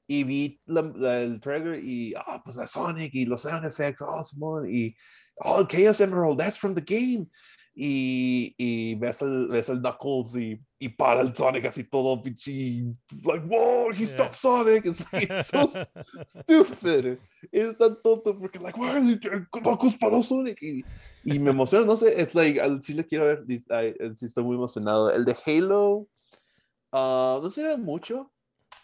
[0.06, 4.00] Y vi la- la- el trailer y, ah, pues la Sonic y los sound effects,
[4.00, 4.94] oh, Simón, y,
[5.36, 7.26] oh, Chaos Emerald, that's from the game.
[7.80, 12.82] Y, y ves, el, ves el Knuckles y, y para el Sonic así todo pinche,
[13.24, 14.84] like, whoa, he stopped Sonic.
[14.84, 15.64] It's, like, it's so
[16.26, 17.18] stupid.
[17.52, 20.60] Es tan tonto porque, like, doing- Knuckles para Sonic?
[20.60, 20.84] Y,
[21.22, 23.44] y me emociona, no sé, es like, al- sí le quiero ver,
[24.16, 25.12] sí estoy muy emocionado.
[25.12, 26.08] El de Halo,
[26.90, 28.32] ah, no ve mucho,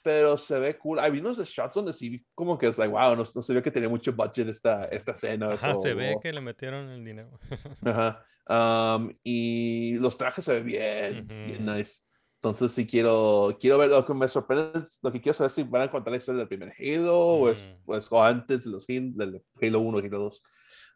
[0.04, 1.00] pero se ve cool.
[1.00, 3.72] Hay unos shots donde sí, como que es like, wow, no, no se ve que
[3.72, 5.50] tenía mucho budget esta, esta escena.
[5.50, 7.40] Ajá, eso, se ve que le metieron el dinero.
[7.84, 8.24] Ajá.
[8.46, 12.00] Um, y los trajes se ven bien, bien nice.
[12.36, 15.62] Entonces sí quiero, quiero ver lo que me sorprende, es- lo que quiero saber si
[15.62, 18.70] van a contar la historia del primer Halo o, es, o es- o antes de
[18.70, 20.42] los Halo, del Halo 1, Halo 2.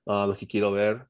[0.06, 1.06] Ah, lo que quiero ver.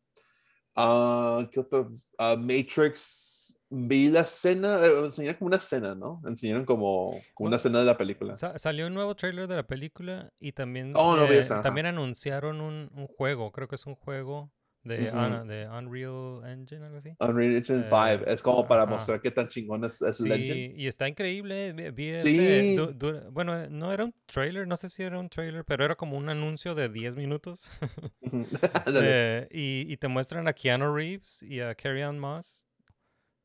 [0.77, 1.90] Ah, ¿Qué otro?
[2.19, 6.23] Ah, Matrix, vi la escena, eh, enseñaron como una escena, ¿no?
[6.24, 8.36] Enseñaron como, como una escena de la película.
[8.36, 11.86] Sa- salió un nuevo trailer de la película y también, Oh, no eh, esa, también
[11.86, 14.52] anunciaron un, un juego, creo que es un juego
[14.89, 15.16] de, Ujú.
[15.19, 17.15] Ana- de Unreal Engine, algo así.
[17.20, 17.89] Unreal Engine Eh,
[18.19, 18.90] 5 es como para ajá.
[18.97, 20.55] mostrar qué tan chingón es, es el engine.
[20.55, 21.73] Sí, y está increíble.
[21.74, 22.74] vi- vi ese Sí.
[22.74, 25.85] du- du- bueno, eh, no era un trailer, no sé si era un trailer, pero
[25.85, 27.70] era como un anuncio de 10 minutos.
[29.02, 32.66] Eh, y, y te muestran a Keanu Reeves y a Carrie Ann Moss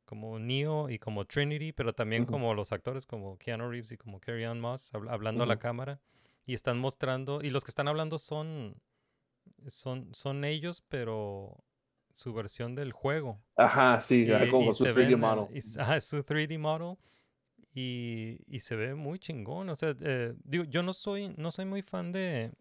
[0.05, 2.31] como Neo y como Trinity, pero también Ujú.
[2.33, 5.57] como los actores como Keanu Reeves y como Carrie Ann Moss habl- hablando a la
[5.59, 5.99] cámara.
[6.45, 8.75] Y están mostrando, y los que están hablando son,
[9.69, 11.63] son, son ellos, pero
[12.13, 13.41] su versión del juego.
[13.55, 15.47] Ajá, sí, Y- como y su se 3D ven, eh, model.
[15.51, 16.97] y s- ajá, su 3D model.
[17.75, 19.69] Y, y se ve muy chingón.
[19.69, 22.51] O sea, eh, digo, yo no soy, no soy muy fan de,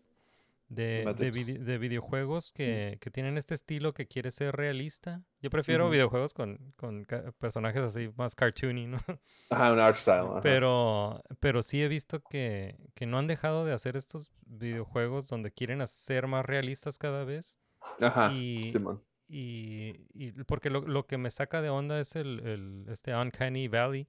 [0.75, 5.23] de, de, vide- de videojuegos que, que tienen este estilo que quiere ser realista.
[5.41, 7.07] Yo prefiero videojuegos con, con
[7.39, 8.99] personajes así más cartoony, ¿no?
[9.51, 10.27] Ajá, un art style.
[10.31, 10.41] ajá.
[10.41, 15.51] Pero, pero sí he visto que, que no han dejado de hacer estos videojuegos donde
[15.53, 17.59] quieren ser más realistas cada vez.
[18.01, 19.03] Ajá, Y, Simón.
[19.29, 23.69] y, y porque lo, lo que me saca de onda es el, el este Uncanny
[23.69, 24.09] Valley.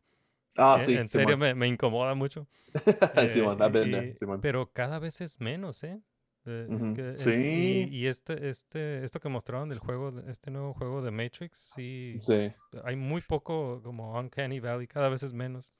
[0.55, 2.47] Ah, sí, En serio, me, me incomoda mucho.
[3.33, 4.39] Simón, I've been y- there, Simón.
[4.39, 5.99] pero cada vez es menos, ¿eh?
[6.45, 6.93] De- Ujú.
[6.93, 7.87] que- eh, Sí.
[7.89, 12.17] Y, y este, este, esto que mostraron del juego, este nuevo juego de Matrix, sí.
[12.19, 12.51] Sí.
[12.83, 15.73] Hay muy poco como Uncanny Valley, cada vez es menos.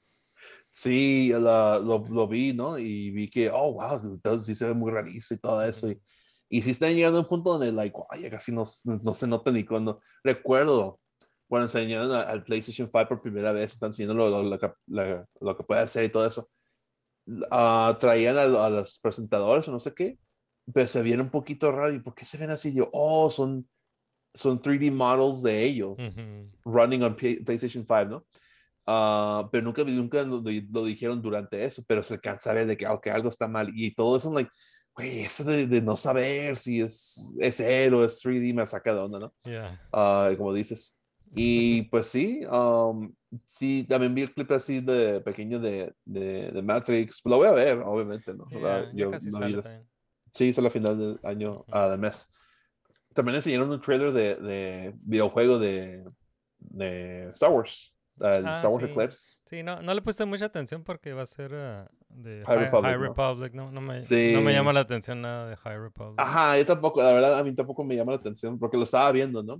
[0.68, 2.78] Sí, la- lo, lo vi, ¿no?
[2.78, 5.90] Y vi que, oh, wow, entonces sí se ve muy realista y todo eso.
[5.90, 6.00] Y,
[6.48, 9.26] y sí están llegando a un punto donde, like, wow, ya casi no, no se
[9.26, 10.00] nota ni cuando.
[10.22, 11.00] Recuerdo
[11.46, 15.64] cuando enseñaron al PlayStation 5 por primera vez, están enseñando lo, lo- lo que, que
[15.64, 16.50] puede hacer y todo eso.
[17.50, 20.18] Ah, traían a, a los presentadores o no sé qué,
[20.72, 21.94] pero se vieron un poquito raro.
[21.94, 22.72] ¿Y por qué se ven así?
[22.72, 23.68] Yo, oh, son,
[24.32, 25.96] son 3D models de ellos
[26.64, 28.26] running on PlayStation 5, ¿no?
[28.86, 32.76] Ah, pero nunca, nunca lo, lo dijeron durante eso, pero se alcanza a ver de
[32.76, 33.70] que, ok, algo está mal.
[33.74, 34.50] Y todo eso, like,
[34.94, 38.92] güey, eso de, de no saber si es, es él o es 3D me saca
[38.92, 39.34] de onda, ¿no?
[39.44, 39.80] Yeah.
[39.92, 40.96] Ah, como dices.
[41.34, 43.12] Y pues sí, um,
[43.46, 47.22] sí, también vi el clip así de pequeño de, de, de Matrix.
[47.24, 48.46] Lo voy a ver, obviamente, ¿no?
[48.50, 49.93] Yeah, Ah, yo casi no vi las-.
[50.34, 52.28] Sí, es a la final del año, ah, del mes.
[53.14, 56.04] También enseñaron un trailer de, de videojuego de,
[56.58, 58.90] de Star Wars, el Ah, Star Wars sí.
[58.90, 59.36] Eclipse.
[59.46, 62.64] Sí, no, no le puse mucha atención porque va a ser ah, de High High,
[62.64, 63.02] Republic, High ¿no?
[63.04, 63.54] Republic.
[63.54, 64.32] No, no, me, Sí.
[64.34, 66.20] no me llama la atención nada de High Republic.
[66.20, 69.10] Ajá, yo tampoco, la verdad, a mí tampoco me llama la atención porque lo estaba
[69.12, 69.58] viendo, ¿no?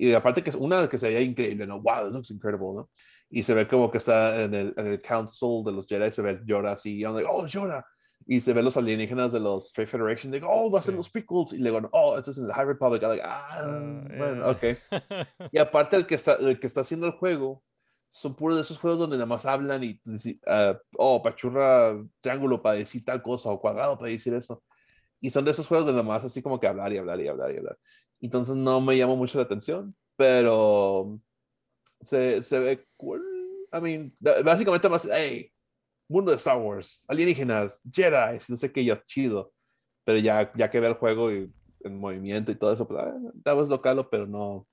[0.00, 1.80] Y aparte que es una que se veía increíble, ¿no?
[1.82, 2.90] Wow, this looks incredible, ¿no?
[3.28, 6.22] Y se ve como que está en el, en el council de los Jedi, se
[6.22, 7.84] ve Yoda así, y I'm like, oh, Yoda.
[8.30, 11.08] Y se ven los alienígenas de los Straight Federation, digo, oh, va a ser los
[11.08, 11.54] prequels.
[11.54, 13.00] Y luego, oh, esto es en el High Republic.
[13.00, 14.50] Like, ah, bueno, eh.
[14.50, 15.50] ok.
[15.52, 17.62] y aparte el que, está, el que está haciendo el juego,
[18.10, 19.98] son puros de esos juegos donde nada más hablan y,
[20.46, 24.62] ah, oh, pachurra triángulo para decir tal cosa, o cuadrado para decir eso.
[25.22, 27.28] Y son de esos juegos donde nada más así como que hablar y hablar y
[27.28, 27.78] hablar y hablar.
[28.20, 31.18] Entonces no me llama mucho la atención, pero
[32.02, 33.22] se, se ve cool.
[33.72, 34.14] I mean,
[34.44, 35.50] básicamente más, hey,
[36.08, 39.52] mundo de Star Wars, alienígenas, Jedi, no sé qué, yo, chido.
[40.04, 41.52] Pero ya, ya que ve el juego y
[41.84, 43.14] en movimiento y todo eso, pues, ah,
[43.44, 44.66] that was localo, pero no.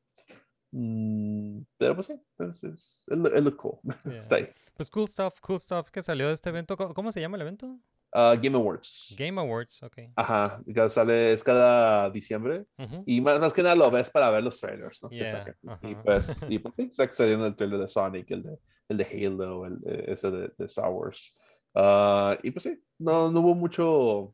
[0.71, 3.79] mm, pero pues sí, es, es, look- it look cool.
[4.05, 4.17] Yeah.
[4.17, 4.49] Está ahí.
[4.75, 6.75] Pues cool stuff, cool stuff que salió de este evento.
[6.77, 7.79] ¿Cómo, cómo se llama el evento?
[8.17, 9.13] Ah, Game Awards.
[9.17, 9.97] Game Awards, ok.
[10.15, 12.65] Ajá, que sale, es cada diciembre.
[12.77, 13.03] Ujú.
[13.05, 15.09] Y más, más que nada lo ves para ver los trailers, ¿no?
[15.09, 15.53] Yeah.
[15.61, 16.01] Y ajá.
[16.03, 19.65] pues, y pues sí, sac- salieron el trailer de Sonic, el de, el de Halo,
[19.65, 21.33] el de, ese de, de Star Wars.
[21.73, 24.33] Ah, y pues sí, no, no hubo mucho,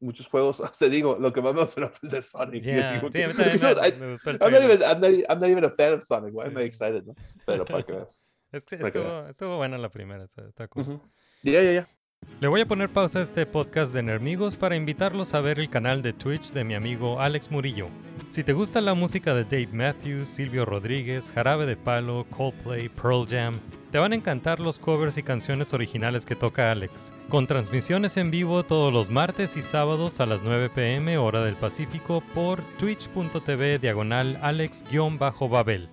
[0.00, 2.62] muchos juegos, te digo, lo que más me emocionó fue el de Sonic.
[2.64, 5.00] Yeah, digo sí, a mí que- también because me- gustó el I'm not, even, I'm,
[5.00, 6.32] not, I'm not even a fan of Sonic.
[6.34, 6.66] Why am I Sí.
[6.68, 7.04] excited?
[7.04, 7.12] No?
[7.44, 8.30] Pero para que veas.
[8.52, 10.82] Es que estuvo, estuvo buena la primera, está, está cool.
[10.84, 11.00] Ujú.
[11.42, 11.88] Ya, ya, ya.
[12.38, 15.70] Le voy a poner pausa a este podcast de Nermigos para invitarlos a ver el
[15.70, 17.88] canal de Twitch de mi amigo Alex Murillo.
[18.28, 23.26] Si te gusta la música de Dave Matthews, Silvio Rodríguez, Jarabe de Palo, Coldplay, Pearl
[23.26, 23.58] Jam,
[23.90, 27.10] te van a encantar los covers y canciones originales que toca Alex.
[27.30, 31.56] Con transmisiones en vivo todos los martes y sábados a las 9 pm hora del
[31.56, 35.88] Pacífico por twitch.tv diagonal alex-babel.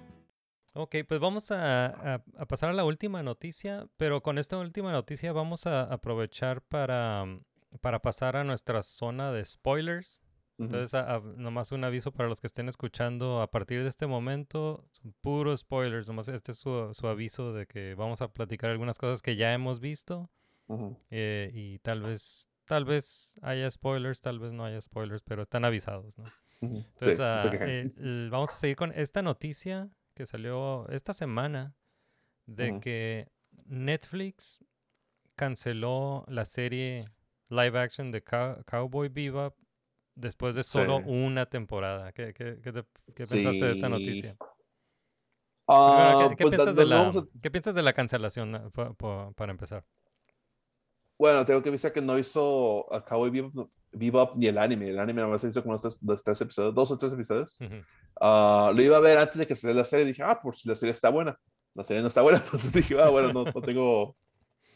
[0.75, 4.91] Ok, pues vamos a, a- a pasar a la última noticia, pero con esta última
[4.91, 7.41] noticia vamos a aprovechar para, mm,
[7.79, 10.23] para pasar a nuestra zona de spoilers.
[10.57, 10.65] Ujú.
[10.65, 14.87] Entonces, a- nomás un aviso para los que estén escuchando a partir de este momento,
[14.91, 18.97] son puros spoilers, nomás este es su, su aviso de que vamos a platicar algunas
[18.97, 20.31] cosas que ya hemos visto
[20.67, 20.97] Ujú.
[21.11, 25.65] eh, y tal vez, tal vez haya spoilers, tal vez no haya spoilers, pero están
[25.65, 26.23] avisados, ¿no?
[26.61, 26.77] Ujú.
[26.77, 31.75] Sí, Entonces, no ah, eh, vamos a seguir con esta noticia que salió esta semana
[32.45, 33.27] de que
[33.65, 34.59] Netflix
[35.35, 37.05] canceló la serie
[37.49, 39.55] live action de Cow- Cowboy Bebop
[40.15, 41.05] después de solo Sí.
[41.07, 42.11] una temporada.
[42.11, 42.85] ¿Qué, qué- qué te-
[43.15, 44.37] qué pensaste de esta noticia?
[45.67, 47.11] Ah, ¿qué, qué pues, piensas de la,
[47.41, 49.85] ¿Qué piensas de la cancelación ah, pa- pa- para empezar?
[51.23, 54.89] Bueno, tengo que avisar que no hizo a Cowboy Bebop, Bebop ni el anime.
[54.89, 57.61] El anime nomás hizo como los tres, los tres episodios, dos o tres episodios.
[57.61, 57.75] Ujú.
[58.19, 60.05] Ah, lo iba a ver antes de que saliera la serie.
[60.05, 61.39] Dije, ah, por si la serie está buena.
[61.75, 64.17] La serie no está buena, entonces dije, ah, bueno, no, no tengo,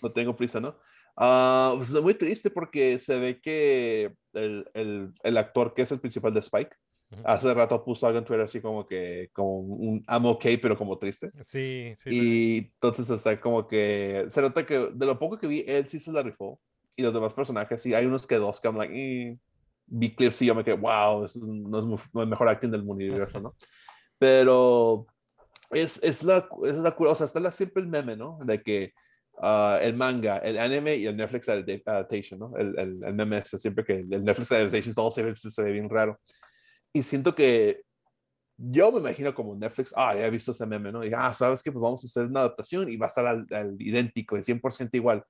[0.02, 0.78] no tengo prisa, ¿no?
[1.18, 5.92] Ah, pues es muy triste porque se ve que el, el, el actor que es
[5.92, 6.78] el principal de Spike,
[7.24, 10.98] Hace rato puso algo en Twitter así como que, como un I'm okay, pero como
[10.98, 11.32] triste.
[11.42, 12.10] Sí, sí.
[12.10, 12.10] sí.
[12.12, 16.00] Y entonces está como que se nota que de lo poco que vi, él sí
[16.00, 16.60] se la rifó.
[16.96, 19.38] Y los demás personajes, sí, hay unos que dos que I'm like, eh.
[19.86, 22.50] vi clips y yo me quedé, wow, eso no es mu- no es el mejor
[22.50, 23.56] acting del universo, ¿no?
[24.20, 25.06] Pero
[25.72, 28.40] es, es, la, es la o sea, está la, siempre el meme, ¿no?
[28.44, 28.94] De que
[29.40, 32.58] ah, el manga, el anime y el Netflix adap- adaptation, ¿no?
[32.58, 35.72] El, el, el meme es siempre que el Netflix adaptation todo se ve, se ve
[35.72, 36.20] bien raro.
[36.94, 37.82] Y siento que
[38.58, 41.06] yo me imagino como Netflix, ah, ya he visto ese meme, ¿no?
[41.06, 41.72] Y, ah, ¿sabes qué?
[41.72, 44.96] Pues vamos a hacer una adaptación y va a estar al, al idéntico, de 100%
[44.98, 45.24] igual.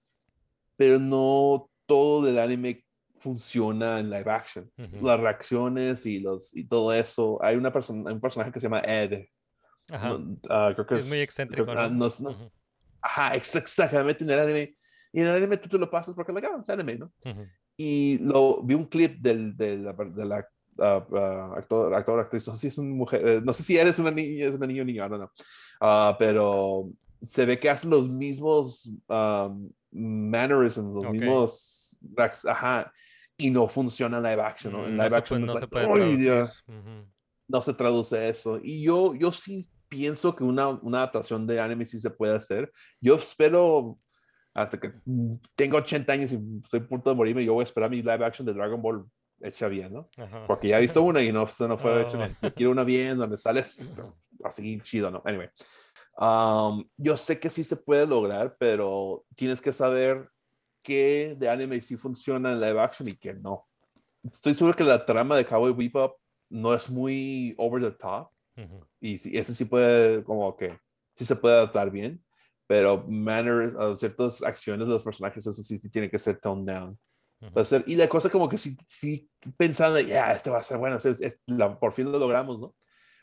[0.77, 2.85] Pero no todo del anime
[3.19, 4.71] funciona en live action.
[4.77, 5.05] Ujú.
[5.05, 7.37] Las reacciones y, los, y todo eso.
[7.43, 9.25] Hay una persona, un personaje que se llama Ed.
[9.91, 10.09] Ajá.
[10.09, 11.95] No, ah, creo que Sí, es muy excéntrico, creo- ah, ¿no?
[12.07, 12.51] no- no- Ujú,
[13.01, 14.77] Ajá, ex- exactamente en el anime.
[15.11, 17.11] Y en el anime tú te lo pasas porque, like, ah, es anime, ¿no?
[17.25, 17.45] ujú.
[17.79, 20.47] y lo vi un clip del, de la, de la
[20.79, 23.97] ah, actor, actor, actriz, no sé si es una mujer, eh, no sé si eres
[23.99, 25.31] una niña, es una niña o niño, no, no.
[25.81, 26.89] Ah, pero
[27.25, 31.11] se ve que hace los mismos um, mannerisms, los Ok.
[31.13, 31.99] mismos,
[32.47, 32.91] ajá,
[33.37, 34.87] y no funciona en live action, ¿no?
[34.87, 36.25] En Mm, no live se action puede- no es se like, puede "Ay, traducir.
[36.27, 37.11] ya" Ujú.
[37.49, 38.59] no se traduce eso.
[38.61, 42.71] Y yo, yo sí pienso que una, una adaptación de anime sí se puede hacer.
[42.99, 43.97] Yo espero
[44.53, 44.91] hasta que
[45.55, 48.25] tenga 80 años y estoy a punto de morirme, yo voy a esperar mi live
[48.25, 49.05] action de Dragon Ball
[49.41, 50.09] hecha bien, ¿no?
[50.17, 50.45] Ajá.
[50.47, 51.99] Porque ya he visto una y no, no fue Oh.
[51.99, 52.37] hecha bien.
[52.41, 54.01] Yo quiero una bien, donde sales
[54.43, 55.21] así chido, ¿no?
[55.25, 55.49] Anyway.
[56.19, 60.29] Um, yo sé que sí se puede lograr, pero tienes que saber
[60.83, 63.67] qué de anime sí funciona en live action y qué no.
[64.23, 66.17] Estoy seguro que la trama de Cowboy Bebop
[66.49, 68.85] no es muy over the top Ujú.
[68.99, 70.77] y sí- eso sí puede como que
[71.15, 72.23] sí se puede adaptar bien
[72.65, 76.65] pero manner uh, ciertas acciones de los personajes eso sí, sí tiene que ser toned
[76.73, 76.97] down
[77.85, 81.05] Y la cosa como que sí, sí pensando ya esto va a ser bueno es-
[81.05, 82.75] es- la- por fin lo logramos no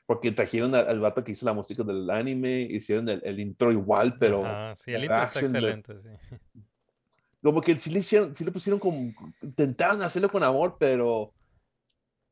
[0.07, 3.73] porque trajeron al, al vato que hizo la música del anime hicieron el, el intro
[3.73, 6.09] igual pero Ajá, sí, el intro está de- excelente, sí.
[7.43, 9.13] como que sí le hicieron sí le pusieron como
[9.43, 11.33] intentaron hacerlo con amor pero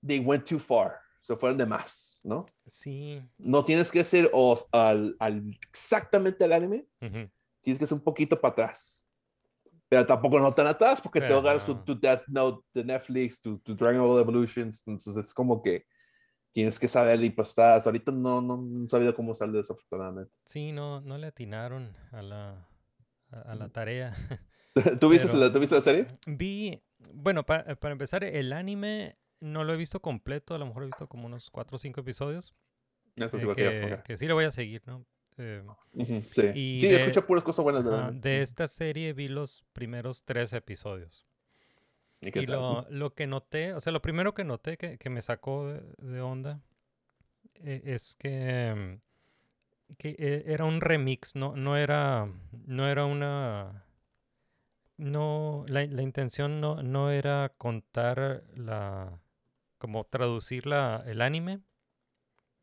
[0.06, 3.20] they went too far se fueron de más no Sí.
[3.38, 7.28] no tienes que ser o al, al- exactamente al anime, ujú.
[7.60, 9.01] tienes que ser un poquito para atrás.
[9.92, 13.74] Pero tampoco no tan atrás porque te agarras tu, Death Note de Netflix, tu, tu
[13.74, 15.84] Dragon Ball Evolutions, entonces es como que
[16.50, 20.32] tienes que saber y pues está, ahorita no, no, no he sabido cómo salir desafortunadamente.
[20.46, 22.66] Sí, no, no le atinaron a la,
[23.32, 24.16] a, a la tarea.
[24.98, 26.06] ¿Tú viste, Pero- la, ¿Tú viste la serie?
[26.26, 26.82] Vi,
[27.12, 30.86] bueno, pa- para empezar, el anime no lo he visto completo, a lo mejor he
[30.86, 32.54] visto como unos 4 o 5 episodios.
[33.16, 34.02] Eh, igual que yo, que, ok.
[34.04, 35.04] que sí lo voy a seguir, ¿no?
[35.38, 35.62] Eh,
[36.30, 37.84] sí, y sí de- puras cosas buenas
[38.20, 41.26] de esta serie vi los primeros tres episodios.
[42.20, 45.66] ¿Y lo, lo que noté, o sea, lo primero que noté que, que me sacó
[45.68, 46.60] de, de onda
[47.54, 49.00] eh, es que,
[49.90, 52.28] mm, que eh, era un remix, no, no era,
[52.66, 53.84] no era una,
[54.96, 59.18] no, la, la intención no, no era contar la,
[59.78, 61.60] como traducir la, el anime.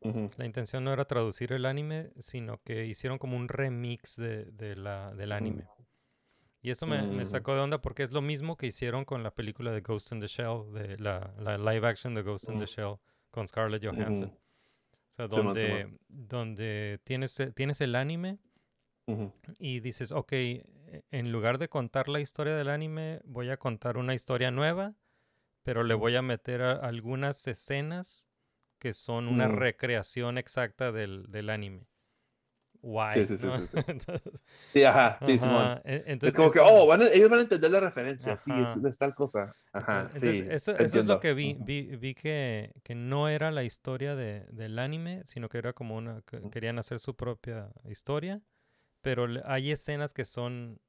[0.02, 0.30] Ujú.
[0.38, 4.74] La intención no era traducir el anime, sino que hicieron como un remix de, de
[4.76, 5.66] la, del anime.
[6.62, 7.26] Y eso me, me Mm.
[7.26, 10.20] sacó de onda porque es lo mismo que hicieron con la película de Ghost in
[10.20, 12.68] the Shell, de la, la live action de Ghost in the Mm.
[12.68, 12.94] Shell
[13.30, 14.28] con Scarlett Johansson.
[14.30, 15.98] O sea, donde, Simón.
[16.08, 18.38] donde tienes, tienes el anime
[19.06, 19.32] Ujú.
[19.58, 20.64] y dices, ok, e-
[21.10, 24.94] en lugar de contar la historia del anime, voy a contar una historia nueva,
[25.62, 28.29] pero le voy a meter a- algunas escenas
[28.80, 29.52] que son una Mm.
[29.56, 31.86] recreación exacta del, del anime.
[32.82, 33.26] Guay.
[33.26, 33.58] Sí, sí, sí, ¿no?
[33.58, 33.76] sí, sí.
[33.88, 34.40] Entonces-
[34.72, 35.80] Sí, ajá, sí, Ajá, Simón.
[35.84, 38.36] e- Es entonces como que, oh, van a- ellos van a entender la referencia.
[38.38, 39.52] Sí, es, es tal cosa.
[39.74, 40.46] Ajá, Entonces, sí.
[40.48, 41.58] eso, eso es lo que vi.
[41.60, 45.94] Vi, vi que, que no era la historia de, del anime, sino que era como
[45.96, 46.22] una...
[46.22, 48.40] que querían hacer su propia historia,
[49.02, 50.80] pero hay escenas que son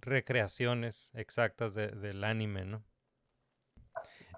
[0.00, 2.84] recreaciones exactas de- del anime, ¿no?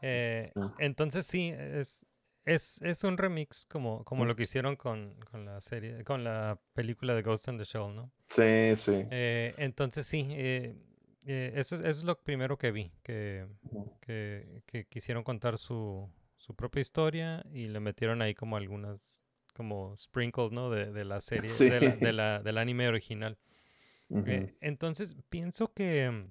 [0.03, 0.51] Eh.
[0.79, 2.07] Entonces sí, es,
[2.55, 6.59] es, es un remix como, como lo que hicieron con, con la serie, con la
[6.73, 8.11] película de Ghost in the Shell, ¿no?
[8.29, 9.07] Sí, sí.
[9.11, 10.75] Eh, entonces sí, eh,
[11.27, 13.47] eh, eso, es- eso es lo primero que vi, que,
[14.01, 19.23] que, que quisieron contar su, su propia historia y le metieron ahí como algunas,
[19.55, 20.70] como sprinkles, ¿no?
[20.70, 21.69] De, de la serie, Sí.
[21.69, 23.39] de la- de la- del anime original.
[24.61, 26.31] Entonces pienso que,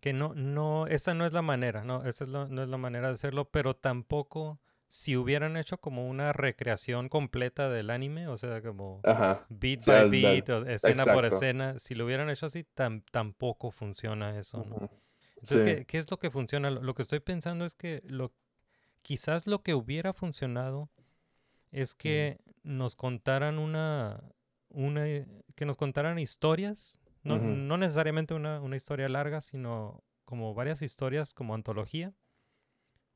[0.00, 2.04] que no, no, esa no es la manera, ¿no?
[2.04, 4.60] Esa es la- no es la manera de hacerlo, pero tampoco
[4.92, 9.46] si hubieran hecho como una recreación completa del anime, o sea, como Ajá.
[9.48, 12.64] beat O sea, by la- beat, o escena por escena, si lo hubieran hecho así,
[12.74, 14.90] tam- tampoco funciona eso, ¿no?
[15.36, 15.64] Entonces, Sí.
[15.64, 16.70] ¿qué, qué es lo que funciona?
[16.72, 18.32] Lo, lo que estoy pensando es que lo,
[19.02, 20.90] quizás lo que hubiera funcionado
[21.70, 24.24] es que nos contaran una,
[24.70, 25.04] una,
[25.54, 31.32] que nos contaran historias, no, no necesariamente una, una historia larga, sino como varias historias
[31.32, 32.12] como antología,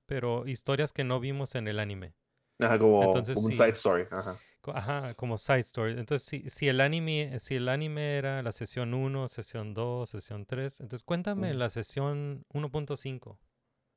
[0.06, 2.14] pero historias que no vimos en el anime.
[2.60, 3.58] Ajá, como, Entonces, como un sí.
[3.58, 4.04] side story.
[4.10, 4.36] Ajá.
[4.72, 5.92] Ajá, como side story.
[5.98, 10.46] Entonces, si, si, el anime, si el anime era la sesión 1, sesión 2, sesión
[10.46, 11.58] 3, entonces cuéntame Ujú.
[11.58, 13.38] la sesión 1.5.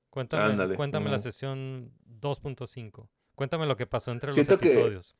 [0.10, 1.24] Cuéntame, Ándale, cuéntame la ujú.
[1.24, 3.08] sesión 2.5.
[3.36, 5.16] Cuéntame lo que pasó entre Siento los que- episodios.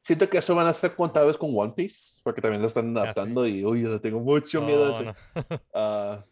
[0.00, 3.00] Siento que eso van a ser contables con One Piece, porque también lo están Ah,
[3.02, 3.04] sí.
[3.08, 5.04] adaptando y, uy, yo tengo mucho miedo de Oh, eso.
[5.04, 5.14] no.
[5.74, 6.24] Ah,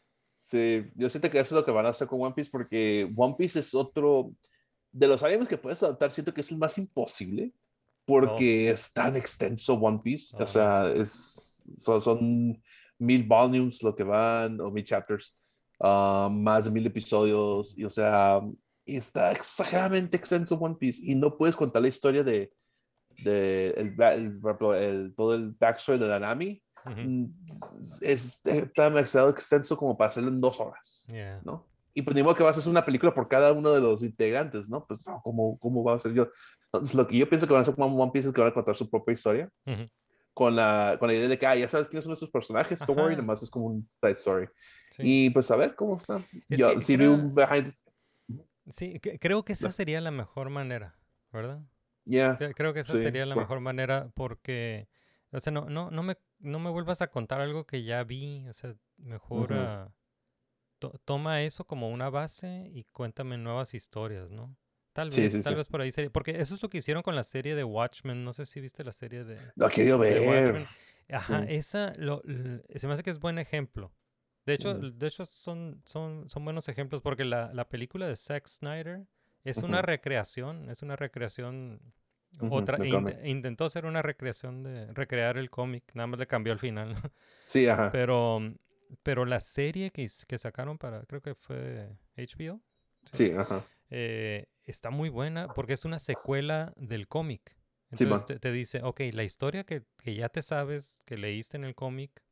[0.49, 3.11] sí, yo siento que eso es lo que van a hacer con One Piece, porque
[3.17, 4.33] One Piece es otro
[4.93, 6.11] de los animes que puedes adaptar.
[6.11, 7.53] Siento que es el más imposible,
[8.05, 10.37] porque es tan extenso One Piece.
[10.39, 12.63] O sea, es, son, son
[12.99, 15.35] mil volumes lo que van, o mil chapters,
[15.81, 18.41] ah, más de mil episodios, y o sea,
[18.87, 22.53] está exageradamente extenso One Piece, y no puedes contar la historia de,
[23.25, 24.41] de el, el-
[24.77, 26.63] el- todo el backstory de Nanami.
[26.87, 27.01] Ujú.
[27.01, 27.35] Mm,
[28.03, 31.41] es eh, tan demasiado extenso como para hacerlo en dos horas, Yeah.
[31.45, 31.67] ¿no?
[31.95, 34.03] Y pues ni modo que vas a hacer una película por cada uno de los
[34.03, 34.85] integrantes, ¿no?
[34.85, 36.29] Pues no, ¿cómo, cómo va a ser yo?
[36.73, 38.51] Entonces, lo que yo pienso que van a hacer con One Piece es que van
[38.51, 39.89] a contar su propia historia Ujú.
[40.35, 42.93] con la, con la idea de que, ah, ya sabes quiénes son estos personajes, Ajá.
[43.17, 44.49] nomás es como un side story.
[44.91, 45.03] Sí.
[45.05, 46.17] Y pues a ver cómo está.
[46.49, 47.73] Es Yo que vi creo- un behind,
[48.71, 50.97] Sí, que- creo que esa sería la mejor manera,
[51.33, 51.61] ¿verdad?
[52.07, 54.89] yeah, Cre- Creo que esa sí, sería la por- mejor manera porque,
[55.35, 58.47] o sea, no, no, no, me, no me vuelvas a contar algo que ya vi,
[58.49, 59.53] o sea, mejor
[60.79, 64.57] to- toma eso como una base y cuéntame nuevas historias, ¿no?
[64.93, 65.57] Tal vez, sí, tal sí.
[65.57, 68.23] vez por ahí sería, porque eso es lo que hicieron con la serie de Watchmen,
[68.25, 70.67] no sé si viste la serie de, lo querido de ver.
[71.11, 71.55] Ajá, Sí.
[71.55, 73.93] esa lo, l- se me hace que es buen ejemplo.
[74.47, 74.93] De hecho, Ujú.
[74.93, 79.07] de hecho son, son, son buenos ejemplos porque la, la película de Zack Snyder
[79.43, 81.81] es una recreación, es una recreación
[82.41, 86.53] Otra, e inte- intentó hacer una recreación de recrear el cómic, nada más le cambió
[86.53, 86.95] al final.
[87.45, 87.91] Sí, ajá.
[87.93, 88.41] Pero,
[89.03, 92.61] pero la serie que, que sacaron para, creo que fue HBO,
[93.13, 93.63] Sí, ajá.
[93.91, 97.57] eh, está muy buena porque es una secuela del cómic.
[97.93, 98.27] Sí, Entonces man.
[98.27, 101.75] te, te dice, ok, la historia que, que ya te sabes, que leíste en el
[101.75, 102.23] cómic,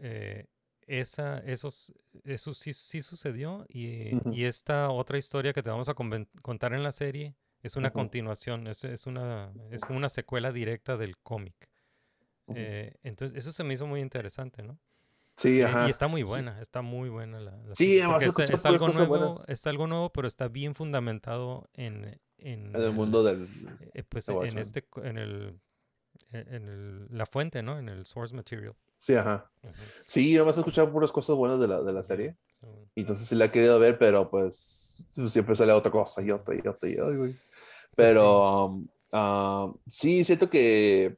[0.00, 0.46] eh,
[0.86, 1.92] esa, esos,
[2.24, 4.30] eso sí, sí sucedió y, Ujú.
[4.30, 5.94] y esta otra historia que te vamos a
[6.42, 10.96] contar en la serie es una continuación, es, es, una, es como una secuela directa
[10.96, 11.54] del cómic.
[12.54, 14.78] Eh, entonces, eso se me hizo muy interesante, ¿no?
[15.36, 15.86] Sí, Eh, ajá.
[15.86, 16.28] y está muy Sí.
[16.28, 19.48] buena, está muy buena la, la Sí, además he es, es algo nuevo, buenas.
[19.48, 23.48] es algo nuevo, pero está bien fundamentado en, en, En el mundo del...
[23.94, 24.58] eh, pues en Watchmen.
[24.58, 25.60] este, en el,
[26.32, 27.78] e- en el, la fuente, ¿no?
[27.78, 28.74] En el source material.
[28.98, 29.50] Sí, ajá.
[30.04, 32.36] Sí, yo más he escuchado puras cosas buenas de la, de la serie.
[32.94, 36.54] Y entonces sí la he querido ver, pero pues siempre sale otra cosa y otra
[36.54, 37.36] y otra y ay,
[37.96, 38.08] güey.
[38.08, 41.16] Pero um, ah, sí, siento que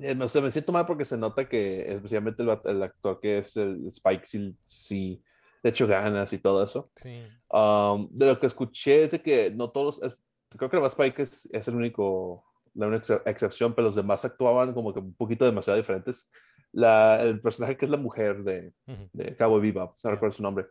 [0.00, 3.38] Eh, o sea, me siento mal porque se nota que especialmente el, el actor que
[3.38, 5.22] es el Spike sí, sí
[5.62, 6.90] de hecho ganas y todo eso.
[6.96, 7.22] Sí.
[7.50, 10.18] Um, de lo que escuché es de que no todos, es,
[10.50, 12.44] creo que además Spike es, es, el único,
[12.74, 16.30] la única excepción, pero los demás actuaban como que un poquito demasiado diferentes.
[16.72, 19.08] La, el personaje que es la mujer de, uh -huh.
[19.12, 20.66] de Cowboy Bebop, no recuerdo su nombre,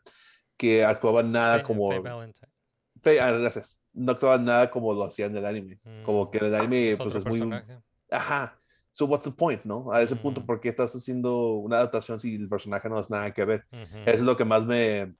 [0.57, 1.89] que actuaba nada Faye, como...
[1.89, 2.51] Faye Valentine.
[3.01, 3.82] Faye, ah, gracias.
[3.93, 5.79] No actuaba nada como lo hacían en el anime.
[5.83, 6.03] Mm.
[6.03, 7.41] Como que el anime Es pues es muy...
[8.09, 8.59] Ajá.
[8.91, 9.91] So what's the point, ¿no?
[9.91, 10.45] A ese punto, Mm.
[10.45, 13.65] ¿por qué estás haciendo una adaptación si el personaje no es nada que ver?
[13.71, 13.97] Ujú.
[14.05, 15.15] Eso es lo que más me...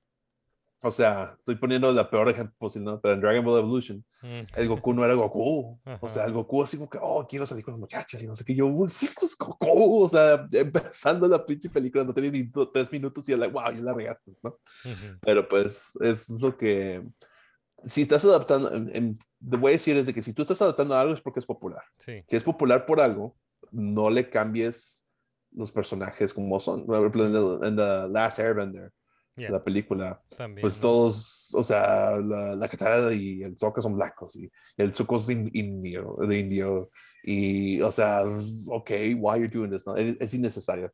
[0.86, 3.00] O sea, estoy poniendo la peor ejemplo posible, ¿no?
[3.00, 4.42] Pero en Dragon Ball Evolution, Mm.
[4.56, 5.80] el Goku no era Goku.
[6.02, 8.36] O sea, el Goku así como que, oh, quiero salir con las muchachas y no
[8.36, 8.54] sé qué.
[8.54, 10.04] Yo, "Uy, sí, pues Goku.
[10.04, 13.72] O sea, empezando la pinche película, no tenía ni tres minutos y yo, like, wow,
[13.72, 14.58] ya la regaste, ¿no?
[15.22, 17.02] Pero pues es lo que...
[17.86, 21.14] Si estás adaptando, te voy a decir es de que si tú estás adaptando algo
[21.14, 21.84] es porque es popular.
[21.98, 22.24] Sí.
[22.28, 23.36] Si es popular por algo,
[23.72, 25.06] no le cambies
[25.52, 26.86] los personajes como son.
[26.86, 28.92] Por ejemplo, en The, Last Airbender,
[29.36, 29.50] Yeah.
[29.50, 30.62] la película, También.
[30.62, 30.82] pues ¿no?
[30.84, 34.48] todos, o sea, la, la Katara y el Sokka son blancos y
[34.78, 36.92] el Zuko es in- indio, de indio.
[37.24, 38.22] Y, o sea,
[38.68, 39.98] ok, why you're doing this, ¿no?
[39.98, 40.94] Es, es innecesario.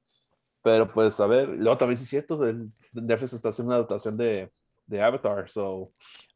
[0.64, 4.16] Pero pues, a ver, luego también sí es cierto, el- Netflix está haciendo una adaptación
[4.16, 4.50] de,
[4.88, 5.92] de Avatar, so,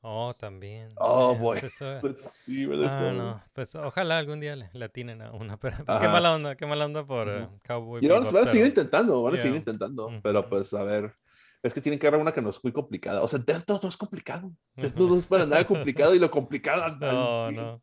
[0.06, 0.92] Oh, también.
[0.98, 3.14] oh boy, pues, let's see where this ah, goes.
[3.14, 6.56] no, pues ojalá algún día le, le atinen a una, pero pues, qué mala onda,
[6.58, 7.60] qué mala onda por eh, Ujú.
[7.66, 9.44] Cowboy Y van, van a seguir intentando, van a Yeah.
[9.44, 10.20] seguir intentando, Ujú.
[10.22, 11.16] pero pues a ver,
[11.62, 13.22] es que tienen que agarrar una que no es muy complicada.
[13.22, 14.52] O sea, Death Note no es complicado.
[14.76, 14.94] Death.
[14.96, 16.98] Note no es para nada complicado y lo complicado.
[17.00, 17.56] No, cien.
[17.56, 17.82] no.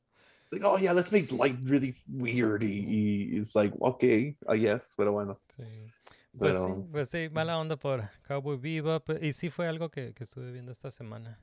[0.51, 2.63] Like, oh yeah, let's make light really weird.
[2.63, 5.41] Y, y it's like, okay, I guess, pero bueno.
[5.57, 5.63] Sí.
[6.37, 9.09] Pues sí, Pero, pues sí, mala onda por Cowboy Bebop.
[9.23, 11.41] Y sí fue algo que, que estuve viendo esta semana.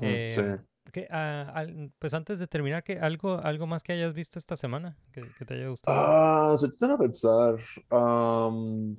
[0.00, 0.90] Eh, sí.
[0.92, 1.66] que, ah,
[1.98, 5.44] pues antes de terminar, que algo, algo más que hayas visto esta semana que, que
[5.44, 5.96] te haya gustado.
[5.98, 7.56] Ah, estoy tratando de pensar.
[7.90, 8.96] um,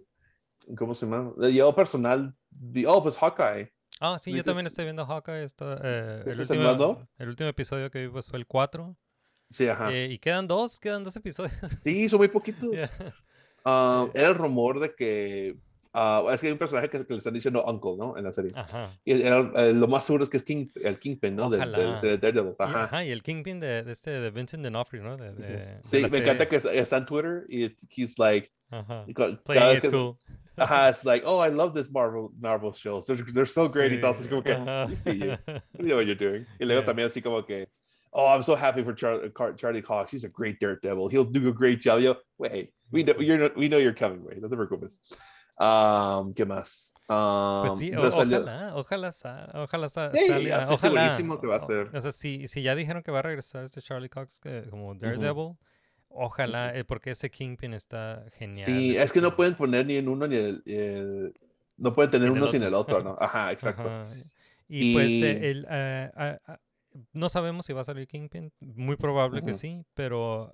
[0.77, 1.33] ¿Cómo se llama?
[1.41, 2.35] Eh, Yo personal,
[2.87, 3.73] oh, pues Hawkeye.
[3.99, 5.43] Ah, sí, yo ¿viste también estoy viendo Hawkeye.
[5.43, 8.47] Esto, eh, el, ¿Este es el último, el último episodio que vi pues, fue el
[8.47, 8.95] 4.
[9.51, 9.93] Sí, ajá.
[9.93, 11.53] y quedan dos, quedan dos episodios.
[11.81, 12.71] Sí, son muy poquitos.
[12.71, 12.89] Yeah.
[13.63, 15.55] Ah, era el rumor de que.
[15.93, 18.17] Ah, es que hay un personaje que, que le están diciendo Uncle, ¿no?
[18.17, 18.51] En la serie.
[18.55, 18.89] Ajá.
[19.05, 21.49] Y era- eh, lo más seguro es que es King, el Kingpin, ¿no?
[21.49, 22.01] De, de- Ojalá.
[22.01, 22.55] de Daredevil.
[22.59, 22.83] Ajá.
[22.83, 25.17] ajá, y el Kingpin de, de este, de Vincent D'Onofrio, ¿no?
[25.17, 26.47] De, de- Sí, me encanta serie.
[26.47, 28.51] que es- está en Twitter y he's like.
[28.69, 29.05] Ajá.
[29.43, 30.15] Playing it que- cool.
[30.57, 33.05] Ajá, it's like, oh, I love this Marvel, Marvel shows.
[33.07, 33.91] They're, they're so great.
[33.91, 34.53] Y Sí, entonces, como que,
[34.87, 35.35] we see you.
[35.77, 36.45] We know what you're doing.
[36.59, 36.85] Y luego Yeah.
[36.85, 37.67] también así como que,
[38.11, 40.13] oh, I'm so happy for Char Charlie Cox.
[40.13, 41.09] He's a great Daredevil.
[41.09, 41.99] He'll do a great job.
[42.01, 44.39] Yo, wait, we know, you're not, we know you're coming, güey.
[44.39, 44.99] No te preocupes.
[45.57, 46.93] Um, ¿Qué más?
[47.07, 49.11] Um, Pues sí, o- ojalá, ojalá,
[49.53, 49.97] ojalá Sí,
[50.27, 50.77] salga, ojalá.
[50.77, 51.89] segurísimo que va a ser.
[51.95, 55.57] O sea, si, si ya dijeron que va a regresar este Charlie Cox como Daredevil,
[56.09, 58.65] ojalá, eh, porque ese Kingpin está genial.
[58.65, 61.33] Sí, es que no pueden poner ni en uno ni el, el-
[61.77, 63.17] no pueden tener Sin el uno sin el otro, ¿no?
[63.19, 63.83] Ajá, exacto.
[63.89, 64.05] Ajá.
[64.67, 66.37] Y, pues eh, el, eh,
[67.13, 70.53] no sabemos si va a salir Kingpin, muy probable que sí, pero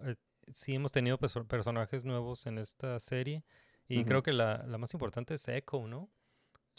[0.53, 3.43] sí hemos tenido perso- personajes nuevos en esta serie
[3.89, 6.09] y creo que la, la más importante es Echo, ¿no?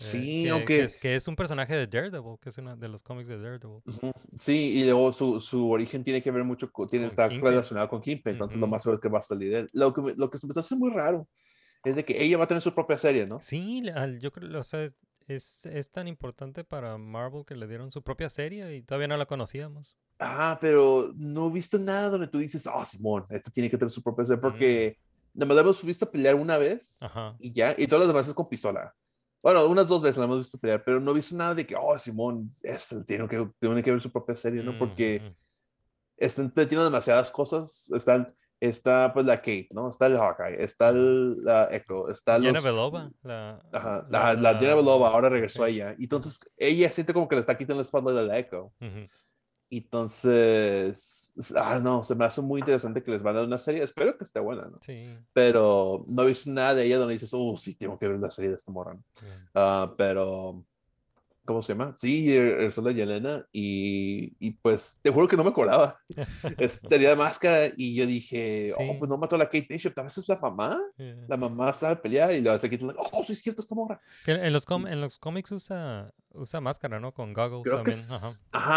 [0.01, 2.77] Eh, Sí, que, aunque- que es, que es un personaje de Daredevil, que es uno
[2.77, 3.81] de los cómics de Daredevil.
[4.39, 7.49] Sí, y luego su, su origen tiene que ver mucho con, tiene está Kingpin.
[7.49, 8.71] relacionado con Kingpin, entonces lo Ujú.
[8.73, 9.69] más seguro es que va a salir él.
[9.73, 11.27] Lo que, lo que se me está haciendo muy raro
[11.85, 13.41] es de que ella va a tener su propia serie, ¿no?
[13.41, 13.83] Sí,
[14.21, 18.03] yo creo, o sea, es, es, es tan importante para Marvel que le dieron su
[18.03, 19.97] propia serie y todavía no la conocíamos.
[20.21, 23.91] Ah, pero no he visto nada donde tú dices, ah, Simón, esta tiene que tener
[23.91, 24.99] su propia serie, porque
[25.39, 27.05] nada más la hemos visto pelear una vez Mm.
[27.05, 27.37] Ajá.
[27.39, 28.95] y ya, y todas las demás es con pistola.
[29.43, 31.77] Bueno, unas dos veces la hemos visto pelear, pero no he visto nada de que,
[31.77, 34.77] oh, Simón, esta tiene que, tiene que ver su propia serie, ¿no?
[34.77, 35.35] Porque Ujú.
[36.17, 37.89] están metiendo demasiadas cosas.
[37.95, 39.89] Están, está pues la Kate, ¿no?
[39.91, 42.65] Está el Hawkeye, está el, la Echo, está Jenna los...
[42.65, 45.71] Belova, la, Ajá, la, la, Jenna Belova ahora regresó sí.
[45.71, 45.95] ella.
[45.97, 48.73] Y entonces ella siente como que le está quitando la espalda de la Echo.
[48.81, 49.07] Ujú.
[49.71, 53.83] Entonces, ah, no, se me hace muy interesante que les van a dar una serie.
[53.83, 54.79] Espero que esté buena, ¿no?
[54.81, 55.17] Sí.
[55.33, 58.31] Pero no he visto nada de ella donde dices, oh, sí, tengo que ver la
[58.31, 58.97] serie de esta morra.
[59.21, 59.49] Bien.
[59.55, 60.65] Ah, pero,
[61.49, 61.95] ¿cómo se llama?
[61.97, 65.99] Sí, regresó la Yelena y, y pues te juro que no me acordaba.
[66.89, 68.87] Tenía máscara y yo dije, Sí.
[68.91, 70.79] oh, pues no mató a la Kate Bishop, tal vez es la mamá.
[70.99, 71.17] Yeah.
[71.27, 74.01] La mamá estaba peleando y se quitó, like, oh, sí es cierto esta morra.
[74.25, 77.13] Que en los, com- en los cómics usa, usa máscara, ¿no?
[77.13, 77.99] Con goggles Creo que, también.
[77.99, 78.31] s- Ajá.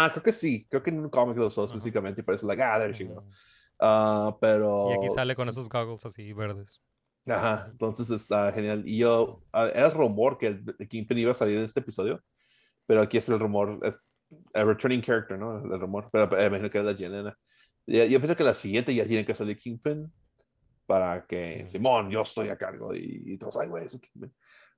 [0.04, 0.12] ajá.
[0.12, 0.66] creo que sí.
[0.70, 1.72] Creo que en un cómic lo usó Ajá.
[1.72, 3.24] específicamente y parece, like, ah, there she go.
[3.78, 4.88] Ah, pero...
[4.90, 6.80] Y aquí sale con esos goggles así verdes.
[7.24, 8.82] Ajá, entonces está genial.
[8.84, 12.20] Y yo, ah, era rumor que el Kingpin iba a salir en este episodio,
[12.86, 14.00] pero aquí es el rumor, es
[14.54, 15.58] a returning character, ¿no?
[15.58, 17.38] El rumor, pero eh, imagino que es la Yelena.
[17.86, 20.10] Ya- Yo pienso que la siguiente ya tiene que salir Kingpin,
[20.86, 24.28] para que Simón, yo estoy a cargo y, y todos, ay, güey, que-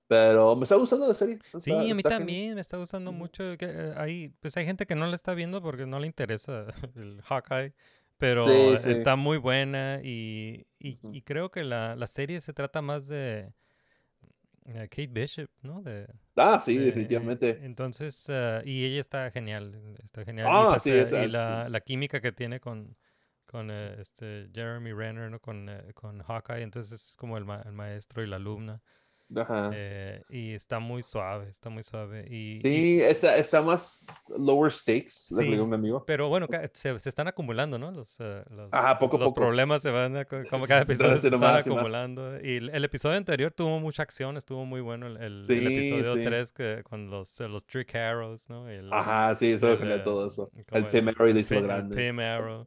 [0.07, 1.39] Pero me está gustando la serie.
[1.59, 3.57] Sí, está- a mí también me está gustando mucho.
[3.57, 6.67] Que, eh, hay, pues hay gente que no la está viendo porque no le interesa
[6.97, 7.73] el Hawkeye,
[8.19, 8.91] pero Sí, sí.
[8.91, 13.53] está muy buena y, y, y creo que la, la serie se trata más de
[14.65, 15.83] Kate Bishop, ¿no?
[15.83, 17.59] De, Ah, sí, de- definitivamente.
[17.65, 20.49] Entonces, eh, y ella está genial, está genial.
[20.51, 22.97] Ah, y pues, sí, eh, esa- y la, la química que tiene con,
[23.47, 25.41] con eh, este Jeremy Renner, ¿no?
[25.41, 28.83] Con, eh, con Hawkeye, entonces es como el, ma- el maestro y la alumna.
[29.37, 29.71] Ajá.
[29.75, 32.27] eh, y está muy suave, está muy suave.
[32.31, 34.07] Y, y- Sí, está, está más
[34.37, 36.05] lower stakes, Sí, un amigo.
[36.07, 37.91] Pero bueno, se, se están acumulando, ¿no?
[37.91, 39.41] Los, eh, los, Ajá, poco los poco.
[39.41, 40.83] problemas se van, como cada
[41.13, 42.39] episodio se están y acumulando.
[42.43, 45.53] Y el, el episodio anterior tuvo mucha acción, estuvo muy bueno el, el- el Sí,
[45.65, 46.23] episodio sí.
[46.25, 48.69] 3 que, con los, eh, los Trick Arrows, ¿no?
[48.69, 50.51] El- Ajá, sí, eso el, eh, todo eso.
[50.73, 51.97] El Pim Arrow le hizo el grande.
[51.97, 52.67] Pim Arrow.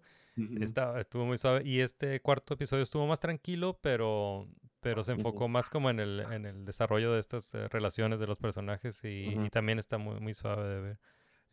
[0.61, 1.61] Estaba- estuvo muy suave.
[1.65, 4.47] Y este cuarto episodio estuvo más tranquilo, pero,
[4.81, 8.27] pero se enfocó más como en el, en el desarrollo de estas eh, relaciones de
[8.27, 9.45] los personajes y, Ujú.
[9.45, 10.99] y también está muy, muy suave de ver.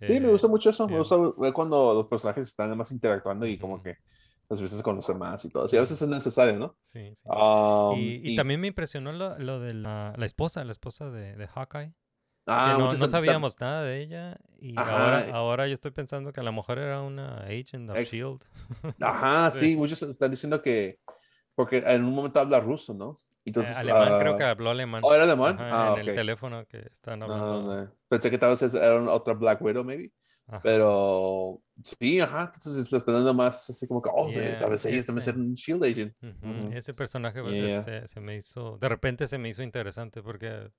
[0.03, 0.87] Sí, me Eh, gusta mucho eso.
[0.89, 3.97] Me gusta ver cuando los personajes están más interactuando y como que
[4.51, 5.67] empiezas a conocer más y todo.
[5.69, 6.77] Sí, a veces es necesario, ¿no?
[6.83, 7.29] Sí, sí.
[7.31, 11.35] Um, y, y también me impresionó lo, lo de la, la esposa, la esposa de,
[11.37, 11.95] de Hawkeye.
[12.47, 16.43] Ah, no, no sabíamos nada de ella y ahora, ahora yo estoy pensando que a
[16.43, 18.45] lo mejor era una agent of Ex- S.H.I.E.L.D.
[19.01, 21.01] Ajá, sí, muchos están diciendo que.
[21.55, 23.21] Porque en un momento habla ruso, ¿no?
[23.45, 25.03] Entonces, Eh, alemán, creo ah, que habló alemán.
[25.05, 25.57] ¿Oh, era alemán?
[25.61, 27.77] Ajá, Ah, en el teléfono que están Ah, hablando.
[27.85, 27.93] no.
[28.09, 30.13] Pensé que tal vez era otra Black Widow, maybe.
[30.47, 30.61] Ajá.
[30.63, 32.53] Pero sí, ajá.
[32.55, 35.37] Entonces le están dando más así como que, oh, Yeah, tal vez ella también ser
[35.37, 36.15] un Shield agent.
[36.75, 37.83] Ese personaje pues, Yeah.
[37.83, 40.71] se, se me hizo, de repente se me hizo interesante porque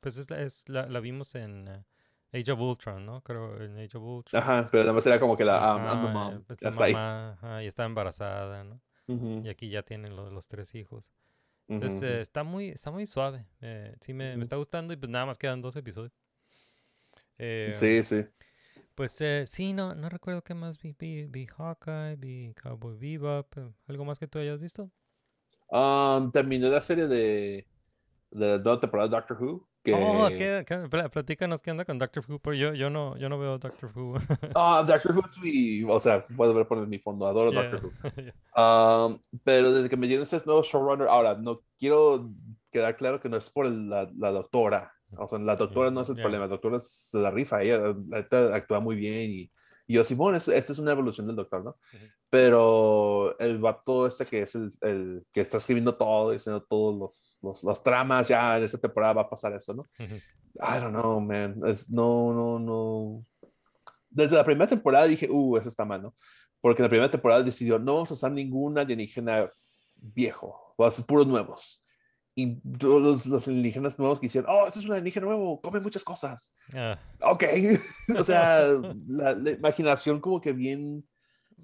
[0.00, 1.84] pues es, la- es la, la vimos en eh,
[2.40, 3.22] Age of Ultron, ¿no?
[3.22, 4.42] Creo en Age of Ultron.
[4.42, 5.58] Ajá, pero además era como que la
[6.00, 6.44] the Ajá, mom.
[6.46, 6.94] pues, la está ahí.
[6.94, 8.80] ajá, y está embarazada, ¿no?
[9.42, 11.12] Y aquí ya tienen lo- los tres hijos.
[11.74, 13.46] Entonces eh, está muy, está muy suave.
[13.62, 16.12] eh, sí me, me está gustando y pues nada más quedan dos episodios.
[17.38, 18.24] Eh, Sí, sí.
[18.94, 20.94] Pues eh, sí, no, no recuerdo qué más vi.
[20.98, 23.54] Vi, vi Hawkeye, vi Cowboy Bebop.
[23.86, 24.90] ¿Algo más que tú hayas visto?
[25.68, 27.66] Um, terminé la serie de,
[28.30, 29.68] de la nueva temporada de Doctor Who.
[29.82, 32.38] Que, Oh, ¿qué, qué- pla- platícanos qué onda con Doctor Who.
[32.38, 34.14] porque yo, yo, no, yo no veo Doctor Who.
[34.54, 37.62] Ah, Doctor Who es mi, o sea, puedo ver por mi fondo, adoro Yeah.
[37.70, 37.92] Doctor Who.
[38.54, 42.30] Um, pero desde que me dieron este nuevo showrunner, ahora, no quiero
[42.70, 44.92] quedar claro que no es por la, la doctora.
[45.16, 47.94] O sea, la doctora no es el problema, la doctora se la rifa, ella la
[48.18, 49.50] neta, actúa muy bien y,
[49.86, 51.76] y yo, Simón, es- esta es una evolución del doctor, ¿no?
[52.30, 57.38] Pero el vato este que es el, el que está escribiendo todo, diciendo todos los,
[57.42, 59.82] los, los tramas, ya en esta temporada va a pasar eso, ¿no?
[59.98, 60.14] Ujú.
[60.56, 61.60] I don't know, man.
[61.66, 63.24] Es, no, no, no.
[64.08, 66.14] Desde la primera temporada dije, uh, eso está mal, ¿no?
[66.60, 69.50] Porque en la primera temporada decidió, no vamos a usar ningún alienígena
[69.96, 71.86] viejo, vamos a hacer puros nuevos.
[72.34, 75.80] Y todos los, los alienígenas nuevos que hicieron, oh, este es un alienígena nuevo, come
[75.80, 76.54] muchas cosas.
[76.74, 77.44] Ah, Ok.
[78.18, 78.62] o sea,
[79.08, 81.06] la, la imaginación como que bien,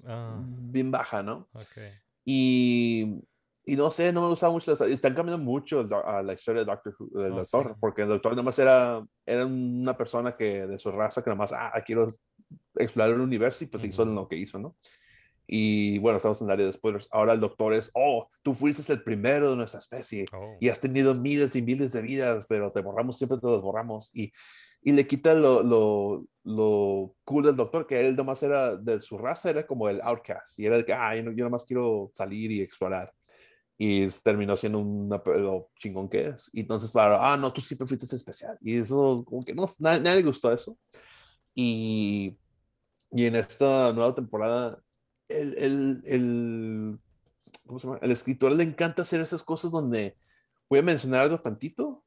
[0.04, 1.48] ah, bien baja, ¿no?
[1.52, 1.78] ok.
[2.24, 3.22] Y,
[3.64, 4.72] y no sé, no me gusta mucho.
[4.84, 7.74] Están cambiando mucho a la historia de Doctor del Oh, doctor, sí.
[7.80, 11.72] porque el doctor nomás era, era una persona que de su raza que nomás, ah,
[11.86, 12.10] quiero
[12.74, 14.12] explorar el universo y pues hizo Ujú.
[14.12, 14.76] lo que hizo, ¿no?
[15.50, 17.08] Y bueno, estamos en el área de spoilers.
[17.10, 20.56] Ahora el doctor es, oh, tú fuiste el primero de nuestra especie Oh.
[20.60, 24.10] y has tenido miles y miles de vidas, pero te borramos, siempre te los borramos.
[24.12, 24.30] Y,
[24.82, 29.16] y le quita lo, lo, lo cool del doctor, que él nomás era de su
[29.16, 30.58] raza, era como el outcast.
[30.58, 33.12] Y era de que, ah, yo, no- yo nomás quiero salir y explorar.
[33.78, 34.82] Y terminó siendo
[35.24, 36.50] lo chingón que es.
[36.52, 38.58] Y entonces, para, ah, no, tú siempre fuiste especial.
[38.60, 40.76] Y eso, como que no, na- nadie le gustó eso.
[41.54, 42.36] Y,
[43.12, 44.78] y en esta nueva temporada,
[45.28, 46.98] el, el, el,
[47.66, 47.98] ¿cómo se llama?
[48.02, 50.16] El escritor le encanta hacer esas cosas donde
[50.68, 52.04] voy a mencionar algo tantito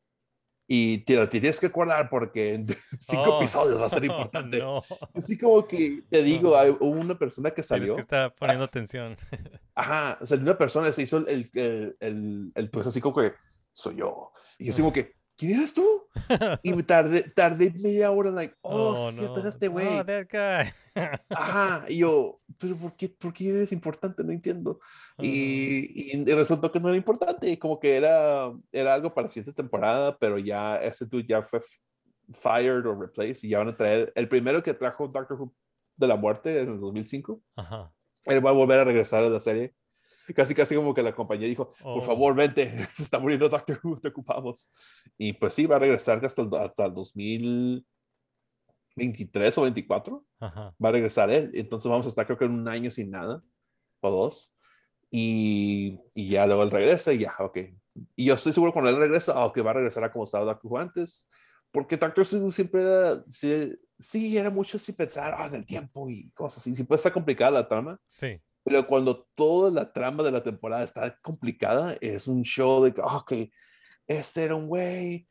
[0.68, 2.65] y te lo tienes que acordar porque en
[2.99, 4.60] cinco Oh, episodios va a ser importante.
[4.60, 4.84] no.
[5.14, 7.95] Así como que te digo, hay, hubo una persona que Tienes salió.
[7.95, 9.18] que estar poniendo atención.
[9.76, 13.34] Ajá, sea, una persona se hizo el, el, el, el- pues así como que
[13.73, 14.31] soy yo.
[14.57, 16.04] Y así como que, ¿quién eres tú?
[16.62, 19.36] Y tardé, tardé media hora, like, oh, Oh, sí, no.
[19.40, 19.88] es este güey.
[19.88, 20.72] Oh, that guy.
[21.30, 24.24] Ajá, y yo, pero ¿por qué, por qué eres importante?
[24.24, 24.80] No entiendo.
[25.18, 29.34] Y, y, y resultó que no era importante, como que era, era algo para la
[29.34, 31.60] siguiente temporada, pero ya ese dude ya fue
[32.34, 35.56] fired o replaced y ya van a traer, el primero que trajo Doctor Who
[35.98, 37.92] de la muerte en el 2005, Ajá.
[38.26, 39.74] él va a volver a regresar a la serie.
[40.36, 41.95] Casi, casi como que la compañía dijo, Oh.
[41.95, 44.72] por favor, vente, se está muriendo Doctor Who, te ocupamos.
[45.18, 50.76] Y pues sí, va a regresar hasta el, hasta el 2023 o 24 Ajá.
[50.84, 51.52] va a regresar él.
[51.53, 53.41] Entonces vamos a estar creo que en un año sin nada
[54.02, 54.53] o dos.
[55.10, 57.58] Y, y ya luego él regresa y ya, ok.
[58.16, 60.45] Y yo estoy seguro cuando él regresa, ah, ok, va a regresar a como estaba
[60.45, 61.28] Doctor Who antes.
[61.72, 66.10] Porque Doctor Who siempre era, sí, sí, era mucho sin pensar ah, en el tiempo
[66.10, 66.74] y cosas así.
[66.74, 67.99] Siempre está complicada la trama.
[68.12, 68.40] Sí.
[68.72, 73.02] Pero cuando toda la trama de la temporada está complicada, es un show de que,
[73.03, 73.34] ah, ok,
[74.07, 75.27] este era un güey,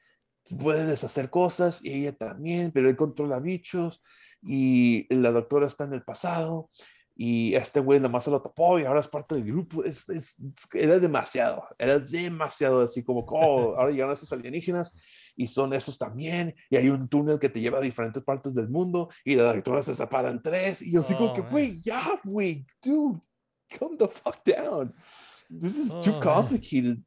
[0.62, 4.02] puede deshacer cosas y ella también, pero él controla bichos
[4.42, 6.68] y la doctora está en el pasado
[7.16, 9.84] y este güey nada más se lo tapó y ahora es parte del grupo.
[9.84, 10.36] Es, es-
[10.72, 14.94] era demasiado, era demasiado así como, oh, ahora llegaron esos alienígenas
[15.36, 18.68] y son esos también y hay un túnel que te lleva a diferentes partes del
[18.70, 21.50] mundo y la doctora se separa en tres y yo así como Oh, que, man.
[21.50, 23.20] güey, ya, güey, dude,
[23.78, 24.92] calm the fuck down.
[25.48, 26.20] This is Oh, too man.
[26.22, 26.98] complicated.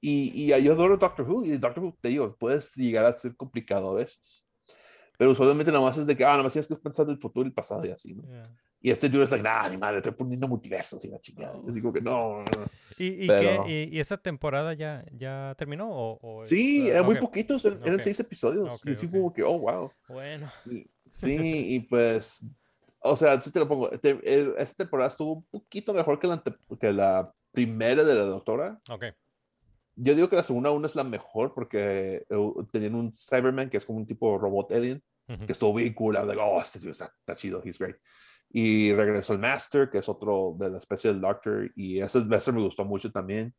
[0.00, 3.34] Y, y yo adoro Doctor Who y Doctor Who, te digo, puedes llegar a ser
[3.36, 4.46] complicado a veces.
[5.16, 7.44] Pero usualmente nada más es de que, ah, nada más tienes que pensar del futuro
[7.44, 8.22] y el pasado y así, ¿no?
[8.22, 8.42] Yeah.
[8.80, 11.58] Y este dude es like, nah, ni madre, estoy poniendo multiversos y la chingada.
[11.66, 12.38] Y digo que no.
[12.38, 12.64] no, no".
[12.96, 15.90] ¿Y, y, Pero- y, y esa temporada ya, ya terminó?
[15.90, 17.20] ¿O, o Sí, ah, eran muy ok.
[17.22, 18.02] poquitos, eran, eran Ok.
[18.02, 18.72] seis episodios.
[18.74, 19.10] Ok, y ok.
[19.10, 19.90] como que, oh, wow.
[20.08, 20.48] Bueno.
[21.10, 21.34] Sí,
[21.74, 22.44] y pues,
[23.00, 23.90] o sea, sí te lo pongo.
[23.90, 26.42] te- el- esta temporada estuvo un poquito mejor que la,
[26.80, 28.80] que la primera de la doctora.
[28.90, 29.04] Ok.
[30.00, 33.78] Yo digo que la segunda aún es la mejor porque eh, tenían un Cyberman que
[33.78, 35.46] es como un tipo robot alien, Ujú.
[35.46, 36.14] que estuvo bien cool.
[36.14, 37.96] Like, oh, este tío está, está chido, he's great.
[38.50, 42.54] Y regresó el Master, que es otro de la especie del Doctor, y ese Master
[42.54, 43.54] me gustó mucho también.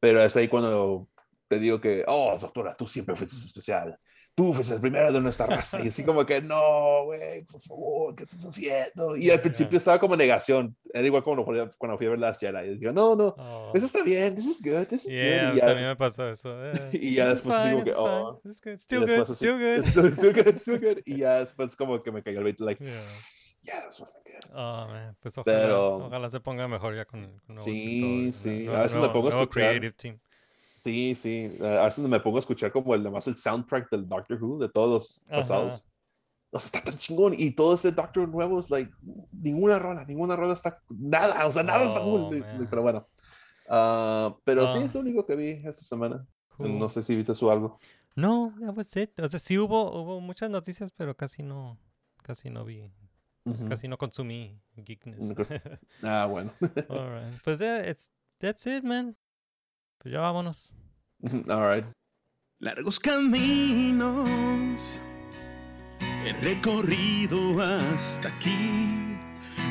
[0.00, 1.08] Pero es ahí cuando
[1.46, 3.96] te digo que, oh, doctora, tú siempre fuiste especial.
[4.34, 5.82] Tú fuiste el primero de nuestra raza.
[5.84, 9.14] Y así como que, no, güey, por favor, ¿qué estás haciendo?
[9.14, 10.74] Y al principio estaba como negación.
[10.94, 12.70] Era igual como cuando fui- a ver Last Jedi.
[12.70, 13.72] Y digo, no, no, Oh.
[13.74, 15.56] eso está bien, this is good, this is Yeah, good.
[15.56, 16.48] Y ya- también me pasó eso.
[16.66, 16.72] eh.
[16.92, 18.40] y ya después fine, como que, fine, oh.
[18.42, 19.84] this is good, still good, así, still good.
[20.12, 21.02] still, good, still good.
[21.04, 23.00] Y ya después como que me cayó el 20, like, Yeah.
[23.64, 24.50] yeah, this wasn't good.
[24.54, 28.66] Oh, man, Pues ojalá, Pero- ojalá se ponga mejor ya con, con nuevos Sí, sí,
[28.66, 29.48] a veces nuevo- pongo a escuchar.
[29.50, 30.18] creative team.
[30.82, 31.56] Sí, sí.
[31.60, 34.68] A veces me pongo a escuchar como el, nomás el soundtrack del Doctor Who, de
[34.68, 35.40] todos los Ajá.
[35.42, 35.84] pasados.
[36.50, 37.34] O sea, está tan chingón.
[37.38, 38.90] Y todo ese Doctor nuevo es like,
[39.32, 42.40] ninguna rola, ninguna rola está, nada, o sea, nada está Oh, cool.
[42.40, 42.66] man.
[42.68, 43.08] Pero bueno.
[43.68, 44.84] Ah, pero sí, Ah.
[44.84, 46.26] es lo único que vi esta semana.
[46.56, 46.78] Cool.
[46.78, 47.78] No sé si viste su algo.
[48.16, 49.18] No, that was it.
[49.20, 51.78] O sea, sí hubo, hubo muchas noticias, pero casi no,
[52.22, 52.92] casi no vi,
[53.44, 53.68] Ujú.
[53.68, 55.32] casi no consumí geekness.
[56.02, 56.50] Ah, bueno.
[56.90, 57.40] All right.
[57.44, 58.10] Pues yeah, it's,
[58.40, 59.16] that's it, man.
[60.02, 60.72] Pues ya vámonos.
[61.48, 61.84] All right.
[62.58, 64.98] Largos caminos
[66.24, 69.16] he recorrido hasta aquí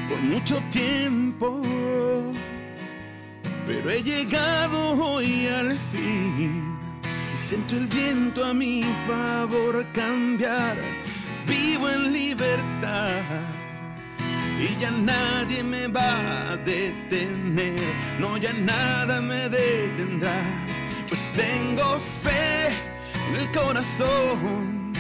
[0.10, 1.62] por mucho tiempo,
[3.66, 6.78] pero he llegado hoy al fin
[7.34, 10.78] y siento el viento a mi favor cambiar.
[11.48, 13.22] Vivo en libertad
[14.62, 17.76] y ya nadie me va a detener,
[18.20, 20.38] no ya nada me detendrá,
[21.08, 22.68] pues tengo fe
[23.28, 24.94] en el corazón,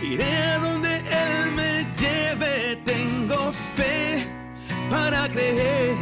[0.00, 4.26] iré a donde Él me lleve, tengo fe
[4.88, 5.96] para creer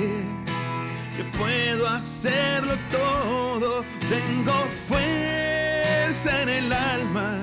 [1.16, 4.52] que puedo hacerlo todo, tengo
[4.88, 7.38] fuerza en el alma.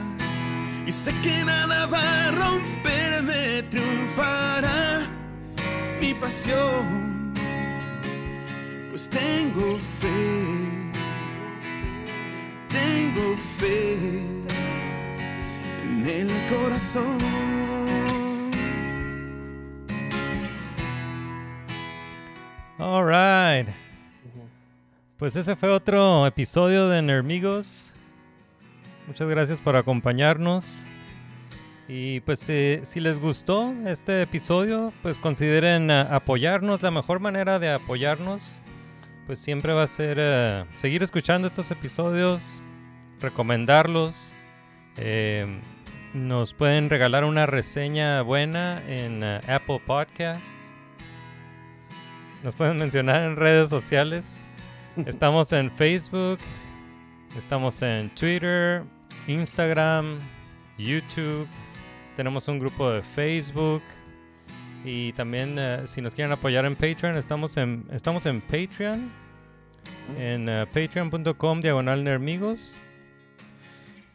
[0.85, 5.20] Y sé que nada va a romperme, triunfará
[6.01, 7.31] mi pasión,
[8.89, 10.89] pues tengo fe,
[12.69, 13.93] tengo fe
[15.83, 17.17] en el corazón.
[22.79, 23.71] All right.
[25.17, 27.91] Pues ese fue otro episodio de Nermigos.
[29.05, 30.81] Muchas gracias por acompañarnos.
[31.93, 36.81] Y pues si les gustó este episodio, pues consideren eh, apoyarnos.
[36.81, 38.55] La mejor manera de apoyarnos,
[39.27, 42.61] pues siempre va a ser eh, seguir escuchando estos episodios,
[43.19, 44.33] recomendarlos.
[44.95, 45.45] eh,
[46.13, 50.71] nos pueden regalar una reseña buena en Apple Podcasts.
[52.41, 54.45] Nos pueden mencionar en redes sociales.
[55.05, 56.37] Estamos en Facebook,
[57.37, 58.83] estamos en Twitter,
[59.27, 60.19] Instagram,
[60.77, 61.49] YouTube.
[62.15, 63.81] Tenemos un grupo de Facebook.
[64.83, 69.11] Y también eh, si nos quieren apoyar en Patreon, estamos en, estamos en Patreon.
[70.17, 72.75] En eh, patreon.com diagonal nermigos.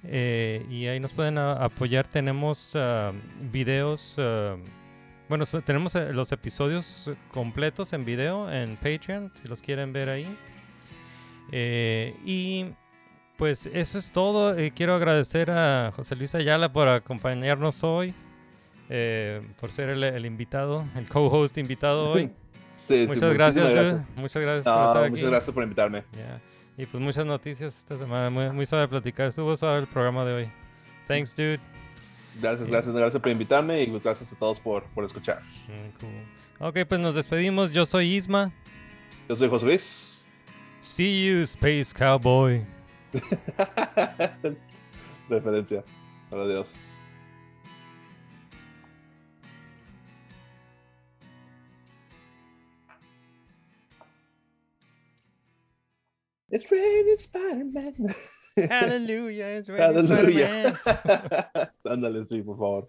[0.04, 2.06] Eh, y ahí nos pueden a- apoyar.
[2.06, 3.12] Tenemos ah,
[3.52, 4.16] videos.
[4.18, 4.56] ah,
[5.28, 10.36] bueno, so- tenemos los episodios completos en video en Patreon, si los quieren ver ahí.
[11.52, 12.66] Eh, y
[13.36, 14.56] pues eso es todo.
[14.58, 18.14] Eh, quiero agradecer a José Luis Ayala por acompañarnos hoy,
[18.88, 22.30] eh, por ser el, el invitado, el co-host invitado hoy.
[22.84, 24.06] Sí, sí, muchas gracias, gracias.
[24.16, 25.10] Muchas gracias por No, estar aquí.
[25.10, 26.04] muchas gracias por invitarme.
[26.12, 26.40] Yeah.
[26.78, 28.30] Y pues muchas noticias esta semana.
[28.30, 29.26] Muy, muy suave platicar.
[29.28, 30.50] Estuvo suave el programa de hoy.
[31.08, 31.58] Thanks, dude.
[32.40, 35.40] Gracias, gracias, gracias por invitarme y pues, gracias a todos por, por escuchar.
[35.68, 36.68] Mm, cool.
[36.68, 37.72] Ok, pues nos despedimos.
[37.72, 38.52] Yo soy Isma.
[39.28, 40.26] Yo soy José Luis.
[40.80, 42.75] See you, Space Cowboy.
[45.30, 45.84] Referencia.
[46.30, 46.96] Adiós.
[56.48, 58.14] It's raining Spider-Man.
[58.70, 60.78] Hallelujah, it's raining Hallelujah.
[60.78, 61.68] Spider-Man.
[61.86, 62.84] Ándale, sí, por favor.